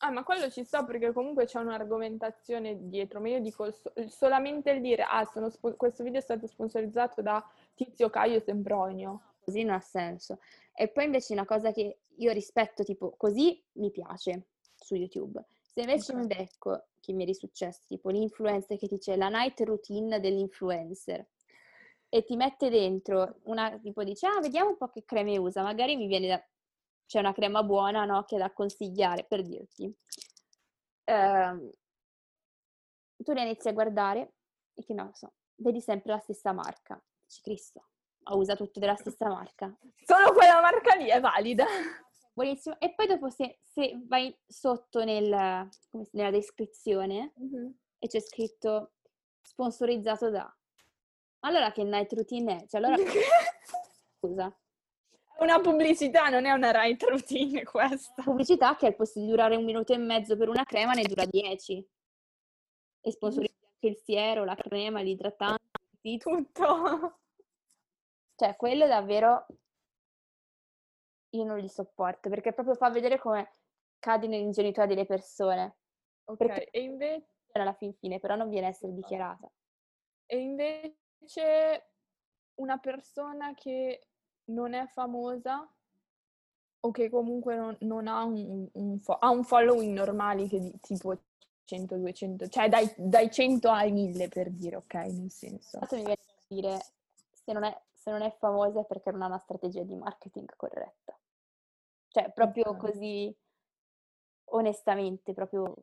Ah, 0.00 0.10
ma 0.10 0.22
quello 0.22 0.50
ci 0.50 0.64
sta 0.64 0.84
perché 0.84 1.12
comunque 1.12 1.46
c'è 1.46 1.58
un'argomentazione 1.60 2.76
dietro, 2.90 3.20
ma 3.20 3.28
io 3.28 3.40
dico 3.40 3.72
solamente 4.08 4.72
il 4.72 4.82
dire, 4.82 5.02
ah, 5.08 5.24
spo- 5.24 5.74
questo 5.74 6.02
video 6.02 6.18
è 6.18 6.22
stato 6.22 6.46
sponsorizzato 6.46 7.22
da 7.22 7.42
Tizio 7.72 8.10
Caio 8.10 8.38
Sempronio. 8.38 9.36
Così 9.40 9.62
non 9.62 9.76
ha 9.76 9.80
senso. 9.80 10.40
E 10.74 10.88
poi 10.88 11.04
invece 11.04 11.32
una 11.32 11.46
cosa 11.46 11.72
che 11.72 12.00
io 12.16 12.32
rispetto, 12.32 12.84
tipo, 12.84 13.14
così 13.16 13.64
mi 13.74 13.90
piace 13.90 14.48
su 14.74 14.94
YouTube. 14.94 15.42
Se 15.62 15.80
invece 15.80 16.12
okay. 16.12 16.20
mi 16.20 16.26
becco 16.26 16.84
che 17.04 17.12
mi 17.12 17.24
è 17.24 17.26
risuccesso, 17.26 17.82
tipo 17.86 18.10
l'influencer 18.10 18.78
che 18.78 18.86
dice 18.86 19.16
la 19.16 19.28
night 19.28 19.60
routine 19.60 20.20
dell'influencer 20.20 21.26
e 22.08 22.24
ti 22.24 22.36
mette 22.36 22.70
dentro 22.70 23.40
una, 23.44 23.76
tipo 23.78 24.04
dice, 24.04 24.26
ah, 24.26 24.38
vediamo 24.40 24.70
un 24.70 24.76
po' 24.76 24.88
che 24.88 25.04
creme 25.04 25.36
usa, 25.36 25.62
magari 25.62 25.96
mi 25.96 26.06
viene 26.06 26.28
da, 26.28 26.44
c'è 27.06 27.18
una 27.18 27.32
crema 27.32 27.64
buona, 27.64 28.04
no, 28.04 28.24
che 28.24 28.36
è 28.36 28.38
da 28.38 28.52
consigliare, 28.52 29.24
per 29.24 29.42
dirti. 29.42 29.92
Uh, 31.06 31.70
tu 33.16 33.32
la 33.32 33.42
inizi 33.42 33.68
a 33.68 33.72
guardare 33.72 34.34
e 34.74 34.84
che 34.84 34.94
non 34.94 35.12
so, 35.12 35.32
vedi 35.56 35.80
sempre 35.80 36.12
la 36.12 36.20
stessa 36.20 36.52
marca. 36.52 37.02
Dici, 37.20 37.40
Cristo, 37.42 37.88
ho 38.22 38.36
usato 38.36 38.64
tutte 38.64 38.80
della 38.80 38.94
stessa 38.94 39.28
marca. 39.28 39.76
Solo 40.04 40.32
quella 40.32 40.60
marca 40.60 40.94
lì 40.94 41.08
è 41.08 41.20
valida. 41.20 41.66
Buonissimo. 42.36 42.80
E 42.80 42.92
poi 42.94 43.06
dopo 43.06 43.30
se, 43.30 43.60
se 43.62 43.96
vai 44.06 44.36
sotto 44.44 45.04
nel, 45.04 45.28
nella 46.10 46.30
descrizione 46.30 47.32
mm-hmm. 47.40 47.70
e 48.00 48.08
c'è 48.08 48.20
scritto 48.20 48.94
sponsorizzato 49.40 50.30
da... 50.30 50.52
Allora 51.40 51.70
che 51.70 51.84
night 51.84 52.12
routine 52.12 52.62
è? 52.62 52.66
Cioè 52.66 52.82
allora... 52.82 52.96
Scusa. 54.18 54.58
Una 55.38 55.60
pubblicità, 55.60 56.28
non 56.28 56.44
è 56.44 56.50
una 56.50 56.72
night 56.72 57.04
routine 57.04 57.62
questa. 57.62 58.24
Pubblicità 58.24 58.74
che 58.74 58.86
al 58.86 58.96
posto 58.96 59.20
di 59.20 59.28
durare 59.28 59.54
un 59.54 59.64
minuto 59.64 59.92
e 59.92 59.98
mezzo 59.98 60.36
per 60.36 60.48
una 60.48 60.64
crema 60.64 60.92
ne 60.92 61.04
dura 61.04 61.26
dieci. 61.26 61.86
E 63.00 63.10
sponsorizza 63.12 63.64
anche 63.74 63.96
il 63.96 64.02
siero, 64.02 64.44
la 64.44 64.56
crema, 64.56 65.02
l'idratante, 65.02 65.62
tutto. 66.18 67.20
Cioè, 68.34 68.56
quello 68.56 68.86
è 68.86 68.88
davvero 68.88 69.46
io 71.36 71.44
non 71.44 71.58
li 71.58 71.68
sopporto 71.68 72.28
perché 72.28 72.52
proprio 72.52 72.74
fa 72.74 72.90
vedere 72.90 73.18
come 73.18 73.52
cadi 73.98 74.28
nell'ingenuità 74.28 74.86
delle 74.86 75.06
persone. 75.06 75.76
Ok, 76.24 76.36
perché 76.36 76.70
e 76.70 76.80
invece... 76.80 77.28
Alla 77.52 77.72
fin 77.72 77.94
fine, 77.94 78.18
però 78.18 78.34
non 78.34 78.48
viene 78.48 78.66
a 78.66 78.70
essere 78.70 78.92
dichiarata. 78.92 79.48
E 80.26 80.38
invece 80.38 81.90
una 82.56 82.78
persona 82.78 83.54
che 83.54 84.08
non 84.46 84.74
è 84.74 84.86
famosa 84.86 85.68
o 86.80 86.90
che 86.90 87.08
comunque 87.08 87.56
non, 87.56 87.76
non 87.80 88.08
ha, 88.08 88.24
un, 88.24 88.68
un 88.72 88.98
fo- 88.98 89.18
ha 89.18 89.30
un 89.30 89.44
following 89.44 89.96
normale 89.96 90.48
che 90.48 90.58
di, 90.58 90.78
tipo 90.80 91.16
100, 91.64 91.96
200, 91.96 92.48
cioè 92.48 92.68
dai, 92.68 92.92
dai 92.96 93.30
100 93.30 93.70
ai 93.70 93.90
1000 93.92 94.28
per 94.28 94.50
dire, 94.50 94.76
ok? 94.76 94.94
Nel 94.94 95.30
senso. 95.30 95.78
mi 95.92 96.04
viene 96.04 96.12
a 96.12 96.44
dire, 96.46 96.78
se 97.30 97.52
non, 97.52 97.64
è, 97.64 97.82
se 97.92 98.10
non 98.10 98.22
è 98.22 98.34
famosa 98.38 98.80
è 98.80 98.84
perché 98.84 99.10
non 99.10 99.22
ha 99.22 99.26
una 99.26 99.38
strategia 99.38 99.82
di 99.82 99.94
marketing 99.94 100.54
corretta. 100.56 101.18
Cioè, 102.14 102.30
proprio 102.32 102.68
okay. 102.68 102.78
così, 102.78 103.36
onestamente, 104.50 105.32
proprio 105.32 105.74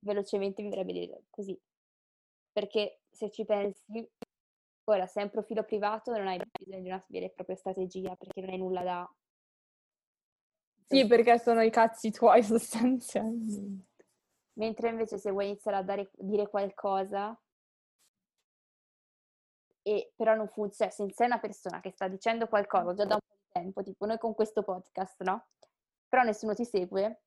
velocemente 0.00 0.60
mi 0.60 0.70
verrebbe 0.70 0.92
dire 0.92 1.22
così. 1.30 1.56
Perché 2.50 3.02
se 3.08 3.30
ci 3.30 3.44
pensi, 3.44 4.10
ora 4.84 5.06
se 5.06 5.20
hai 5.20 5.26
un 5.26 5.30
profilo 5.30 5.62
privato 5.62 6.10
non 6.10 6.26
hai 6.26 6.40
bisogno 6.50 6.82
di 6.82 6.88
una 6.88 7.04
vera 7.06 7.26
e 7.26 7.30
propria 7.30 7.54
strategia 7.54 8.16
perché 8.16 8.40
non 8.40 8.50
hai 8.50 8.58
nulla 8.58 8.82
da... 8.82 9.14
Sì, 10.88 11.06
perché 11.06 11.38
sono 11.38 11.62
i 11.62 11.70
cazzi 11.70 12.10
tuoi 12.10 12.42
sostanzialmente. 12.42 14.04
Mentre 14.54 14.88
invece 14.88 15.18
se 15.18 15.30
vuoi 15.30 15.46
iniziare 15.46 15.76
a 15.76 15.82
dare, 15.82 16.10
dire 16.14 16.48
qualcosa 16.48 17.40
e 19.82 20.12
però 20.16 20.34
non 20.34 20.48
funziona, 20.48 20.90
se 20.90 21.08
sei 21.12 21.26
una 21.26 21.38
persona 21.38 21.78
che 21.78 21.92
sta 21.92 22.08
dicendo 22.08 22.48
qualcosa 22.48 22.92
già 22.92 23.04
da 23.04 23.14
un 23.14 23.20
po' 23.20 23.35
tempo, 23.56 23.82
tipo 23.82 24.06
noi 24.06 24.18
con 24.18 24.34
questo 24.34 24.62
podcast, 24.62 25.22
no? 25.22 25.46
Però 26.08 26.22
nessuno 26.22 26.54
ti 26.54 26.64
segue. 26.64 27.22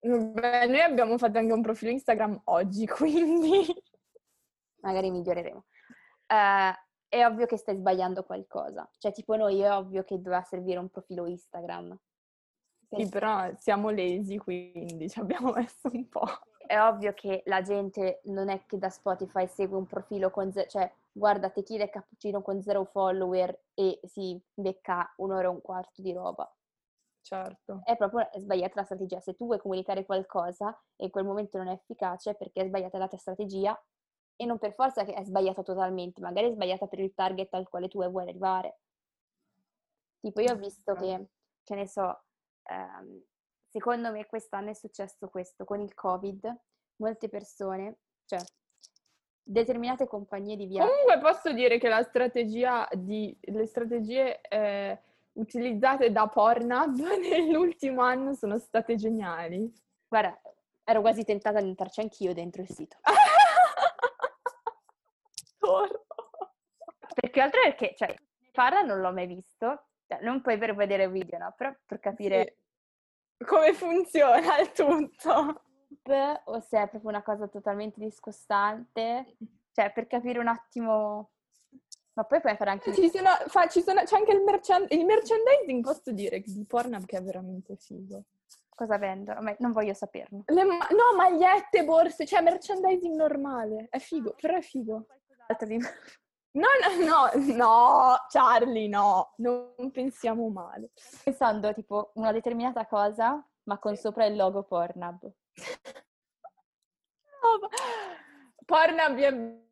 Beh, 0.00 0.66
noi 0.66 0.80
abbiamo 0.80 1.16
fatto 1.16 1.38
anche 1.38 1.52
un 1.52 1.62
profilo 1.62 1.90
Instagram 1.90 2.42
oggi, 2.44 2.86
quindi... 2.88 3.64
Magari 4.80 5.10
miglioreremo. 5.10 5.64
Uh, 6.26 6.74
è 7.08 7.24
ovvio 7.24 7.46
che 7.46 7.56
stai 7.56 7.76
sbagliando 7.76 8.24
qualcosa. 8.24 8.88
Cioè, 8.98 9.12
tipo 9.12 9.36
noi 9.36 9.60
è 9.60 9.72
ovvio 9.72 10.02
che 10.04 10.20
doveva 10.20 10.42
servire 10.42 10.78
un 10.78 10.90
profilo 10.90 11.26
Instagram. 11.26 11.98
Sì, 12.90 13.08
però 13.08 13.50
siamo 13.56 13.90
lesi, 13.90 14.36
quindi 14.36 15.08
ci 15.08 15.18
abbiamo 15.20 15.52
messo 15.52 15.88
un 15.90 16.08
po'. 16.08 16.26
È 16.66 16.78
ovvio 16.80 17.12
che 17.14 17.42
la 17.46 17.62
gente 17.62 18.20
non 18.24 18.48
è 18.48 18.64
che 18.66 18.78
da 18.78 18.90
Spotify 18.90 19.46
segue 19.46 19.76
un 19.76 19.86
profilo 19.86 20.30
con... 20.30 20.52
Ze- 20.52 20.66
cioè, 20.68 20.90
guarda 21.16 21.50
tequila 21.50 21.84
e 21.84 21.90
cappuccino 21.90 22.42
con 22.42 22.60
zero 22.60 22.84
follower 22.84 23.66
e 23.72 24.00
si 24.02 24.40
becca 24.52 25.12
un'ora 25.18 25.44
e 25.44 25.50
un 25.50 25.60
quarto 25.60 26.02
di 26.02 26.12
roba. 26.12 26.52
Certo. 27.20 27.80
È 27.84 27.96
proprio 27.96 28.28
sbagliata 28.34 28.80
la 28.80 28.84
strategia. 28.84 29.20
Se 29.20 29.34
tu 29.34 29.46
vuoi 29.46 29.58
comunicare 29.58 30.04
qualcosa 30.04 30.76
e 30.96 31.04
in 31.04 31.10
quel 31.10 31.24
momento 31.24 31.56
non 31.56 31.68
è 31.68 31.72
efficace 31.72 32.34
perché 32.34 32.62
è 32.62 32.66
sbagliata 32.66 32.98
la 32.98 33.08
tua 33.08 33.18
strategia 33.18 33.80
e 34.36 34.44
non 34.44 34.58
per 34.58 34.74
forza 34.74 35.04
che 35.04 35.14
è 35.14 35.24
sbagliata 35.24 35.62
totalmente, 35.62 36.20
magari 36.20 36.48
è 36.48 36.52
sbagliata 36.52 36.86
per 36.86 36.98
il 36.98 37.14
target 37.14 37.54
al 37.54 37.68
quale 37.68 37.88
tu 37.88 38.04
vuoi 38.04 38.24
arrivare. 38.24 38.80
Tipo 40.20 40.40
io 40.40 40.52
ho 40.52 40.56
visto 40.56 40.94
che, 40.94 41.28
che 41.62 41.74
ne 41.74 41.86
so, 41.86 42.24
ehm, 42.64 43.22
secondo 43.68 44.10
me 44.10 44.26
quest'anno 44.26 44.70
è 44.70 44.74
successo 44.74 45.28
questo, 45.28 45.64
con 45.64 45.80
il 45.80 45.94
Covid, 45.94 46.60
molte 46.96 47.28
persone, 47.28 48.00
cioè 48.24 48.38
determinate 49.44 50.06
compagnie 50.06 50.56
di 50.56 50.66
viaggio. 50.66 50.88
Comunque 50.88 51.18
posso 51.20 51.52
dire 51.52 51.78
che 51.78 51.88
la 51.88 52.02
strategia 52.02 52.88
di, 52.92 53.36
le 53.40 53.66
strategie 53.66 54.40
eh, 54.40 54.98
utilizzate 55.32 56.10
da 56.10 56.26
Pornhub 56.26 56.96
nell'ultimo 57.20 58.02
anno 58.02 58.32
sono 58.34 58.58
state 58.58 58.96
geniali. 58.96 59.70
Guarda, 60.08 60.40
ero 60.82 61.00
quasi 61.02 61.24
tentata 61.24 61.60
di 61.60 61.68
entrarci 61.68 62.00
anch'io 62.00 62.32
dentro 62.32 62.62
il 62.62 62.70
sito. 62.70 62.96
Perché 67.14 67.40
altro 67.40 67.60
perché, 67.62 67.94
cioè, 67.96 68.14
parla 68.52 68.82
non 68.82 69.00
l'ho 69.00 69.12
mai 69.12 69.26
visto, 69.26 69.86
cioè, 70.06 70.20
non 70.22 70.42
puoi 70.42 70.58
per 70.58 70.74
vedere 70.74 71.08
video, 71.08 71.38
no? 71.38 71.54
Però 71.56 71.74
per 71.86 71.98
capire... 72.00 72.56
Sì. 73.36 73.44
Come 73.44 73.72
funziona 73.72 74.58
il 74.58 74.72
tutto 74.72 75.62
o 76.44 76.60
se 76.60 76.82
è 76.82 76.88
proprio 76.88 77.10
una 77.10 77.22
cosa 77.22 77.48
totalmente 77.48 78.00
discostante, 78.00 79.36
cioè 79.72 79.92
per 79.92 80.06
capire 80.06 80.38
un 80.38 80.48
attimo... 80.48 81.30
Ma 82.14 82.24
poi 82.24 82.40
puoi 82.40 82.56
fare 82.56 82.70
anche... 82.70 82.94
Ci 82.94 83.10
sono, 83.10 83.30
fa, 83.48 83.66
ci 83.66 83.82
sono, 83.82 84.02
c'è 84.04 84.16
anche 84.16 84.32
il, 84.32 84.42
merchand- 84.42 84.90
il, 84.92 85.04
merchandising, 85.04 85.82
posso 85.82 86.12
dire, 86.12 86.40
di 86.40 86.64
Pornhub 86.64 87.04
che 87.06 87.16
è 87.16 87.22
veramente 87.22 87.74
figo. 87.76 88.22
Cosa 88.68 88.98
vendono? 88.98 89.40
Ma 89.40 89.54
non 89.58 89.72
voglio 89.72 89.94
saperlo. 89.94 90.44
Ma- 90.46 90.62
no, 90.62 91.16
magliette, 91.16 91.84
borse, 91.84 92.24
cioè 92.24 92.40
merchandising 92.40 93.16
normale. 93.16 93.88
È 93.90 93.98
figo, 93.98 94.34
però 94.40 94.56
è 94.56 94.62
figo. 94.62 95.06
No, 96.54 96.68
no, 96.80 97.04
no, 97.04 97.54
no, 97.56 98.16
Charlie, 98.28 98.86
no, 98.86 99.34
non 99.38 99.90
pensiamo 99.90 100.48
male. 100.50 100.90
Pensando 101.24 101.74
tipo 101.74 102.12
una 102.14 102.30
determinata 102.30 102.86
cosa, 102.86 103.44
ma 103.64 103.78
con 103.78 103.96
sopra 103.96 104.26
il 104.26 104.36
logo 104.36 104.62
Pornhub. 104.64 105.32
Pornhub 108.64 109.00
abbiamo 109.00 109.62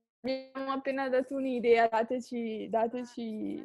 appena 0.70 1.09
dato 1.09 1.34
un'idea, 1.34 1.88
dateci, 1.88 2.68
dateci... 2.68 3.64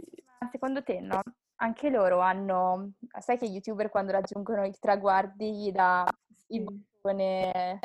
Secondo 0.52 0.84
te 0.84 1.00
no? 1.02 1.20
Anche 1.56 1.90
loro 1.90 2.20
hanno... 2.20 2.94
Sai 3.20 3.38
che 3.38 3.48
gli 3.48 3.56
youtuber 3.56 3.90
quando 3.90 4.12
raggiungono 4.12 4.64
i 4.66 4.74
traguardi 4.80 5.72
da 5.72 6.06
il 6.50 6.64
bottone 6.64 7.80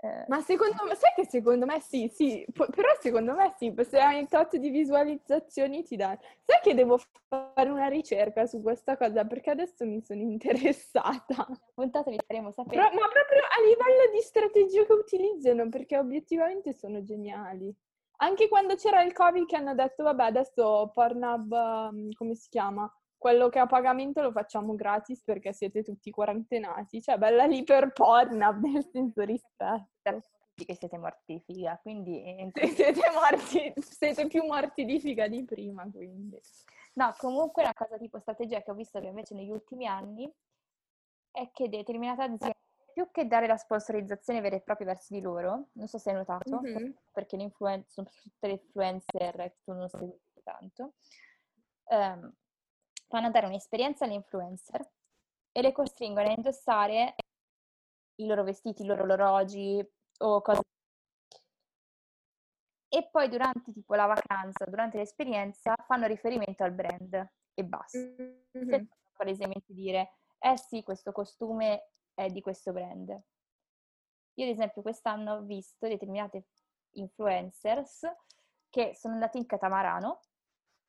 eh, 0.00 0.24
Ma 0.28 0.40
secondo 0.42 0.84
me, 0.84 0.94
sai 0.94 1.12
che 1.16 1.26
secondo 1.26 1.66
me 1.66 1.80
sì, 1.80 2.08
sì, 2.08 2.46
po- 2.52 2.68
però 2.70 2.88
secondo 3.00 3.34
me 3.34 3.54
sì, 3.56 3.74
se 3.82 3.98
hai 3.98 4.20
un 4.20 4.28
tot 4.28 4.56
di 4.56 4.70
visualizzazioni 4.70 5.82
ti 5.82 5.96
dà. 5.96 6.16
Sai 6.44 6.60
che 6.62 6.74
devo 6.74 7.00
fare 7.28 7.68
una 7.68 7.88
ricerca 7.88 8.46
su 8.46 8.62
questa 8.62 8.96
cosa 8.96 9.24
perché 9.24 9.50
adesso 9.50 9.84
mi 9.84 10.00
sono 10.00 10.20
interessata. 10.30 11.48
Puntate 11.74 12.10
vi 12.10 12.18
faremo 12.24 12.52
sapere. 12.52 12.76
Però, 12.80 13.00
ma 13.00 13.08
proprio 13.08 13.40
a 13.40 13.60
livello 13.66 14.12
di 14.12 14.20
strategie 14.20 14.86
che 14.86 14.92
utilizzano 14.92 15.68
perché 15.68 15.98
obiettivamente 15.98 16.72
sono 16.72 17.02
geniali. 17.02 17.74
Anche 18.20 18.48
quando 18.48 18.76
c'era 18.76 19.02
il 19.02 19.12
Covid 19.12 19.46
che 19.46 19.56
hanno 19.56 19.74
detto 19.74 20.04
vabbè 20.04 20.24
adesso 20.24 20.92
Pornhub, 20.94 21.90
mm, 21.92 22.10
come 22.16 22.34
si 22.36 22.48
chiama? 22.48 22.88
Quello 23.18 23.48
che 23.48 23.58
a 23.58 23.66
pagamento 23.66 24.22
lo 24.22 24.30
facciamo 24.30 24.74
gratis 24.74 25.22
perché 25.24 25.52
siete 25.52 25.82
tutti 25.82 26.10
quarantenati. 26.10 27.02
Cioè, 27.02 27.18
bella 27.18 27.44
lì 27.44 27.64
per 27.64 27.92
Pornhub, 27.92 28.62
nel 28.64 28.88
senso 28.90 29.22
rispetto. 29.22 30.22
Che 30.54 30.74
siete 30.74 30.98
morti 30.98 31.34
di 31.34 31.40
figa, 31.40 31.78
quindi... 31.80 32.20
siete 32.74 33.10
morti, 33.12 33.72
siete 33.80 34.26
più 34.26 34.44
morti 34.44 34.84
di 34.84 34.98
figa 34.98 35.28
di 35.28 35.44
prima, 35.44 35.88
quindi. 35.92 36.40
No, 36.94 37.14
comunque 37.16 37.62
una 37.62 37.74
cosa 37.74 37.96
tipo 37.96 38.18
strategia 38.18 38.60
che 38.62 38.70
ho 38.72 38.74
visto 38.74 38.98
che 38.98 39.06
invece 39.06 39.34
negli 39.34 39.50
ultimi 39.50 39.86
anni 39.86 40.28
è 41.30 41.50
che 41.52 41.68
determinate 41.68 42.22
aziende, 42.22 42.56
più 42.92 43.08
che 43.12 43.28
dare 43.28 43.46
la 43.46 43.56
sponsorizzazione 43.56 44.40
vera 44.40 44.56
e 44.56 44.60
propria 44.60 44.88
verso 44.88 45.14
di 45.14 45.20
loro, 45.20 45.68
non 45.74 45.86
so 45.86 45.98
se 45.98 46.10
hai 46.10 46.16
notato, 46.16 46.60
mm-hmm. 46.60 46.90
perché 47.12 47.36
sono 47.86 48.08
tutte 48.22 48.46
le 48.48 48.52
influencer 48.54 49.54
tu 49.62 49.72
non 49.72 49.88
segui 49.88 50.18
tanto, 50.42 50.94
um, 51.90 52.34
fanno 53.08 53.30
dare 53.30 53.46
un'esperienza 53.46 54.04
alle 54.04 54.14
influencer 54.14 54.88
e 55.50 55.62
le 55.62 55.72
costringono 55.72 56.28
a 56.28 56.32
indossare 56.32 57.14
i 58.16 58.26
loro 58.26 58.44
vestiti, 58.44 58.82
i 58.82 58.86
loro 58.86 59.02
orologi 59.02 59.84
o 60.18 60.42
cose. 60.42 60.60
E 62.90 63.08
poi 63.10 63.28
durante 63.28 63.72
tipo 63.72 63.94
la 63.94 64.06
vacanza, 64.06 64.64
durante 64.64 64.98
l'esperienza, 64.98 65.74
fanno 65.86 66.06
riferimento 66.06 66.62
al 66.62 66.72
brand 66.72 67.30
e 67.54 67.64
basta. 67.64 67.98
Mm-hmm. 67.98 68.68
Se 68.68 68.88
palesemente 69.12 69.74
dire, 69.74 70.18
eh 70.38 70.56
sì, 70.56 70.82
questo 70.82 71.12
costume 71.12 71.90
è 72.14 72.28
di 72.28 72.40
questo 72.40 72.72
brand. 72.72 73.08
Io 73.08 74.44
ad 74.44 74.50
esempio 74.50 74.82
quest'anno 74.82 75.34
ho 75.34 75.42
visto 75.42 75.88
determinate 75.88 76.46
influencers 76.92 78.06
che 78.70 78.94
sono 78.94 79.14
andate 79.14 79.38
in 79.38 79.46
catamarano 79.46 80.20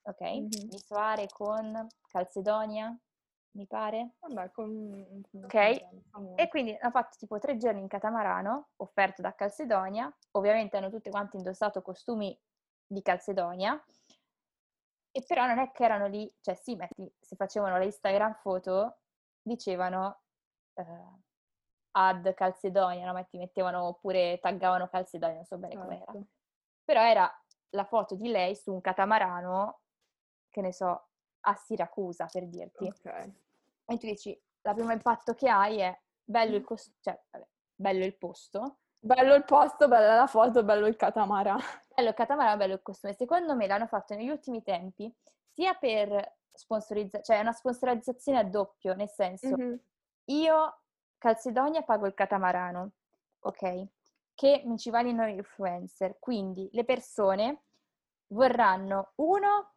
ok? 0.02 0.22
Mm-hmm. 0.22 0.68
Mi 0.70 0.80
soare 0.80 1.28
con 1.28 1.88
Calcedonia, 2.08 2.98
mi 3.52 3.66
pare. 3.66 4.16
Vabbè, 4.20 4.52
con... 4.52 5.24
Ok, 5.44 5.54
e 6.36 6.48
quindi 6.50 6.78
hanno 6.80 6.92
fatto 6.92 7.18
tipo 7.18 7.40
tre 7.40 7.58
giorni 7.58 7.82
in 7.82 7.88
catamarano, 7.88 8.70
offerto 8.78 9.22
da 9.22 9.34
Calcedonia, 9.34 10.12
ovviamente 10.32 10.78
hanno 10.78 10.90
tutte 10.90 11.10
quante 11.10 11.38
indossato 11.38 11.82
costumi 11.82 12.38
di 12.86 13.02
Calcedonia, 13.02 13.82
e 15.12 15.24
però 15.28 15.48
non 15.48 15.58
è 15.58 15.72
che 15.72 15.84
erano 15.84 16.08
lì, 16.08 16.32
cioè 16.42 16.56
sì, 16.56 16.76
metti, 16.76 17.12
se 17.20 17.36
facevano 17.36 17.78
le 17.78 17.86
Instagram 17.86 18.36
foto, 18.36 19.00
dicevano 19.42 20.22
eh, 20.76 20.84
ad 21.92 22.34
Calcedonia, 22.34 23.06
no? 23.06 23.14
metti, 23.14 23.38
mettevano 23.38 23.84
oppure 23.84 24.40
taggavano 24.40 24.88
Calcedonia, 24.88 25.38
non 25.38 25.46
so 25.46 25.58
bene 25.58 25.74
certo. 25.74 25.88
com'era. 25.88 26.14
Però 26.86 27.02
era 27.02 27.44
la 27.72 27.86
foto 27.86 28.16
di 28.16 28.30
lei 28.30 28.56
su 28.56 28.72
un 28.72 28.82
catamarano 28.82 29.80
che 30.50 30.62
ne 30.62 30.74
so, 30.74 31.08
a 31.42 31.56
Siracusa, 31.56 32.26
per 32.32 32.48
dirti. 32.48 32.86
Ok. 32.86 33.06
E 33.86 33.98
tu 33.98 34.06
dici, 34.06 34.30
il 34.30 34.74
primo 34.74 34.92
impatto 34.92 35.34
che 35.34 35.50
hai 35.50 35.80
è 35.80 35.98
bello 36.24 36.56
il, 36.56 36.64
cost- 36.64 36.94
cioè, 37.00 37.20
vabbè, 37.32 37.48
bello 37.76 38.06
il 38.06 38.16
posto. 38.16 38.80
Bello 39.00 39.34
il 39.36 39.46
posto, 39.46 39.88
bella 39.88 40.16
la 40.16 40.28
foto, 40.28 40.64
bello 40.64 40.86
il 40.86 40.96
catamarano. 40.96 41.60
Bello 42.00 42.10
il 42.10 42.16
catamarano, 42.16 42.58
bello 42.58 42.74
il 42.76 42.82
costume. 42.82 43.14
Secondo 43.14 43.56
me 43.56 43.68
l'hanno 43.68 43.88
fatto 43.88 44.16
negli 44.16 44.30
ultimi 44.30 44.64
tempi, 44.64 45.14
sia 45.52 45.74
per 45.74 46.38
sponsorizzare, 46.54 47.24
cioè 47.24 47.40
una 47.40 47.52
sponsorizzazione 47.52 48.40
a 48.40 48.44
doppio, 48.44 48.94
nel 48.94 49.10
senso, 49.10 49.56
mm-hmm. 49.56 49.76
io 50.26 50.80
Calcedonia 51.18 51.82
pago 51.82 52.08
il 52.08 52.14
catamarano, 52.14 52.92
ok? 53.40 53.88
Che 54.34 54.64
mi 54.66 54.78
ci 54.78 54.90
vanno 54.90 55.28
influencer, 55.28 56.18
quindi 56.20 56.70
le 56.72 56.86
persone 56.86 57.64
vorranno, 58.28 59.12
uno, 59.16 59.74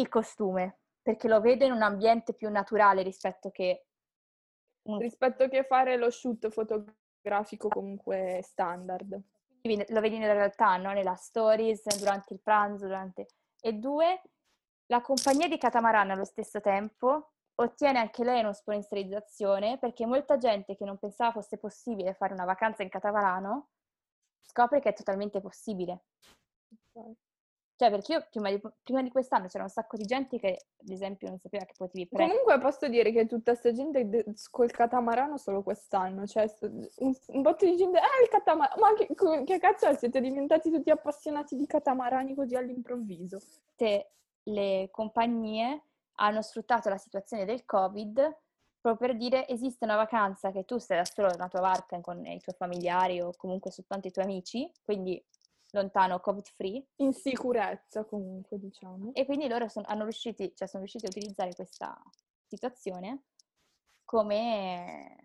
il 0.00 0.08
costume, 0.08 0.80
perché 1.02 1.28
lo 1.28 1.40
vedo 1.40 1.64
in 1.64 1.72
un 1.72 1.82
ambiente 1.82 2.34
più 2.34 2.50
naturale 2.50 3.02
rispetto 3.02 3.50
che... 3.50 3.86
Un... 4.82 4.98
Rispetto 4.98 5.48
che 5.48 5.64
fare 5.64 5.96
lo 5.96 6.10
shoot 6.10 6.48
fotografico 6.48 7.68
comunque 7.68 8.40
standard. 8.42 9.20
Lo 9.62 10.00
vedi 10.00 10.18
nella 10.18 10.32
realtà, 10.32 10.76
no? 10.78 10.92
Nella 10.92 11.14
stories, 11.14 11.84
durante 11.98 12.34
il 12.34 12.40
pranzo, 12.40 12.86
durante... 12.86 13.26
E 13.60 13.74
due, 13.74 14.22
la 14.86 15.00
compagnia 15.02 15.48
di 15.48 15.58
Catamaran 15.58 16.10
allo 16.10 16.24
stesso 16.24 16.60
tempo 16.60 17.32
ottiene 17.60 17.98
anche 17.98 18.24
lei 18.24 18.40
una 18.40 18.54
sponsorizzazione 18.54 19.78
perché 19.78 20.06
molta 20.06 20.38
gente 20.38 20.76
che 20.76 20.84
non 20.84 20.98
pensava 20.98 21.32
fosse 21.32 21.58
possibile 21.58 22.14
fare 22.14 22.32
una 22.32 22.46
vacanza 22.46 22.82
in 22.82 22.88
catamarano 22.88 23.68
scopre 24.40 24.80
che 24.80 24.88
è 24.88 24.92
totalmente 24.94 25.40
possibile. 25.40 26.04
Okay. 26.92 27.14
Cioè, 27.80 27.88
perché 27.88 28.12
io 28.12 28.26
prima 28.28 28.50
di, 28.50 28.60
prima 28.82 29.02
di, 29.02 29.08
quest'anno 29.10 29.46
c'era 29.46 29.64
un 29.64 29.70
sacco 29.70 29.96
di 29.96 30.04
gente 30.04 30.38
che, 30.38 30.66
ad 30.82 30.90
esempio, 30.90 31.30
non 31.30 31.38
sapeva 31.38 31.64
che 31.64 31.72
potevi 31.74 32.08
prendere. 32.08 32.38
Comunque 32.38 32.68
posso 32.68 32.88
dire 32.88 33.10
che 33.10 33.24
tutta 33.24 33.52
questa 33.52 33.72
gente 33.72 34.22
col 34.50 34.70
catamarano 34.70 35.38
solo 35.38 35.62
quest'anno. 35.62 36.26
Cioè, 36.26 36.44
un, 36.60 37.14
un 37.28 37.40
botto 37.40 37.64
di 37.64 37.76
gente, 37.78 37.96
eh, 37.96 38.22
il 38.22 38.28
catamarano, 38.28 38.82
ma 38.82 38.92
che, 38.92 39.08
che 39.44 39.58
cazzo 39.58 39.86
è? 39.86 39.94
Siete 39.94 40.20
diventati 40.20 40.70
tutti 40.70 40.90
appassionati 40.90 41.56
di 41.56 41.64
catamarani 41.64 42.34
così 42.34 42.54
all'improvviso? 42.54 43.40
Se 43.74 44.10
le 44.42 44.88
compagnie 44.90 45.84
hanno 46.16 46.42
sfruttato 46.42 46.90
la 46.90 46.98
situazione 46.98 47.46
del 47.46 47.64
Covid 47.64 48.36
proprio 48.78 49.08
per 49.08 49.16
dire 49.16 49.48
esiste 49.48 49.86
una 49.86 49.96
vacanza 49.96 50.50
che 50.52 50.64
tu 50.64 50.76
stai 50.76 50.98
da 50.98 51.04
solo 51.06 51.28
nella 51.28 51.48
tua 51.48 51.60
barca 51.60 51.98
con 52.00 52.26
i 52.26 52.40
tuoi 52.40 52.56
familiari 52.56 53.22
o 53.22 53.32
comunque 53.36 53.70
soltanto 53.70 54.08
i 54.08 54.10
tuoi 54.10 54.24
amici, 54.24 54.70
quindi 54.82 55.22
lontano, 55.72 56.20
covid 56.20 56.46
free. 56.46 56.84
In 56.96 57.12
sicurezza 57.12 58.04
comunque, 58.04 58.58
diciamo. 58.58 59.12
E 59.14 59.24
quindi 59.24 59.48
loro 59.48 59.68
son, 59.68 59.84
hanno 59.86 60.04
riusciti, 60.04 60.52
cioè 60.54 60.68
sono 60.68 60.82
riusciti 60.82 61.06
a 61.06 61.08
utilizzare 61.08 61.54
questa 61.54 62.00
situazione 62.46 63.24
come... 64.04 65.24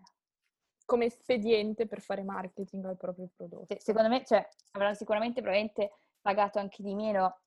Come 0.86 1.06
espediente 1.06 1.88
per 1.88 2.00
fare 2.00 2.22
marketing 2.22 2.84
al 2.84 2.96
proprio 2.96 3.28
prodotto. 3.34 3.74
Secondo 3.80 4.08
me, 4.08 4.24
cioè, 4.24 4.48
avranno 4.70 4.94
sicuramente 4.94 5.40
probabilmente 5.40 5.96
pagato 6.20 6.60
anche 6.60 6.80
di 6.80 6.94
meno 6.94 7.40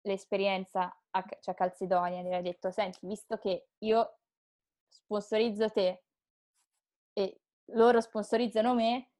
l'esperienza 0.00 0.92
a, 1.10 1.24
cioè 1.38 1.54
a 1.54 1.56
Calcedonia, 1.56 2.20
gli 2.20 2.32
ha 2.32 2.42
detto, 2.42 2.72
senti, 2.72 3.06
visto 3.06 3.36
che 3.36 3.68
io 3.78 4.18
sponsorizzo 4.88 5.70
te 5.70 6.02
e 7.12 7.40
loro 7.74 8.00
sponsorizzano 8.00 8.74
me, 8.74 9.10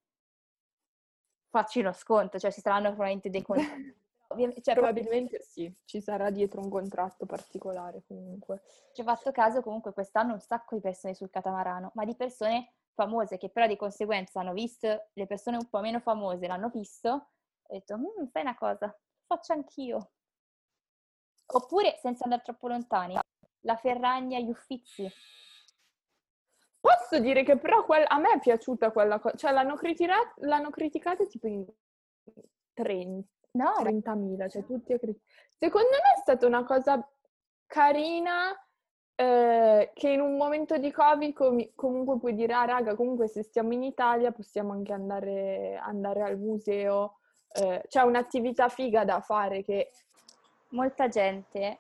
facci 1.51 1.81
uno 1.81 1.93
sconto, 1.93 2.39
cioè 2.39 2.53
ci 2.53 2.61
saranno 2.61 2.89
probabilmente 2.89 3.31
dei 3.31 3.43
conti. 3.43 3.97
Cioè, 4.29 4.75
Probabilmente 4.75 5.41
sì, 5.41 5.75
ci 5.87 6.03
sarà 6.03 6.29
dietro 6.29 6.61
un 6.61 6.69
contratto 6.69 7.25
particolare 7.25 8.03
comunque. 8.07 8.61
Ci 8.93 9.01
ho 9.01 9.05
fatto 9.05 9.33
caso 9.33 9.63
comunque 9.63 9.95
quest'anno 9.95 10.35
un 10.35 10.41
sacco 10.41 10.75
di 10.75 10.83
persone 10.83 11.15
sul 11.15 11.31
catamarano, 11.31 11.93
ma 11.95 12.05
di 12.05 12.15
persone 12.15 12.75
famose 12.93 13.39
che 13.39 13.49
però 13.49 13.67
di 13.67 13.77
conseguenza 13.77 14.41
hanno 14.41 14.53
visto, 14.53 15.09
le 15.15 15.27
persone 15.27 15.57
un 15.57 15.69
po' 15.71 15.81
meno 15.81 15.99
famose 16.01 16.47
l'hanno 16.47 16.69
visto, 16.69 17.09
ho 17.11 17.73
detto, 17.73 17.97
mm, 17.97 18.27
fai 18.31 18.43
una 18.43 18.55
cosa, 18.55 18.95
faccio 19.25 19.55
anch'io. 19.55 20.11
Oppure, 21.47 21.97
senza 21.99 22.25
andare 22.25 22.43
troppo 22.43 22.69
lontani, 22.69 23.17
la 23.61 23.77
Ferragna 23.77 24.37
agli 24.37 24.51
Uffizi. 24.51 25.11
Posso 26.89 27.21
dire 27.21 27.43
che 27.43 27.59
però 27.59 27.85
quel, 27.85 28.05
a 28.07 28.19
me 28.19 28.33
è 28.33 28.39
piaciuta 28.39 28.91
quella 28.93 29.19
cosa, 29.19 29.37
cioè 29.37 29.53
l'hanno, 29.53 29.77
critica- 29.77 30.33
l'hanno 30.37 30.71
criticata 30.71 31.27
tipo 31.27 31.47
in 31.47 31.67
30, 32.73 33.29
no. 33.53 33.73
30.000, 33.83 34.49
cioè 34.49 34.65
tutti 34.65 34.95
a 34.95 34.99
Secondo 34.99 35.89
me 35.91 36.15
è 36.17 36.21
stata 36.21 36.47
una 36.47 36.65
cosa 36.65 37.07
carina 37.67 38.59
eh, 39.15 39.91
che 39.93 40.09
in 40.09 40.21
un 40.21 40.37
momento 40.37 40.79
di 40.79 40.91
Covid 40.91 41.35
com- 41.35 41.71
comunque 41.75 42.19
puoi 42.19 42.35
dire, 42.35 42.55
ah 42.55 42.65
raga, 42.65 42.95
comunque 42.95 43.29
se 43.29 43.43
stiamo 43.43 43.75
in 43.75 43.83
Italia 43.83 44.33
possiamo 44.33 44.73
anche 44.73 44.95
andare, 44.95 45.77
andare 45.77 46.23
al 46.23 46.39
museo, 46.39 47.19
eh, 47.53 47.83
c'è 47.87 48.01
un'attività 48.01 48.69
figa 48.69 49.05
da 49.05 49.21
fare 49.21 49.63
che... 49.63 49.91
Molta 50.71 51.09
gente, 51.09 51.79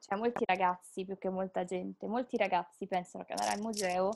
cioè 0.00 0.18
molti 0.18 0.44
ragazzi 0.44 1.02
più 1.06 1.16
che 1.16 1.30
molta 1.30 1.64
gente, 1.64 2.06
molti 2.06 2.36
ragazzi 2.36 2.86
pensano 2.86 3.24
che 3.24 3.32
andare 3.32 3.54
al 3.54 3.62
museo 3.62 4.10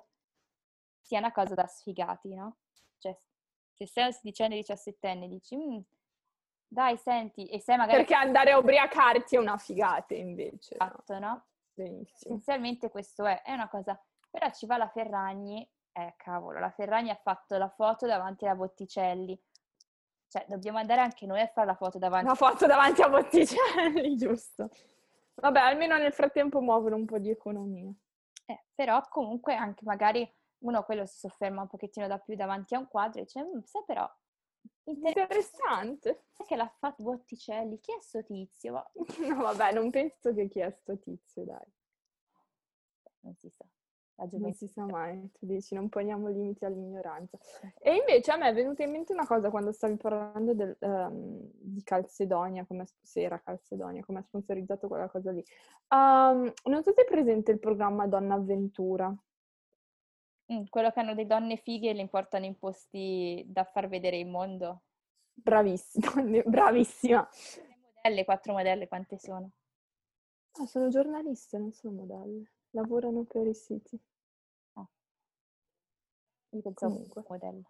sia 1.02 1.18
una 1.18 1.32
cosa 1.32 1.54
da 1.54 1.66
sfigati, 1.66 2.34
no? 2.34 2.58
Cioè, 2.98 3.18
se 3.72 3.86
sei 3.86 4.06
un 4.06 4.12
sedicenne, 4.12 4.56
diciassettenne 4.56 5.28
dici, 5.28 5.56
mm, 5.56 5.80
dai, 6.68 6.96
senti, 6.96 7.46
e 7.46 7.60
sei 7.60 7.76
magari... 7.76 7.98
Perché 7.98 8.14
andare 8.14 8.52
a 8.52 8.58
ubriacarti 8.58 9.36
è 9.36 9.38
una 9.38 9.58
figata 9.58 10.14
invece. 10.14 10.74
Esatto, 10.74 11.18
no? 11.18 11.26
no? 11.26 11.46
Benissimo. 11.74 12.34
Essenzialmente 12.34 12.88
questo 12.88 13.26
è, 13.26 13.42
è 13.42 13.52
una 13.52 13.68
cosa... 13.68 14.00
Però 14.30 14.50
ci 14.50 14.64
va 14.64 14.78
la 14.78 14.88
Ferragni, 14.88 15.68
eh 15.92 16.14
cavolo, 16.16 16.58
la 16.58 16.70
Ferragni 16.70 17.10
ha 17.10 17.20
fatto 17.22 17.58
la 17.58 17.68
foto 17.68 18.06
davanti 18.06 18.46
alla 18.46 18.54
Botticelli. 18.54 19.38
Cioè, 20.28 20.46
dobbiamo 20.48 20.78
andare 20.78 21.02
anche 21.02 21.26
noi 21.26 21.42
a 21.42 21.46
fare 21.48 21.66
la 21.66 21.74
foto 21.74 21.98
davanti... 21.98 22.26
La 22.26 22.34
foto 22.34 22.66
davanti 22.66 23.02
a 23.02 23.10
Botticelli, 23.10 24.16
giusto. 24.16 24.70
Vabbè, 25.34 25.58
almeno 25.58 25.98
nel 25.98 26.14
frattempo 26.14 26.60
muovono 26.60 26.96
un 26.96 27.04
po' 27.04 27.18
di 27.18 27.28
economia. 27.28 27.92
Eh, 28.46 28.64
però 28.74 29.02
comunque 29.10 29.54
anche 29.54 29.84
magari 29.84 30.26
uno 30.62 30.82
quello 30.82 31.06
si 31.06 31.18
sofferma 31.18 31.62
un 31.62 31.68
pochettino 31.68 32.06
da 32.06 32.18
più 32.18 32.34
davanti 32.34 32.74
a 32.74 32.78
un 32.78 32.88
quadro 32.88 33.20
e 33.20 33.24
dice, 33.24 33.42
mm, 33.42 33.60
sai 33.64 33.82
però, 33.86 34.10
interessante. 34.84 36.24
Che 36.44 36.56
l'ha 36.56 36.72
fatto 36.78 37.02
Botticelli, 37.02 37.78
chi 37.78 37.92
è 37.92 38.00
sto 38.00 38.24
tizio? 38.24 38.90
no 39.28 39.36
vabbè, 39.42 39.72
non 39.72 39.90
penso 39.90 40.34
che 40.34 40.48
chi 40.48 40.60
è 40.60 40.70
sto 40.70 40.98
tizio, 40.98 41.44
dai. 41.44 41.72
Non 43.20 43.34
si 43.36 43.48
sa. 43.48 43.64
Non 44.30 44.52
si 44.52 44.68
sa 44.68 44.84
mai, 44.84 45.30
tu 45.32 45.46
dici 45.46 45.74
non 45.74 45.88
poniamo 45.88 46.28
limiti 46.28 46.64
all'ignoranza. 46.64 47.38
E 47.78 47.96
invece 47.96 48.30
a 48.30 48.36
me 48.36 48.48
è 48.48 48.54
venuta 48.54 48.84
in 48.84 48.92
mente 48.92 49.12
una 49.12 49.26
cosa 49.26 49.50
quando 49.50 49.72
stavi 49.72 49.96
parlando 49.96 50.54
del, 50.54 50.76
um, 50.80 51.40
di 51.54 51.82
Calcedonia, 51.82 52.64
come 52.64 52.86
se 53.00 53.22
era 53.22 53.40
Calcedonia, 53.40 54.04
come 54.04 54.20
ha 54.20 54.22
sponsorizzato 54.22 54.86
quella 54.86 55.08
cosa 55.08 55.32
lì. 55.32 55.44
Um, 55.88 56.52
non 56.66 56.82
so 56.84 56.92
se 56.92 57.02
è 57.02 57.04
presente 57.04 57.50
il 57.50 57.58
programma 57.58 58.06
Donna 58.06 58.34
Avventura. 58.34 59.12
Mh, 60.52 60.64
quello 60.68 60.90
che 60.90 61.00
hanno 61.00 61.14
le 61.14 61.26
donne 61.26 61.56
fighe 61.56 61.90
e 61.90 61.94
le 61.94 62.02
importano 62.02 62.44
in 62.44 62.58
posti 62.58 63.42
da 63.46 63.64
far 63.64 63.88
vedere 63.88 64.18
il 64.18 64.26
mondo. 64.26 64.82
Bravissima, 65.32 66.12
bravissima. 66.44 67.26
modelle, 68.02 68.24
quattro 68.24 68.52
modelle, 68.52 68.88
quante 68.88 69.18
sono? 69.18 69.50
Ah, 70.58 70.66
sono 70.66 70.88
giornaliste, 70.88 71.56
non 71.56 71.72
sono 71.72 71.94
modelle. 71.94 72.52
Lavorano 72.70 73.24
per 73.24 73.46
i 73.46 73.54
siti. 73.54 73.98
Ah. 74.74 74.86
Io 76.50 76.60
pensavo 76.60 76.92
Comunque. 76.92 77.24
modelle. 77.26 77.62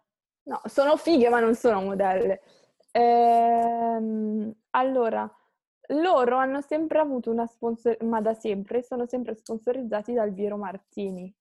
No, 0.43 0.59
sono 0.65 0.97
fighe 0.97 1.29
ma 1.29 1.39
non 1.39 1.55
sono 1.55 1.81
modelle. 1.81 2.41
Ehm, 2.91 4.53
allora, 4.71 5.29
loro 5.87 6.35
hanno 6.35 6.61
sempre 6.61 6.99
avuto 6.99 7.31
una 7.31 7.47
sponsor, 7.47 8.03
ma 8.03 8.19
da 8.19 8.33
sempre 8.33 8.83
sono 8.83 9.05
sempre 9.05 9.35
sponsorizzati 9.35 10.13
dal 10.13 10.33
Viero 10.33 10.57
Martini 10.57 11.33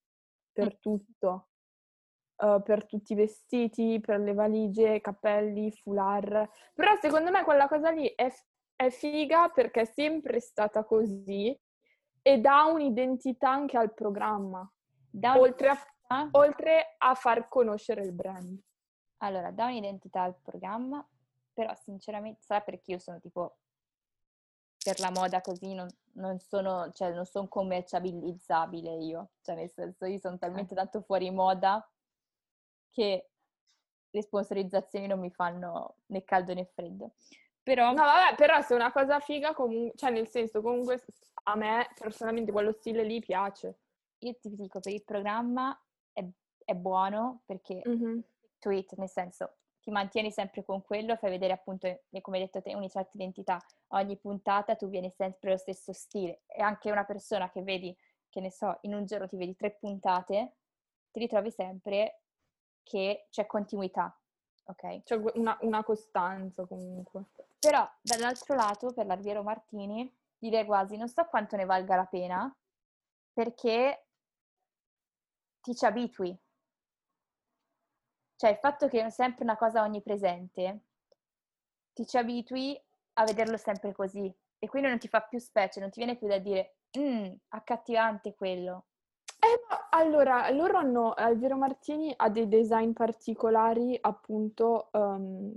per 0.52 0.78
tutto, 0.78 1.48
uh, 2.36 2.62
per 2.62 2.86
tutti 2.86 3.12
i 3.12 3.16
vestiti, 3.16 4.00
per 4.00 4.20
le 4.20 4.34
valigie, 4.34 5.00
cappelli, 5.00 5.72
foulard. 5.72 6.48
Però 6.74 6.94
secondo 7.00 7.30
me 7.30 7.44
quella 7.44 7.68
cosa 7.68 7.90
lì 7.90 8.06
è, 8.14 8.32
è 8.76 8.90
figa 8.90 9.48
perché 9.48 9.82
è 9.82 9.84
sempre 9.84 10.40
stata 10.40 10.84
così 10.84 11.58
e 12.22 12.38
dà 12.38 12.64
un'identità 12.64 13.50
anche 13.50 13.76
al 13.76 13.92
programma, 13.94 14.70
oltre 15.36 15.68
a, 15.68 16.28
oltre 16.32 16.94
a 16.98 17.14
far 17.14 17.48
conoscere 17.48 18.02
il 18.02 18.12
brand. 18.12 18.60
Allora, 19.18 19.50
dà 19.50 19.66
un'identità 19.66 20.22
al 20.22 20.36
programma, 20.40 21.06
però 21.52 21.74
sinceramente, 21.74 22.42
sarà 22.42 22.60
perché 22.60 22.92
io 22.92 22.98
sono 22.98 23.20
tipo 23.20 23.58
per 24.82 24.98
la 24.98 25.10
moda 25.10 25.40
così 25.40 25.74
non, 25.74 25.88
non 26.14 26.38
sono, 26.38 26.90
cioè, 26.92 27.12
non 27.12 27.24
sono 27.24 27.48
commerciabilizzabile 27.48 28.96
io, 28.96 29.30
cioè 29.42 29.54
nel 29.54 29.70
senso 29.70 30.04
io 30.06 30.18
sono 30.18 30.38
talmente 30.38 30.74
tanto 30.74 31.00
fuori 31.00 31.30
moda 31.30 31.86
che 32.90 33.30
le 34.10 34.22
sponsorizzazioni 34.22 35.06
non 35.06 35.18
mi 35.18 35.30
fanno 35.30 35.96
né 36.06 36.24
caldo 36.24 36.52
né 36.54 36.66
freddo. 36.66 37.12
Però... 37.62 37.92
No, 37.92 38.02
vabbè, 38.02 38.34
però 38.36 38.60
se 38.60 38.74
è 38.74 38.76
una 38.76 38.92
cosa 38.92 39.20
figa, 39.20 39.54
comunque, 39.54 39.96
cioè 39.96 40.10
nel 40.10 40.28
senso, 40.28 40.60
comunque 40.60 41.02
a 41.44 41.56
me 41.56 41.88
personalmente 41.98 42.52
quello 42.52 42.72
stile 42.72 43.04
lì 43.04 43.20
piace. 43.20 43.78
Io 44.18 44.36
ti 44.40 44.54
dico, 44.54 44.80
per 44.80 44.92
il 44.92 45.04
programma 45.04 45.78
è, 46.12 46.24
è 46.64 46.74
buono 46.74 47.42
perché 47.46 47.82
mm-hmm. 47.86 48.18
tweet, 48.58 48.94
nel 48.94 49.08
senso, 49.08 49.56
ti 49.82 49.90
mantieni 49.90 50.30
sempre 50.30 50.62
con 50.62 50.82
quello, 50.82 51.16
fai 51.16 51.30
vedere 51.30 51.52
appunto, 51.52 52.02
come 52.20 52.38
hai 52.38 52.44
detto 52.44 52.62
te, 52.62 52.74
una 52.74 52.88
certa 52.88 53.10
identità. 53.14 53.58
Ogni 53.88 54.16
puntata 54.16 54.76
tu 54.76 54.88
vieni 54.88 55.10
sempre 55.10 55.50
lo 55.50 55.56
stesso 55.56 55.92
stile. 55.92 56.42
E 56.46 56.62
anche 56.62 56.90
una 56.90 57.04
persona 57.04 57.50
che 57.50 57.62
vedi, 57.62 57.94
che 58.28 58.40
ne 58.40 58.50
so, 58.50 58.78
in 58.82 58.94
un 58.94 59.04
giorno 59.04 59.26
ti 59.26 59.36
vedi 59.36 59.56
tre 59.56 59.72
puntate, 59.72 60.54
ti 61.10 61.18
ritrovi 61.18 61.50
sempre 61.50 62.22
che 62.84 63.26
c'è 63.28 63.46
continuità, 63.46 64.16
ok? 64.64 65.02
C'è 65.02 65.16
una, 65.34 65.58
una 65.62 65.82
costanza 65.82 66.64
comunque. 66.64 67.24
Però 67.58 67.88
dall'altro 68.00 68.54
lato, 68.54 68.92
per 68.92 69.06
l'Arviero 69.06 69.42
Martini, 69.42 70.10
direi 70.38 70.64
quasi, 70.64 70.96
non 70.96 71.08
so 71.08 71.24
quanto 71.24 71.56
ne 71.56 71.64
valga 71.64 71.96
la 71.96 72.06
pena, 72.06 72.56
perché 73.32 74.06
ti 75.60 75.74
ci 75.74 75.84
abitui 75.84 76.36
cioè 78.42 78.50
il 78.50 78.56
fatto 78.56 78.88
che 78.88 79.04
è 79.04 79.08
sempre 79.10 79.44
una 79.44 79.56
cosa 79.56 79.82
onnipresente, 79.82 80.80
ti 81.92 82.04
ci 82.04 82.16
abitui 82.16 82.76
a 83.12 83.24
vederlo 83.24 83.56
sempre 83.56 83.92
così 83.92 84.34
e 84.58 84.66
quindi 84.66 84.88
non 84.88 84.98
ti 84.98 85.06
fa 85.06 85.20
più 85.20 85.38
specie, 85.38 85.78
non 85.78 85.90
ti 85.90 86.00
viene 86.00 86.16
più 86.16 86.26
da 86.26 86.38
dire 86.38 86.78
mmm, 86.98 87.32
accattivante 87.50 88.34
quello. 88.34 88.86
Eh, 89.38 89.64
ma 89.68 89.86
allora, 89.90 90.50
loro 90.50 90.76
hanno, 90.76 91.12
Alviro 91.12 91.56
Martini 91.56 92.12
ha 92.16 92.28
dei 92.30 92.48
design 92.48 92.90
particolari, 92.90 93.96
appunto, 94.00 94.88
um, 94.90 95.56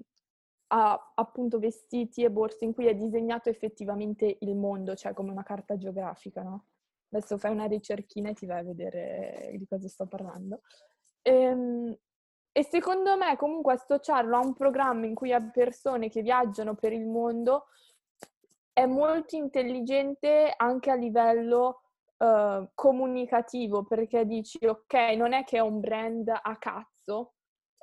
ha 0.67 1.13
appunto 1.15 1.57
vestiti 1.57 2.23
e 2.23 2.29
borse 2.29 2.65
in 2.65 2.73
cui 2.75 2.85
è 2.85 2.93
disegnato 2.93 3.49
effettivamente 3.49 4.37
il 4.41 4.55
mondo, 4.55 4.93
cioè 4.93 5.13
come 5.13 5.31
una 5.31 5.41
carta 5.41 5.75
geografica, 5.75 6.43
no? 6.43 6.65
Adesso 7.09 7.39
fai 7.39 7.51
una 7.51 7.65
ricerchina 7.65 8.29
e 8.29 8.33
ti 8.35 8.45
vai 8.45 8.59
a 8.59 8.63
vedere 8.63 9.55
di 9.57 9.65
cosa 9.65 9.87
sto 9.87 10.05
parlando. 10.05 10.61
Ehm, 11.23 11.97
e 12.57 12.63
secondo 12.63 13.17
me 13.17 13.35
comunque 13.35 13.73
associarlo 13.73 14.37
a 14.37 14.39
un 14.39 14.53
programma 14.53 15.05
in 15.05 15.13
cui 15.13 15.33
ha 15.33 15.41
persone 15.41 16.07
che 16.07 16.21
viaggiano 16.21 16.73
per 16.73 16.93
il 16.93 17.05
mondo 17.05 17.65
è 18.71 18.85
molto 18.85 19.35
intelligente 19.35 20.53
anche 20.55 20.89
a 20.89 20.95
livello 20.95 21.81
uh, 22.15 22.65
comunicativo, 22.73 23.83
perché 23.83 24.25
dici 24.25 24.65
ok, 24.65 24.93
non 25.17 25.33
è 25.33 25.43
che 25.43 25.57
è 25.57 25.59
un 25.59 25.81
brand 25.81 26.29
a 26.29 26.57
cazzo, 26.57 27.33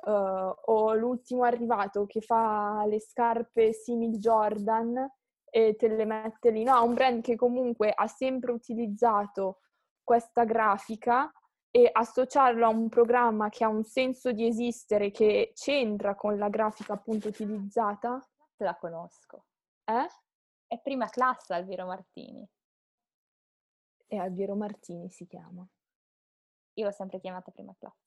uh, 0.05 0.11
o 0.11 0.93
l'ultimo 0.95 1.43
arrivato 1.43 2.07
che 2.07 2.21
fa 2.21 2.83
le 2.87 2.99
scarpe 2.99 3.73
simil 3.73 4.17
Jordan 4.17 5.07
e 5.51 5.75
te 5.75 5.87
le 5.87 6.05
mette 6.05 6.49
lì. 6.49 6.63
No, 6.63 6.83
un 6.83 6.95
brand 6.95 7.21
che 7.21 7.35
comunque 7.35 7.91
ha 7.93 8.07
sempre 8.07 8.51
utilizzato 8.51 9.59
questa 10.03 10.45
grafica 10.45 11.31
e 11.75 11.89
associarlo 11.91 12.67
a 12.67 12.69
un 12.69 12.87
programma 12.87 13.49
che 13.49 13.63
ha 13.63 13.67
un 13.67 13.83
senso 13.83 14.31
di 14.31 14.45
esistere 14.45 15.09
che 15.09 15.53
c'entra 15.55 16.13
con 16.13 16.37
la 16.37 16.47
grafica 16.47 16.93
appunto 16.93 17.29
utilizzata. 17.29 18.23
La 18.57 18.75
conosco. 18.75 19.45
Eh? 19.83 20.07
È 20.67 20.79
prima 20.79 21.09
classe 21.09 21.55
Alviero 21.55 21.87
Martini. 21.87 22.47
E 24.05 24.17
Alviero 24.17 24.53
Martini 24.53 25.09
si 25.09 25.25
chiama. 25.25 25.67
Io 26.73 26.85
l'ho 26.85 26.91
sempre 26.91 27.19
chiamata 27.19 27.49
prima 27.49 27.75
classe. 27.79 28.05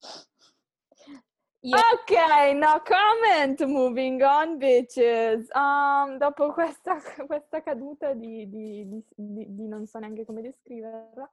Io... 1.62 1.76
Ok, 1.76 2.10
no 2.54 2.82
comment, 2.84 3.64
moving 3.66 4.20
on 4.20 4.58
bitches. 4.58 5.48
Um, 5.54 6.18
dopo 6.18 6.52
questa, 6.52 6.98
questa 7.24 7.62
caduta 7.62 8.14
di, 8.14 8.48
di, 8.48 8.84
di, 9.14 9.54
di, 9.54 9.68
non 9.68 9.86
so 9.86 10.00
neanche 10.00 10.24
come 10.24 10.42
descriverla. 10.42 11.30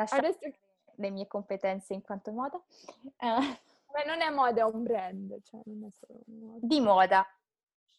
Lasciamo 0.00 0.28
Adesso... 0.28 0.56
le 0.94 1.10
mie 1.10 1.26
competenze 1.26 1.92
in 1.92 2.00
quanto 2.00 2.32
moda. 2.32 2.56
Uh. 2.56 3.58
Beh, 3.92 4.04
non 4.06 4.22
è 4.22 4.30
moda, 4.30 4.62
è 4.62 4.64
un 4.64 4.82
brand. 4.82 5.42
Cioè 5.42 5.60
non 5.64 5.84
è 5.84 5.90
solo 5.92 6.20
moda. 6.26 6.66
Di 6.66 6.80
moda. 6.80 7.26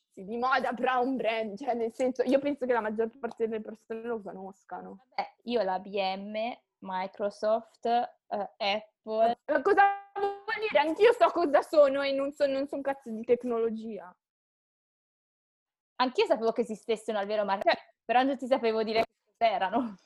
Sì, 0.10 0.26
di 0.26 0.38
moda, 0.38 0.74
però 0.74 1.00
è 1.00 1.04
un 1.04 1.16
brand. 1.16 1.58
Cioè, 1.58 1.76
nel 1.76 1.94
senso, 1.94 2.24
io 2.24 2.40
penso 2.40 2.66
che 2.66 2.74
la 2.74 2.82
maggior 2.82 3.10
parte 3.20 3.48
delle 3.48 3.62
persone 3.62 4.02
lo 4.02 4.20
conoscano. 4.20 5.06
Vabbè, 5.10 5.34
io 5.44 5.62
la 5.62 5.78
BM, 5.80 6.58
Microsoft, 6.80 7.86
uh, 7.86 8.50
Apple... 8.58 9.40
Ma 9.46 9.62
cosa 9.62 9.84
vuol 10.16 10.68
dire? 10.68 10.80
Anch'io 10.80 11.14
so 11.14 11.30
cosa 11.30 11.62
sono 11.62 12.02
e 12.02 12.12
non 12.14 12.32
so, 12.32 12.48
non 12.48 12.68
so 12.68 12.76
un 12.78 12.82
cazzo 12.82 13.12
di 13.12 13.24
tecnologia. 13.24 14.14
Anch'io 15.98 16.26
sapevo 16.26 16.52
che 16.52 16.62
esistessero 16.62 17.20
al 17.20 17.28
vero 17.28 17.46
marchio, 17.46 17.72
cioè, 17.72 17.80
però 18.04 18.24
non 18.24 18.36
ti 18.38 18.48
sapevo 18.48 18.82
dire 18.82 19.04
che 19.38 19.46
erano. 19.46 19.98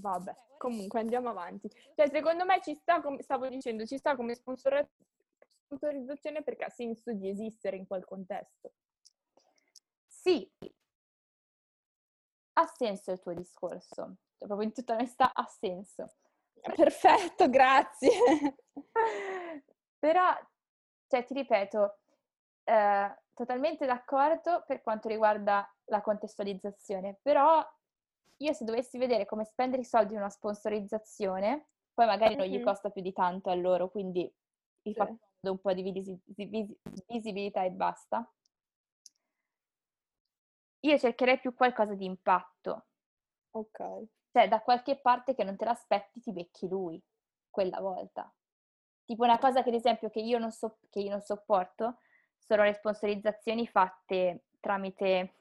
Vabbè, 0.00 0.34
comunque 0.56 1.00
andiamo 1.00 1.28
avanti. 1.30 1.68
Cioè, 1.94 2.08
secondo 2.08 2.44
me 2.44 2.60
ci 2.62 2.74
sta, 2.74 3.00
come 3.00 3.22
stavo 3.22 3.48
dicendo, 3.48 3.84
ci 3.86 3.98
sta 3.98 4.16
come 4.16 4.34
sponsorizzazione 4.34 6.42
perché 6.42 6.64
ha 6.64 6.70
senso 6.70 7.12
di 7.12 7.28
esistere 7.28 7.76
in 7.76 7.86
quel 7.86 8.04
contesto. 8.04 8.72
Sì, 10.08 10.50
ha 12.54 12.66
senso 12.66 13.12
il 13.12 13.20
tuo 13.20 13.34
discorso, 13.34 14.16
cioè, 14.36 14.46
proprio 14.46 14.68
in 14.68 14.72
tutta 14.72 14.94
onestà 14.94 15.32
ha 15.32 15.46
senso. 15.46 16.14
Perfetto, 16.60 17.48
grazie. 17.48 18.10
Però, 19.98 20.34
cioè, 21.06 21.24
ti 21.24 21.34
ripeto, 21.34 21.98
eh, 22.64 23.18
totalmente 23.34 23.86
d'accordo 23.86 24.64
per 24.66 24.82
quanto 24.82 25.08
riguarda 25.08 25.66
la 25.86 26.00
contestualizzazione, 26.00 27.18
però 27.22 27.64
io 28.42 28.52
se 28.52 28.64
dovessi 28.64 28.98
vedere 28.98 29.26
come 29.26 29.44
spendere 29.44 29.82
i 29.82 29.86
soldi 29.86 30.14
in 30.14 30.20
una 30.20 30.30
sponsorizzazione, 30.30 31.68
poi 31.92 32.06
magari 32.06 32.36
non 32.36 32.46
gli 32.46 32.54
mm-hmm. 32.54 32.64
costa 32.64 32.90
più 32.90 33.02
di 33.02 33.12
tanto 33.12 33.50
a 33.50 33.54
loro, 33.54 33.90
quindi 33.90 34.32
gli 34.82 34.92
fa 34.92 35.14
un 35.40 35.58
po' 35.58 35.72
di 35.72 35.82
vis- 35.82 36.18
vis- 36.24 36.76
visibilità 37.06 37.64
e 37.64 37.70
basta. 37.70 38.30
Io 40.80 40.98
cercherei 40.98 41.38
più 41.38 41.54
qualcosa 41.54 41.94
di 41.94 42.06
impatto. 42.06 42.86
Ok. 43.50 43.78
Cioè, 44.32 44.48
da 44.48 44.60
qualche 44.60 44.96
parte 44.96 45.34
che 45.34 45.44
non 45.44 45.56
te 45.56 45.64
l'aspetti 45.64 46.20
ti 46.20 46.32
becchi 46.32 46.68
lui, 46.68 47.02
quella 47.50 47.80
volta. 47.80 48.32
Tipo 49.04 49.24
una 49.24 49.38
cosa 49.38 49.62
che 49.62 49.68
ad 49.68 49.74
esempio 49.74 50.08
che 50.08 50.20
io 50.20 50.38
non, 50.38 50.52
so- 50.52 50.78
che 50.88 51.00
io 51.00 51.10
non 51.10 51.20
sopporto 51.20 51.98
sono 52.38 52.62
le 52.62 52.72
sponsorizzazioni 52.72 53.66
fatte 53.66 54.44
tramite 54.60 55.34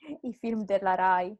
i 0.22 0.34
film 0.34 0.64
della 0.64 0.94
RAI. 0.94 1.38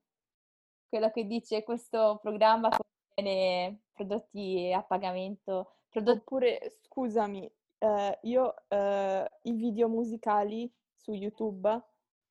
Quello 0.94 1.10
che 1.10 1.26
dice 1.26 1.64
questo 1.64 2.20
programma 2.22 2.68
contiene 2.68 3.80
prodotti 3.92 4.72
a 4.72 4.80
pagamento. 4.80 5.78
Prodotti... 5.88 6.18
Oppure, 6.18 6.78
scusami, 6.82 7.52
eh, 7.78 8.18
io 8.22 8.54
eh, 8.68 9.28
i 9.42 9.52
video 9.54 9.88
musicali 9.88 10.72
su 10.94 11.12
YouTube 11.12 11.82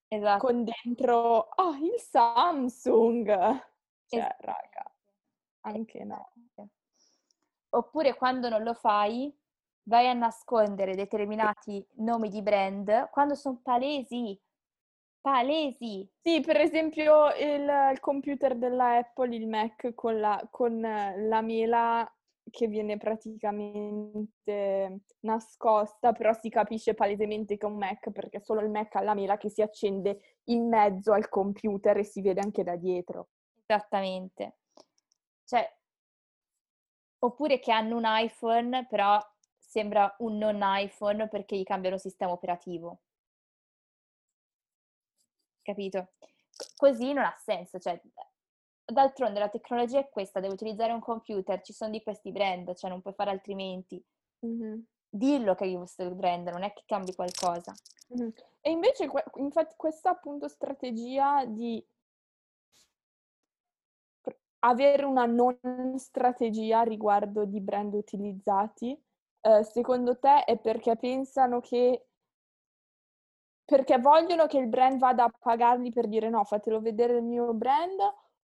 esatto. 0.07 0.45
con 0.45 0.64
dentro 0.64 1.49
oh, 1.53 1.76
il 1.76 1.99
Samsung. 1.99 3.28
Cioè, 4.05 4.22
es- 4.22 4.36
raga, 4.39 4.95
anche 5.66 6.05
no. 6.05 6.32
Oppure 7.72 8.16
quando 8.16 8.47
non 8.47 8.64
lo 8.64 8.76
fai, 8.76 9.38
vai 9.89 10.07
a 10.07 10.14
nascondere 10.14 10.95
determinati 10.95 11.86
nomi 11.95 12.30
di 12.30 12.41
brand 12.41 13.09
quando 13.09 13.36
sono 13.36 13.59
palesi. 13.61 14.39
Palesi. 15.24 16.06
Sì, 16.22 16.42
per 16.42 16.58
esempio 16.58 17.34
il, 17.36 17.66
il 17.94 18.00
computer 18.02 18.58
della 18.58 18.98
Apple, 18.98 19.34
il 19.34 19.48
Mac 19.48 19.94
con 19.94 20.20
la, 20.20 20.46
con 20.52 20.82
la 20.82 21.42
mela 21.42 22.06
che 22.50 22.68
viene 22.68 22.98
praticamente 22.98 25.00
nascosta, 25.22 26.12
però 26.12 26.34
si 26.34 26.50
capisce 26.50 26.94
palesemente 26.94 27.56
che 27.56 27.66
è 27.66 27.70
un 27.70 27.78
Mac 27.78 28.12
perché 28.12 28.42
solo 28.42 28.60
il 28.60 28.70
Mac 28.70 28.96
ha 28.96 29.02
la 29.02 29.14
mela 29.14 29.38
che 29.38 29.50
si 29.50 29.62
accende 29.62 30.40
in 30.50 30.68
mezzo 30.68 31.14
al 31.14 31.30
computer 31.30 31.98
e 31.98 32.04
si 32.04 32.22
vede 32.22 32.42
anche 32.42 32.66
da 32.66 32.76
dietro. 32.76 33.30
Esattamente. 33.66 34.58
Cioè, 35.46 35.74
oppure 37.20 37.60
che 37.60 37.72
hanno 37.72 37.96
un 37.96 38.04
iPhone, 38.06 38.88
però 38.88 39.18
sembra 39.58 40.14
un 40.20 40.38
non 40.38 40.60
iPhone 40.62 41.30
perché 41.30 41.56
gli 41.56 41.64
cambiano 41.64 41.98
sistema 41.98 42.34
operativo. 42.34 43.00
Capito? 45.64 46.11
Così 46.76 47.14
non 47.14 47.24
ha 47.24 47.36
senso, 47.39 47.80
cioè 47.80 47.99
d'altronde 48.86 49.39
la 49.39 49.49
tecnologia 49.49 49.99
è 49.99 50.09
questa, 50.09 50.39
devo 50.39 50.53
utilizzare 50.53 50.91
un 50.91 50.99
computer, 50.99 51.61
ci 51.61 51.74
sono 51.74 51.89
di 51.89 52.03
questi 52.03 52.32
brand, 52.32 52.76
cioè 52.76 52.89
non 52.89 53.01
puoi 53.01 53.14
fare 53.14 53.32
altrimenti. 53.32 54.03
Mm-hmm. 54.45 54.80
Dillo 55.09 55.55
che 55.55 55.64
hai 55.64 55.76
questo 55.76 56.09
brand, 56.11 56.47
non 56.49 56.64
è 56.64 56.74
che 56.74 56.84
cambi 56.86 57.16
qualcosa. 57.16 57.74
Mm-hmm. 58.14 58.30
E 58.61 58.70
invece, 58.70 59.09
infatti, 59.36 59.76
questa 59.78 60.11
appunto 60.11 60.47
strategia 60.47 61.45
di 61.45 61.84
avere 64.59 65.05
una 65.05 65.26
non 65.26 65.57
strategia 65.97 66.84
riguardo 66.84 67.45
di 67.45 67.59
brand 67.61 67.93
utilizzati, 67.93 69.01
eh, 69.41 69.64
secondo 69.64 70.18
te 70.20 70.45
è 70.45 70.57
perché 70.57 70.95
pensano 70.95 71.59
che 71.59 72.07
perché 73.74 73.98
vogliono 73.98 74.46
che 74.46 74.60
il 74.60 74.68
brand 74.68 75.00
vada 75.00 75.24
a 75.24 75.32
pagarli 75.36 75.92
per 75.92 76.08
dire 76.08 76.30
no, 76.30 76.44
fatelo 76.44 76.80
vedere 76.80 77.16
il 77.16 77.24
mio 77.24 77.56
brand 77.56 78.00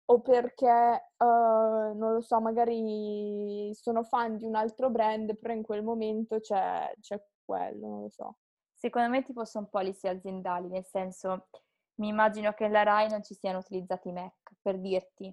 o 0.07 0.21
perché, 0.23 1.11
uh, 1.19 1.95
non 1.95 2.15
lo 2.15 2.23
so, 2.23 2.41
magari 2.41 3.71
sono 3.75 4.05
fan 4.05 4.39
di 4.39 4.47
un 4.47 4.55
altro 4.55 4.89
brand, 4.89 5.37
però 5.37 5.53
in 5.53 5.63
quel 5.63 5.83
momento 5.83 6.41
c'è, 6.41 6.91
c'è 7.03 7.23
quello, 7.45 7.87
non 7.87 8.01
lo 8.01 8.09
so. 8.09 8.37
Secondo 8.73 9.11
me 9.11 9.23
tipo 9.23 9.45
sono 9.45 9.67
policy 9.67 10.09
aziendali, 10.09 10.69
nel 10.69 10.87
senso, 10.87 11.49
mi 11.97 12.09
immagino 12.09 12.55
che 12.55 12.65
nella 12.65 12.85
RAI 12.85 13.11
non 13.11 13.23
ci 13.23 13.35
siano 13.35 13.59
utilizzati 13.59 14.09
i 14.09 14.13
Mac, 14.13 14.33
per 14.63 14.79
dirti. 14.79 15.31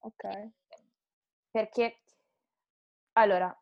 Ok. 0.00 0.50
Perché, 1.52 2.00
allora, 3.12 3.56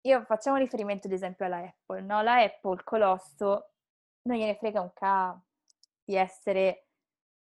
io 0.00 0.24
facciamo 0.24 0.56
riferimento 0.56 1.06
ad 1.06 1.12
esempio 1.12 1.46
alla 1.46 1.58
Apple, 1.58 2.00
no? 2.00 2.20
La 2.20 2.42
Apple, 2.42 2.82
colosso, 2.82 3.73
non 4.24 4.38
gliene 4.38 4.56
frega 4.56 4.80
un 4.80 4.92
ca 4.92 5.38
di 6.02 6.16
essere 6.16 6.86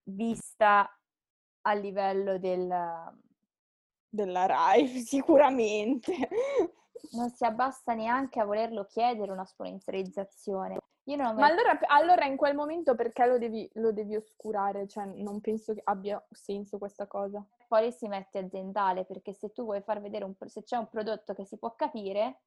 vista 0.04 0.90
a 1.62 1.74
livello 1.74 2.38
del... 2.38 3.20
Della 4.14 4.46
RAI, 4.46 4.88
sicuramente. 5.02 6.14
Non 7.12 7.30
si 7.30 7.46
abbassa 7.46 7.94
neanche 7.94 8.40
a 8.40 8.46
volerlo 8.46 8.86
chiedere 8.86 9.32
una 9.32 9.46
sponsorizzazione. 9.46 10.80
Mai... 11.04 11.34
Ma 11.34 11.48
allora, 11.48 11.80
allora, 11.88 12.26
in 12.26 12.36
quel 12.36 12.56
momento 12.56 12.96
perché 12.96 13.26
lo 13.26 13.38
devi, 13.38 13.70
lo 13.76 13.92
devi, 13.92 14.16
oscurare? 14.16 14.88
Cioè, 14.88 15.06
non 15.06 15.40
penso 15.42 15.74
che 15.74 15.82
abbia 15.84 16.24
senso 16.30 16.78
questa 16.78 17.08
cosa. 17.08 17.44
Poi 17.68 17.92
si 17.92 18.08
mette 18.08 18.40
aziendale, 18.40 19.06
perché 19.06 19.34
se 19.34 19.52
tu 19.52 19.64
vuoi 19.64 19.82
far 19.82 20.02
vedere 20.02 20.26
un, 20.26 20.36
se 20.46 20.64
c'è 20.64 20.78
un 20.78 20.88
prodotto 20.88 21.34
che 21.34 21.46
si 21.46 21.58
può 21.58 21.74
capire, 21.76 22.42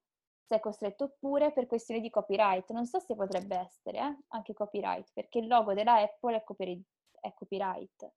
sei 0.46 0.60
costretto 0.60 1.16
pure 1.18 1.52
per 1.52 1.66
questioni 1.66 2.00
di 2.00 2.10
copyright. 2.10 2.70
Non 2.70 2.86
so 2.86 2.98
se 3.00 3.14
potrebbe 3.14 3.56
essere 3.56 3.98
eh? 3.98 4.16
anche 4.28 4.52
copyright, 4.52 5.10
perché 5.12 5.38
il 5.38 5.46
logo 5.46 5.74
della 5.74 5.98
Apple 5.98 6.36
è, 6.36 6.44
copy- 6.44 6.84
è 7.20 7.32
copyright. 7.34 8.12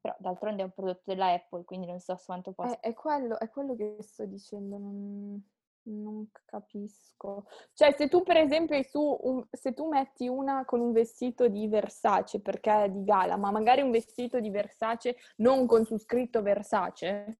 Però 0.00 0.14
d'altronde 0.18 0.62
è 0.62 0.64
un 0.64 0.72
prodotto 0.72 1.02
della 1.04 1.32
Apple, 1.32 1.64
quindi 1.64 1.86
non 1.86 1.98
so 1.98 2.20
quanto 2.24 2.52
possa... 2.52 2.78
È, 2.78 2.90
è, 2.90 2.94
quello, 2.94 3.38
è 3.38 3.48
quello 3.50 3.74
che 3.74 3.96
sto 4.00 4.24
dicendo, 4.24 4.78
non... 4.78 5.44
Non 5.88 6.28
capisco. 6.46 7.46
Cioè, 7.72 7.92
se 7.92 8.08
tu 8.08 8.24
per 8.24 8.38
esempio 8.38 8.82
su 8.82 9.18
un, 9.20 9.46
se 9.52 9.72
tu 9.72 9.86
metti 9.86 10.26
una 10.26 10.64
con 10.64 10.80
un 10.80 10.90
vestito 10.90 11.46
di 11.46 11.68
Versace 11.68 12.40
perché 12.40 12.82
è 12.82 12.90
di 12.90 13.04
gala, 13.04 13.36
ma 13.36 13.52
magari 13.52 13.82
un 13.82 13.92
vestito 13.92 14.40
di 14.40 14.50
Versace 14.50 15.14
non 15.36 15.64
con 15.68 15.84
su 15.84 15.96
scritto 15.96 16.42
Versace, 16.42 17.38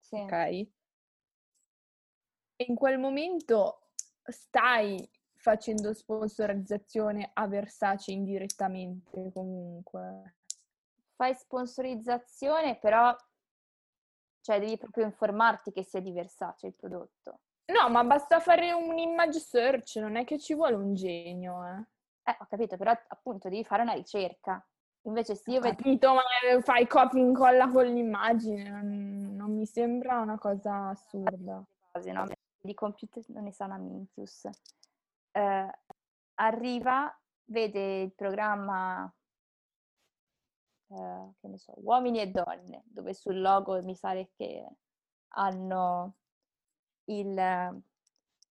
sì. 0.00 0.14
ok? 0.14 0.66
In 2.66 2.74
quel 2.74 2.98
momento 2.98 3.88
stai 4.24 5.08
facendo 5.34 5.92
sponsorizzazione 5.92 7.30
a 7.32 7.46
Versace 7.48 8.12
indirettamente 8.12 9.30
comunque. 9.32 10.36
Fai 11.16 11.34
sponsorizzazione, 11.34 12.78
però 12.78 13.14
cioè 14.40 14.60
devi 14.60 14.76
proprio 14.76 15.04
informarti 15.04 15.72
che 15.72 15.84
sia 15.84 16.00
di 16.00 16.12
Versace 16.12 16.68
il 16.68 16.74
prodotto. 16.74 17.40
No, 17.66 17.88
ma 17.88 18.04
basta 18.04 18.40
fare 18.40 18.72
un 18.72 18.98
image 18.98 19.38
search, 19.38 19.96
non 19.96 20.16
è 20.16 20.24
che 20.24 20.38
ci 20.38 20.54
vuole 20.54 20.74
un 20.74 20.94
genio, 20.94 21.64
eh. 21.64 21.86
Eh, 22.24 22.36
ho 22.38 22.46
capito, 22.48 22.76
però 22.76 22.92
appunto 23.08 23.48
devi 23.48 23.64
fare 23.64 23.82
una 23.82 23.94
ricerca. 23.94 24.64
Invece 25.02 25.34
se 25.34 25.50
io 25.50 25.58
Ho 25.58 25.62
vedo... 25.62 25.76
capito, 25.76 26.14
ma 26.14 26.22
fai 26.60 26.86
copia 26.86 27.18
e 27.18 27.22
incolla 27.22 27.68
con 27.68 27.84
l'immagine, 27.84 28.68
non, 28.70 29.52
mi 29.52 29.66
sembra 29.66 30.20
una 30.20 30.38
cosa 30.38 30.90
assurda. 30.90 31.64
no? 32.12 32.26
Di 32.64 32.74
computer 32.74 33.24
non 33.28 33.42
ne 33.44 33.52
sa 33.52 33.64
una 33.64 33.76
minchius. 33.76 34.48
Eh, 35.32 35.70
arriva, 36.34 37.20
vede 37.46 38.02
il 38.02 38.14
programma, 38.14 39.12
eh, 40.88 41.32
che 41.40 41.48
ne 41.48 41.58
so, 41.58 41.72
uomini 41.78 42.20
e 42.20 42.28
donne, 42.28 42.82
dove 42.84 43.14
sul 43.14 43.40
logo 43.40 43.82
mi 43.82 43.96
pare 43.98 44.30
che 44.36 44.64
hanno 45.34 46.16
il... 47.06 47.82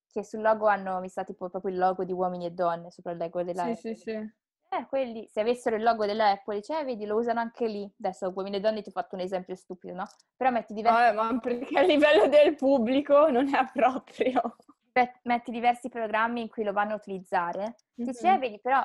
che 0.08 0.24
sul 0.26 0.42
logo 0.42 0.68
hanno, 0.68 1.00
mi 1.00 1.10
sa 1.10 1.24
tipo 1.24 1.50
proprio 1.50 1.72
il 1.72 1.78
logo 1.78 2.04
di 2.04 2.12
uomini 2.12 2.48
e 2.48 2.52
donne 2.52 2.92
sopra 2.92 3.14
il 3.14 3.18
logo 3.18 3.44
della 3.44 3.74
Sì, 3.74 3.76
sì, 3.76 3.96
sì. 3.96 4.34
Eh, 4.74 4.86
quelli, 4.88 5.28
se 5.28 5.42
avessero 5.42 5.76
il 5.76 5.84
logo 5.84 6.06
della 6.06 6.30
Apple, 6.30 6.56
dice, 6.56 6.80
eh, 6.80 6.86
vedi, 6.86 7.06
lo 7.06 7.18
usano 7.18 7.42
anche 7.42 7.68
lì. 7.68 7.94
Adesso, 8.00 8.32
uomini 8.34 8.56
e 8.56 8.60
donne, 8.62 8.82
ti 8.82 8.88
ho 8.88 8.94
fatto 8.94 9.16
un 9.16 9.22
esempio 9.22 9.54
stupido, 9.54 9.94
no? 9.94 10.08
Però 10.38 10.50
metti 10.50 10.74
diversi, 10.74 10.98
Vabbè, 10.98 11.14
ma 11.34 11.40
perché 11.40 11.78
a 11.78 11.82
livello 11.82 12.28
del 12.30 12.56
pubblico 12.56 13.30
non 13.30 13.54
è 13.54 13.70
proprio. 13.74 14.56
met- 14.94 15.20
metti 15.24 15.52
diversi 15.52 15.90
programmi 15.90 16.42
in 16.42 16.50
cui 16.50 16.64
lo 16.64 16.72
vanno 16.72 16.94
a 16.94 16.96
utilizzare. 16.96 17.76
Ti 17.96 18.04
dice, 18.04 18.28
Mhm. 18.30 18.34
eh, 18.36 18.40
vedi, 18.40 18.60
però 18.62 18.82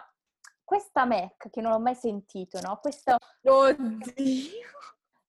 questa 0.65 1.05
Mac, 1.05 1.49
che 1.51 1.61
non 1.61 1.71
ho 1.73 1.79
mai 1.79 1.95
sentito, 1.95 2.61
no? 2.61 2.79
Questo 2.81 3.17
Oddio. 3.45 3.95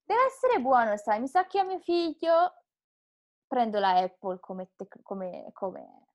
deve 0.06 0.26
essere 0.26 0.60
buono, 0.60 0.98
sai? 0.98 1.20
Mi 1.20 1.28
sa 1.28 1.46
che 1.46 1.60
a 1.60 1.64
mio 1.64 1.78
figlio 1.80 2.64
prendo 3.48 3.78
la 3.80 3.96
Apple 3.98 4.40
come, 4.40 4.72
tec- 4.76 5.02
come, 5.04 5.50
come, 5.54 6.08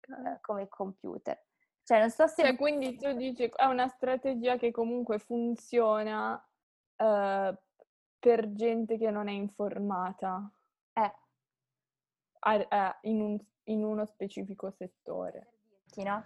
eh, 0.00 0.38
come 0.40 0.66
computer. 0.68 1.42
Cioè, 1.84 1.98
non 1.98 2.10
so 2.10 2.26
se... 2.26 2.42
Cioè, 2.42 2.56
quindi 2.56 2.96
tu 2.96 3.12
dici 3.14 3.44
è 3.56 3.64
una 3.64 3.88
strategia 3.88 4.56
che 4.56 4.70
comunque 4.70 5.18
funziona 5.18 6.40
eh, 6.96 7.58
per 8.18 8.52
gente 8.54 8.96
che 8.98 9.10
non 9.10 9.28
è 9.28 9.32
informata 9.32 10.50
Eh, 10.92 11.12
a- 12.40 12.54
eh, 12.54 12.96
in, 13.02 13.20
un- 13.20 13.44
in 13.64 13.84
uno 13.84 14.04
specifico 14.06 14.70
settore. 14.70 15.52
no? 15.96 16.24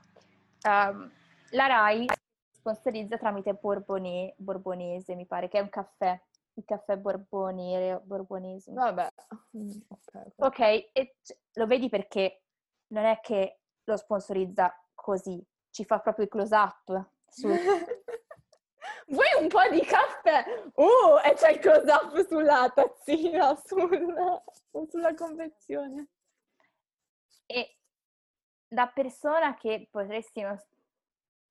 Ehm, 0.62 1.10
la 1.50 1.66
RAI 1.66 2.06
sponsorizza 2.50 3.16
tramite 3.18 3.54
Borbone- 3.54 4.34
Borbonese, 4.36 5.14
mi 5.14 5.26
pare, 5.26 5.48
che 5.48 5.58
è 5.58 5.62
un 5.62 5.68
caffè, 5.68 6.20
il 6.54 6.64
caffè 6.64 6.96
Borbonere, 6.96 8.00
Borbonese. 8.04 8.72
Vabbè. 8.72 9.08
Mm, 9.56 9.70
ok, 9.88 10.14
ok. 10.14 10.32
Ok, 10.36 10.58
e 10.92 11.16
c- 11.22 11.36
lo 11.54 11.66
vedi 11.66 11.88
perché 11.88 12.42
non 12.88 13.04
è 13.04 13.20
che 13.20 13.60
lo 13.84 13.96
sponsorizza 13.96 14.72
così, 15.04 15.38
ci 15.70 15.84
fa 15.84 16.00
proprio 16.00 16.24
il 16.24 16.30
close-up 16.30 17.08
su... 17.28 17.46
Vuoi 19.06 19.26
un 19.38 19.48
po' 19.48 19.68
di 19.70 19.82
caffè? 19.82 20.44
Uh, 20.74 21.18
e 21.22 21.34
c'è 21.34 21.52
il 21.52 21.58
close 21.58 21.90
up 21.90 22.26
sulla 22.26 22.70
tazzina, 22.74 23.54
sulla, 23.62 24.42
sulla 24.88 25.14
confezione. 25.14 26.08
E 27.44 27.76
da 28.66 28.86
persona 28.88 29.56
che 29.56 29.88
potresti 29.90 30.42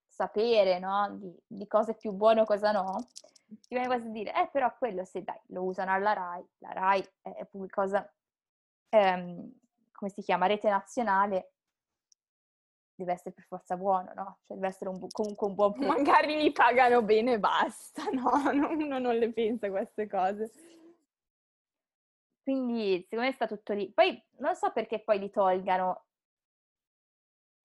sapere, 0.08 0.80
no? 0.80 1.16
Di, 1.20 1.36
di 1.45 1.68
cosa 1.68 1.91
è 1.91 1.95
più 1.95 2.12
buono 2.12 2.41
e 2.41 2.45
cosa 2.45 2.72
no, 2.72 3.08
ti 3.45 3.68
viene 3.70 3.86
quasi 3.86 4.08
a 4.08 4.10
dire, 4.10 4.34
eh 4.34 4.49
però 4.51 4.76
quello 4.76 5.06
se 5.06 5.24
dai, 5.24 5.39
lo 5.47 5.64
usano 5.64 5.91
alla 5.91 6.14
RAI, 6.14 6.47
la 6.58 6.72
RAI 6.72 7.08
è, 7.22 7.34
è 7.36 7.45
pure 7.45 7.70
cosa, 7.70 8.12
ehm, 8.89 9.51
come 9.91 10.12
si 10.12 10.22
chiama, 10.24 10.47
rete 10.47 10.70
nazionale, 10.70 11.53
deve 13.04 13.14
essere 13.14 13.32
per 13.36 13.43
forza 13.45 13.78
buono, 13.78 14.12
no? 14.14 14.39
Cioè 14.45 14.56
deve 14.58 14.68
essere 14.70 14.89
un 14.89 14.97
bu- 14.97 15.08
comunque 15.12 15.47
un 15.47 15.56
buon 15.56 15.72
prodotto. 15.74 15.97
Magari 15.97 16.41
li 16.41 16.51
pagano 16.51 17.01
bene 17.01 17.34
e 17.34 17.39
basta, 17.39 18.04
no? 18.12 18.32
Uno 18.72 18.99
non 18.99 19.16
le 19.18 19.32
pensa 19.32 19.70
queste 19.70 20.08
cose. 20.08 20.51
Quindi 22.43 23.01
secondo 23.10 23.26
me 23.26 23.32
sta 23.32 23.47
tutto 23.47 23.74
lì. 23.74 23.91
Poi 23.91 24.22
non 24.39 24.56
so 24.56 24.72
perché 24.72 24.99
poi 25.01 25.20
li 25.20 25.30
tolgano. 25.30 26.06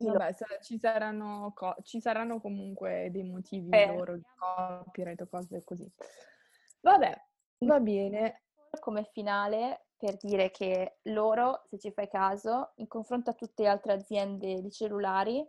Vabbè, 0.00 0.32
ci 0.62 0.78
saranno, 0.78 1.52
co- 1.56 1.74
ci 1.82 2.00
saranno 2.00 2.40
comunque 2.40 3.08
dei 3.10 3.24
motivi 3.24 3.70
Eh. 3.76 3.86
loro 3.88 4.14
di 4.14 4.22
copyright 4.36 5.20
o 5.22 5.26
cose 5.26 5.64
così. 5.64 5.90
Vabbè, 6.82 7.20
va 7.64 7.80
bene. 7.80 8.42
Come 8.80 9.04
finale 9.12 9.86
per 9.96 10.16
dire 10.16 10.50
che 10.50 10.98
loro, 11.04 11.62
se 11.68 11.78
ci 11.78 11.90
fai 11.92 12.08
caso, 12.08 12.72
in 12.76 12.86
confronto 12.86 13.30
a 13.30 13.34
tutte 13.34 13.62
le 13.62 13.68
altre 13.68 13.92
aziende 13.92 14.60
di 14.60 14.70
cellulari, 14.70 15.44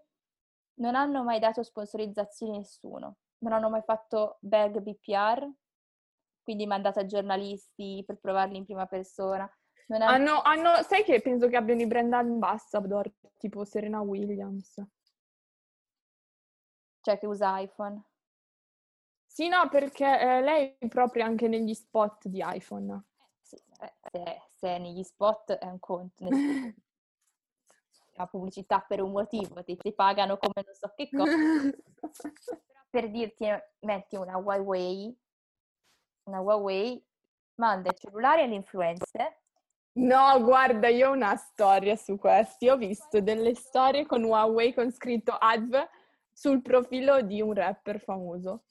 non 0.75 0.95
hanno 0.95 1.23
mai 1.23 1.39
dato 1.39 1.61
sponsorizzazioni 1.61 2.55
a 2.55 2.57
nessuno, 2.59 3.17
non 3.39 3.53
hanno 3.53 3.69
mai 3.69 3.81
fatto 3.83 4.37
bag 4.39 4.79
BPR, 4.79 5.47
quindi 6.41 6.65
mandato 6.65 6.99
a 6.99 7.05
giornalisti 7.05 8.03
per 8.05 8.17
provarli 8.17 8.57
in 8.57 8.65
prima 8.65 8.85
persona. 8.87 9.49
Hanno- 9.89 10.05
Hanno, 10.05 10.41
hanno- 10.41 10.83
sai 10.83 11.03
che 11.03 11.21
penso 11.21 11.47
che 11.47 11.57
abbiano 11.57 11.81
i 11.81 11.87
brand 11.87 12.13
ambassador, 12.13 13.11
tipo 13.37 13.63
Serena 13.65 14.01
Williams. 14.01 14.81
cioè 17.01 17.17
che 17.17 17.25
usa 17.27 17.57
iPhone. 17.59 18.03
Sì, 19.25 19.47
no, 19.47 19.69
perché 19.69 20.19
eh, 20.19 20.41
lei 20.41 20.75
è 20.77 20.87
proprio 20.87 21.23
anche 21.23 21.47
negli 21.47 21.73
spot 21.73 22.27
di 22.27 22.43
iPhone. 22.45 23.05
Se, 24.11 24.41
se 24.55 24.77
negli 24.77 25.03
spot 25.03 25.53
è 25.53 25.65
un 25.65 25.79
conto, 25.79 26.23
nel 26.23 26.75
una 28.15 28.27
pubblicità 28.27 28.83
per 28.85 29.01
un 29.01 29.11
motivo, 29.11 29.63
ti, 29.63 29.77
ti 29.77 29.93
pagano 29.93 30.37
come 30.37 30.63
non 30.65 30.75
so 30.75 30.93
che 30.95 31.09
cosa. 31.15 32.59
per 32.89 33.09
dirti, 33.09 33.47
metti 33.79 34.15
una 34.17 34.37
Huawei, 34.37 35.17
una 36.23 36.41
Huawei 36.41 37.03
manda 37.55 37.89
i 37.91 37.95
cellulari 37.95 38.43
alle 38.43 38.55
influencer, 38.55 39.39
No, 39.99 40.41
guarda, 40.43 40.87
io 40.87 41.09
ho 41.09 41.13
una 41.13 41.35
storia 41.35 41.95
su 41.95 42.17
questi. 42.17 42.69
Ho 42.69 42.77
visto 42.77 43.19
delle 43.21 43.53
storie 43.55 44.05
con 44.05 44.23
Huawei 44.23 44.73
con 44.73 44.91
scritto 44.91 45.31
adv 45.37 45.75
sul 46.31 46.61
profilo 46.61 47.21
di 47.21 47.41
un 47.41 47.53
rapper 47.53 47.99
famoso. 47.99 48.63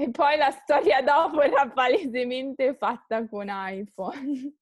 E 0.00 0.10
poi 0.10 0.38
la 0.38 0.50
storia 0.50 1.02
dopo 1.02 1.42
era 1.42 1.68
palesemente 1.68 2.74
fatta 2.74 3.28
con 3.28 3.48
iPhone. 3.50 4.54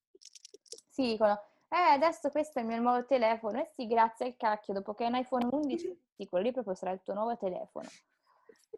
si 0.90 1.02
dicono, 1.02 1.40
eh 1.68 1.92
adesso 1.92 2.28
questo 2.30 2.58
è 2.58 2.62
il 2.62 2.66
mio 2.66 2.80
nuovo 2.80 3.04
telefono, 3.06 3.60
eh 3.60 3.70
sì 3.76 3.86
grazie 3.86 4.26
al 4.26 4.36
cacchio, 4.36 4.74
dopo 4.74 4.94
che 4.94 5.04
è 5.04 5.06
un 5.06 5.14
iPhone 5.14 5.46
11, 5.48 5.78
sì, 6.16 6.26
quello 6.26 6.44
lì 6.44 6.52
proprio 6.52 6.74
sarà 6.74 6.90
il 6.90 7.02
tuo 7.04 7.14
nuovo 7.14 7.36
telefono. 7.36 7.88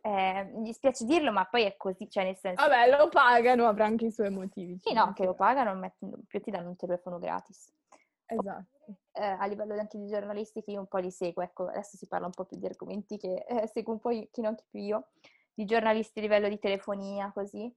Eh, 0.02 0.50
mi 0.52 0.64
dispiace 0.64 1.06
dirlo, 1.06 1.32
ma 1.32 1.46
poi 1.46 1.62
è 1.64 1.78
così, 1.78 2.11
cioè 2.11 2.24
nel 2.24 2.36
senso... 2.36 2.62
Vabbè, 2.62 2.94
lo 2.94 3.08
pagano, 3.08 3.66
avrà 3.66 3.86
anche 3.86 4.06
i 4.06 4.12
suoi 4.12 4.30
motivi. 4.30 4.78
Sì, 4.82 4.92
no, 4.92 5.14
che 5.14 5.24
lo 5.24 5.32
pagano, 5.32 5.74
mettono- 5.74 6.18
più 6.26 6.42
ti 6.42 6.50
danno 6.50 6.68
un 6.68 6.76
telefono 6.76 7.18
gratis. 7.18 7.72
Esatto. 8.26 8.66
eh, 9.12 9.24
a 9.24 9.46
livello 9.46 9.72
anche 9.78 9.96
di 9.98 10.06
giornalisti 10.08 10.62
che 10.62 10.72
io 10.72 10.80
un 10.80 10.86
po' 10.86 10.98
li 10.98 11.11
seguo, 11.11 11.42
ecco, 11.42 11.68
adesso 11.68 11.96
si 11.96 12.06
parla 12.06 12.26
un 12.26 12.32
po' 12.32 12.44
più 12.44 12.58
di 12.58 12.66
argomenti 12.66 13.16
che 13.16 13.44
eh, 13.48 13.66
seguo 13.66 13.94
un 13.94 14.00
po' 14.00 14.11
io- 14.11 14.28
chi 14.30 14.42
non 14.42 14.54
chi 14.54 14.64
più 14.70 14.80
io, 14.80 15.08
di 15.53 15.64
giornalisti 15.64 16.18
a 16.18 16.22
livello 16.22 16.48
di 16.48 16.59
telefonia, 16.59 17.30
così. 17.32 17.72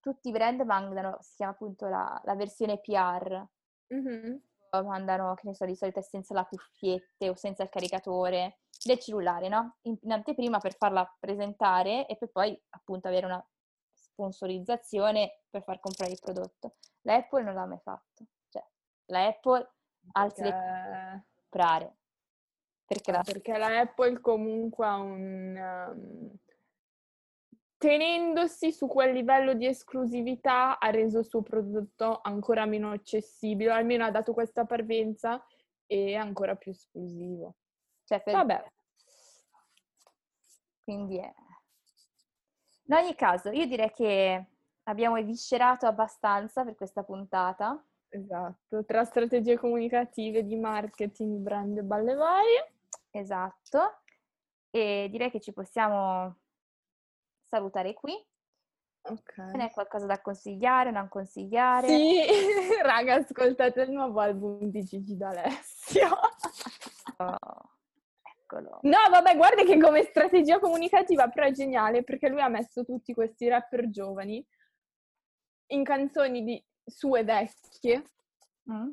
Tutti 0.00 0.28
i 0.28 0.32
brand 0.32 0.60
mandano, 0.62 1.16
si 1.20 1.36
chiama 1.36 1.52
appunto 1.52 1.86
la, 1.88 2.20
la 2.24 2.34
versione 2.34 2.78
PR, 2.80 3.44
Mhm. 3.88 4.40
mandano, 4.84 5.34
che 5.34 5.46
ne 5.46 5.54
so, 5.54 5.64
di 5.64 5.74
solito 5.74 5.98
è 5.98 6.02
senza 6.02 6.34
la 6.34 6.44
cuffiette 6.44 7.28
o 7.30 7.34
senza 7.34 7.62
il 7.62 7.70
caricatore 7.70 8.58
del 8.84 8.98
cellulare, 8.98 9.48
no? 9.48 9.76
In, 9.82 9.96
in 10.02 10.12
anteprima 10.12 10.58
per 10.58 10.76
farla 10.76 11.10
presentare 11.18 12.06
e 12.06 12.16
per 12.16 12.30
poi 12.30 12.60
appunto 12.70 13.08
avere 13.08 13.26
una 13.26 13.44
sponsorizzazione 13.94 15.42
per 15.48 15.62
far 15.62 15.80
comprare 15.80 16.12
il 16.12 16.18
prodotto. 16.20 16.76
La 17.02 17.14
Apple 17.14 17.42
non 17.42 17.54
l'ha 17.54 17.66
mai 17.66 17.78
fatto, 17.82 18.24
cioè 18.48 18.64
la 19.06 19.26
Apple 19.26 19.72
alzi 20.12 20.42
le 20.42 20.50
Perché... 20.50 21.24
comprare. 21.48 21.96
Perché 22.84 23.12
la... 23.12 23.22
Perché 23.22 23.58
la 23.58 23.78
Apple 23.80 24.20
comunque 24.20 24.86
ha 24.86 24.96
un... 24.96 25.56
um, 25.56 26.36
tenendosi 27.78 28.72
su 28.72 28.86
quel 28.88 29.12
livello 29.12 29.54
di 29.54 29.66
esclusività 29.66 30.78
ha 30.78 30.90
reso 30.90 31.20
il 31.20 31.24
suo 31.24 31.42
prodotto 31.42 32.20
ancora 32.22 32.66
meno 32.66 32.90
accessibile, 32.90 33.70
almeno 33.70 34.04
ha 34.04 34.10
dato 34.10 34.34
questa 34.34 34.64
parvenza 34.64 35.42
e 35.86 36.14
ancora 36.16 36.56
più 36.56 36.72
esclusivo. 36.72 37.54
cioè, 38.04 38.20
per- 38.22 38.34
Vabbè, 38.34 38.72
Quindi 40.82 41.18
è... 41.18 41.32
In 42.84 42.94
ogni 42.94 43.14
caso, 43.14 43.50
io 43.50 43.66
direi 43.66 43.90
che 43.92 44.46
abbiamo 44.84 45.16
eviscerato 45.16 45.86
abbastanza 45.86 46.64
per 46.64 46.74
questa 46.74 47.04
puntata. 47.04 47.82
Esatto, 48.08 48.84
tra 48.86 49.04
strategie 49.04 49.58
comunicative 49.58 50.44
di 50.44 50.56
marketing, 50.56 51.38
brand 51.38 51.76
e 51.76 51.82
balle 51.82 52.14
varie. 52.14 52.72
Esatto. 53.10 54.00
E 54.70 55.08
direi 55.10 55.30
che 55.30 55.40
ci 55.40 55.52
possiamo 55.52 56.36
salutare 57.48 57.94
qui. 57.94 58.14
Ok. 59.02 59.32
Ce 59.34 59.56
n'è 59.56 59.70
qualcosa 59.70 60.06
da 60.06 60.20
consigliare, 60.20 60.90
non 60.90 61.08
consigliare? 61.08 61.88
Sì, 61.88 62.20
raga, 62.82 63.14
ascoltate 63.14 63.82
il 63.82 63.90
nuovo 63.90 64.20
album 64.20 64.70
di 64.70 64.82
Gigi 64.84 65.16
D'Alessio. 65.16 66.08
Oh, 67.20 67.34
eccolo. 68.22 68.78
No, 68.82 68.98
vabbè, 69.10 69.34
guarda 69.34 69.64
che 69.64 69.76
come 69.76 70.04
strategia 70.04 70.60
comunicativa 70.60 71.26
però 71.28 71.46
è 71.46 71.50
geniale 71.50 72.04
perché 72.04 72.28
lui 72.28 72.40
ha 72.40 72.48
messo 72.48 72.84
tutti 72.84 73.12
questi 73.12 73.48
rapper 73.48 73.90
giovani 73.90 74.46
in 75.72 75.82
canzoni 75.82 76.44
di 76.44 76.64
sue 76.84 77.24
vecchie 77.24 78.04
Mm? 78.70 78.90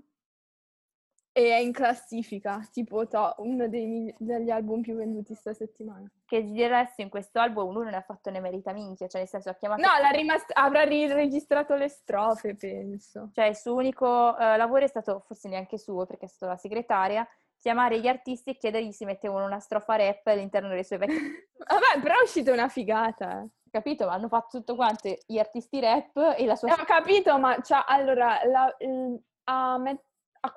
E 1.37 1.49
è 1.49 1.57
in 1.57 1.73
classifica, 1.73 2.61
tipo 2.71 3.05
to, 3.09 3.35
uno 3.39 3.67
dei 3.67 4.13
degli 4.17 4.49
album 4.49 4.79
più 4.79 4.95
venduti 4.95 5.33
sta 5.35 5.53
settimana. 5.53 6.09
Che 6.25 6.45
Gigi 6.45 6.61
D'Alessio 6.61 7.03
in 7.03 7.09
questo 7.09 7.39
album 7.39 7.73
lui 7.73 7.81
non 7.83 7.91
ne 7.91 7.97
ha 7.97 8.01
fatto 8.01 8.29
ne 8.29 8.39
merita 8.39 8.71
minchia, 8.71 9.07
cioè 9.07 9.19
nel 9.19 9.29
senso 9.29 9.49
ha 9.49 9.55
chiamato... 9.55 9.81
No, 9.81 9.89
l'ha 10.01 10.11
rimast- 10.11 10.51
avrà 10.53 10.83
riregistrato 10.83 11.75
le 11.75 11.89
strofe, 11.89 12.55
penso. 12.55 13.31
Cioè 13.33 13.47
il 13.47 13.57
suo 13.57 13.73
unico 13.75 14.37
eh, 14.37 14.55
lavoro 14.55 14.85
è 14.85 14.87
stato, 14.87 15.23
forse 15.27 15.49
neanche 15.49 15.77
suo 15.77 16.05
perché 16.05 16.23
è 16.23 16.29
stata 16.29 16.53
la 16.53 16.57
segretaria, 16.57 17.27
chiamare 17.59 17.99
gli 17.99 18.07
artisti 18.07 18.51
e 18.51 18.57
chiedergli 18.57 18.91
se 18.93 19.03
mettevano 19.03 19.45
una 19.45 19.59
strofa 19.59 19.97
rap 19.97 20.25
all'interno 20.27 20.69
delle 20.69 20.85
sue 20.85 20.97
vecchie... 20.99 21.49
Vabbè, 21.67 22.01
però 22.01 22.17
è 22.17 22.23
uscita 22.23 22.53
una 22.53 22.69
figata. 22.69 23.41
eh. 23.41 23.47
Capito? 23.69 24.05
Ma 24.05 24.13
hanno 24.13 24.29
fatto 24.29 24.59
tutto 24.59 24.75
quanto 24.75 25.13
gli 25.27 25.37
artisti 25.37 25.81
rap 25.81 26.15
e 26.37 26.45
la 26.45 26.55
sua... 26.55 26.69
Eh, 26.69 26.79
ho 26.79 26.85
capito, 26.85 27.37
ma 27.37 27.59
cioè, 27.61 27.83
allora, 27.85 28.39
la- 28.45 28.73
il- 28.79 29.21
a 29.47 29.77
me- 29.77 30.04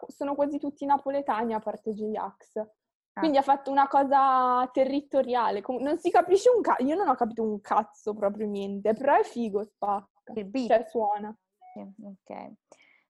sono 0.09 0.35
quasi 0.35 0.59
tutti 0.59 0.85
napoletani 0.85 1.55
a 1.55 1.61
parte 1.61 1.93
J-Ax. 1.93 2.57
Ah. 2.57 3.21
Quindi 3.21 3.39
ha 3.39 3.43
fatto 3.43 3.71
una 3.71 3.89
cosa 3.89 4.69
territoriale. 4.73 5.63
Non 5.67 5.99
si 5.99 6.11
capisce 6.11 6.51
un 6.51 6.61
cazzo. 6.63 6.85
Io 6.85 6.95
non 6.95 7.09
ho 7.09 7.15
capito 7.15 7.43
un 7.43 7.61
cazzo 7.61 8.15
proprio 8.15 8.47
niente, 8.47 8.93
però 8.93 9.19
è 9.19 9.25
figo, 9.25 9.65
spacca. 9.65 10.33
Il 10.35 10.45
beat. 10.45 10.69
Cioè, 10.69 10.85
suona. 10.89 11.37
Ok. 11.75 12.53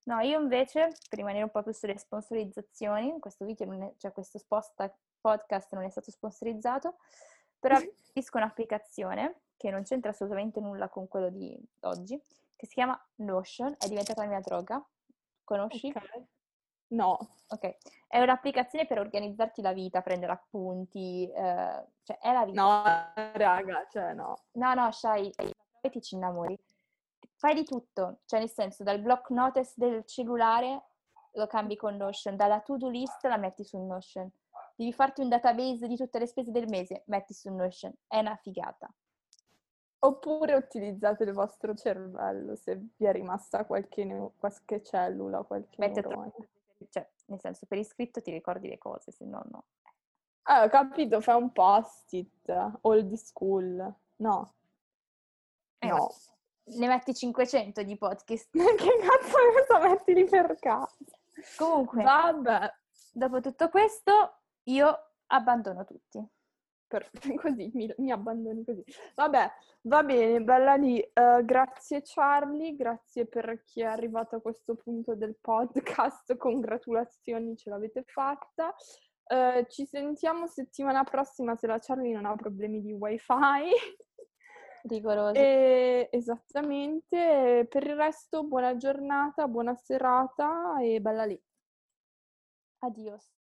No, 0.05 0.21
io 0.21 0.41
invece, 0.41 0.89
per 1.09 1.19
rimanere 1.19 1.45
un 1.45 1.51
po' 1.51 1.63
più 1.63 1.73
sulle 1.73 1.99
sponsorizzazioni, 1.99 3.19
questo 3.19 3.45
video, 3.45 3.67
non 3.67 3.83
è- 3.83 3.93
cioè 3.99 4.13
questo 4.13 4.39
sposta- 4.39 4.95
podcast 5.21 5.75
non 5.75 5.85
è 5.85 5.91
stato 5.91 6.11
sponsorizzato, 6.11 6.97
però 7.59 7.77
capisco 8.07 8.39
un'applicazione 8.39 9.41
che 9.57 9.71
non 9.71 9.83
c'entra 9.83 10.11
assolutamente 10.13 10.61
nulla 10.61 10.89
con 10.89 11.09
quello 11.09 11.29
di 11.29 11.59
oggi, 11.81 12.19
che 12.57 12.67
si 12.67 12.75
chiama 12.75 12.99
Notion, 13.17 13.75
è 13.79 13.89
diventata 13.89 14.23
la 14.23 14.29
mia 14.29 14.41
droga. 14.41 14.83
Conosci? 15.45 15.89
Ok. 15.95 16.23
No. 16.89 17.19
Ok. 17.49 17.77
È 18.07 18.21
un'applicazione 18.21 18.87
per 18.87 18.99
organizzarti 18.99 19.63
la 19.63 19.73
vita, 19.73 20.03
prendere 20.03 20.33
appunti, 20.33 21.31
eh, 21.31 21.87
cioè 22.03 22.19
è 22.19 22.33
la 22.33 22.45
vita. 22.45 22.63
No, 22.63 23.33
raga, 23.33 23.87
cioè 23.91 24.13
no. 24.15 24.37
No, 24.53 24.75
no, 24.75 24.91
Shai, 24.93 25.33
e 25.81 25.91
ti 25.91 26.01
ci 26.01 26.15
innamori. 26.15 26.59
Fai 27.35 27.55
di 27.55 27.65
tutto, 27.65 28.21
cioè 28.27 28.41
nel 28.41 28.51
senso 28.51 28.83
dal 28.83 29.01
block 29.01 29.31
notice 29.31 29.73
del 29.77 30.05
cellulare 30.05 30.83
lo 31.33 31.47
cambi 31.47 31.77
con 31.77 31.97
Notion, 31.97 32.37
dalla 32.37 32.61
to-do 32.61 32.89
list 32.89 33.25
la 33.25 33.37
metti 33.37 33.65
su 33.65 33.79
Notion. 33.79 34.31
Devi 34.75 34.93
farti 34.93 35.21
un 35.21 35.29
database 35.29 35.87
di 35.87 35.97
tutte 35.97 36.19
le 36.19 36.27
spese 36.27 36.51
del 36.51 36.69
mese, 36.69 37.03
metti 37.07 37.35
su 37.35 37.53
Notion. 37.53 37.93
È 38.07 38.19
una 38.19 38.37
figata. 38.37 38.93
Oppure 40.01 40.55
utilizzate 40.55 41.25
il 41.25 41.33
vostro 41.33 41.75
cervello 41.75 42.55
se 42.55 42.77
vi 42.97 43.05
è 43.05 43.13
rimasta 43.13 43.65
qualche, 43.65 44.33
qualche 44.37 44.83
cellula, 44.83 45.43
qualche 45.43 45.77
Mette 45.79 46.01
neurone. 46.01 46.33
Cioè, 46.89 47.09
nel 47.27 47.41
senso, 47.41 47.67
per 47.67 47.79
iscritto 47.79 48.21
ti 48.21 48.31
ricordi 48.31 48.69
le 48.69 48.79
cose, 48.79 49.11
se 49.11 49.25
no 49.25 49.43
no. 49.51 49.65
Ah, 50.43 50.65
ho 50.65 50.69
capito, 50.69 51.21
fai 51.21 51.37
un 51.37 51.53
post-it, 51.53 52.79
old 52.83 53.13
school. 53.15 53.95
No. 54.17 54.55
Eh, 55.79 55.89
no. 55.89 56.15
Ne 56.65 56.87
metti 56.87 57.15
500 57.15 57.83
di 57.83 57.97
podcast. 57.97 58.49
che 58.53 58.99
cazzo 59.01 59.37
cosa 59.67 59.89
metti 59.89 60.15
lì 60.15 60.25
per 60.25 60.57
caso? 60.59 60.97
Comunque, 61.57 62.03
Vabbè, 62.03 62.75
dopo 63.13 63.41
tutto 63.41 63.69
questo, 63.69 64.39
io 64.65 65.11
abbandono 65.27 65.85
tutti. 65.85 66.27
Per- 66.89 67.11
così 67.41 67.71
mi, 67.75 67.93
mi 67.99 68.11
abbandoni 68.11 68.65
così. 68.65 68.83
Vabbè, 69.15 69.51
va 69.83 70.03
bene, 70.03 70.43
bella 70.43 70.75
lì. 70.75 70.99
Eh, 70.99 71.43
grazie 71.45 72.03
Charlie, 72.03 72.75
grazie 72.75 73.27
per 73.27 73.63
chi 73.65 73.83
è 73.83 73.85
arrivato 73.85 74.37
a 74.37 74.41
questo 74.41 74.75
punto 74.75 75.15
del 75.15 75.37
podcast. 75.41 76.35
Congratulazioni, 76.37 77.57
ce 77.57 77.71
l'avete 77.71 78.03
fatta. 78.05 78.75
Eh, 79.31 79.67
ci 79.69 79.85
sentiamo 79.85 80.47
settimana 80.47 81.05
prossima 81.05 81.55
se 81.55 81.67
la 81.67 81.79
Charlie 81.79 82.15
non 82.15 82.25
ha 82.25 82.35
problemi 82.35 82.81
di 82.81 82.93
wifi. 82.93 83.35
Rigorosi. 84.83 85.39
E, 85.39 86.09
esattamente. 86.11 87.67
Per 87.69 87.87
il 87.87 87.95
resto, 87.95 88.45
buona 88.45 88.77
giornata, 88.77 89.47
buona 89.47 89.75
serata 89.77 90.79
e 90.81 91.01
bella 91.01 91.25
lì. 91.25 91.41
Adios. 92.81 93.33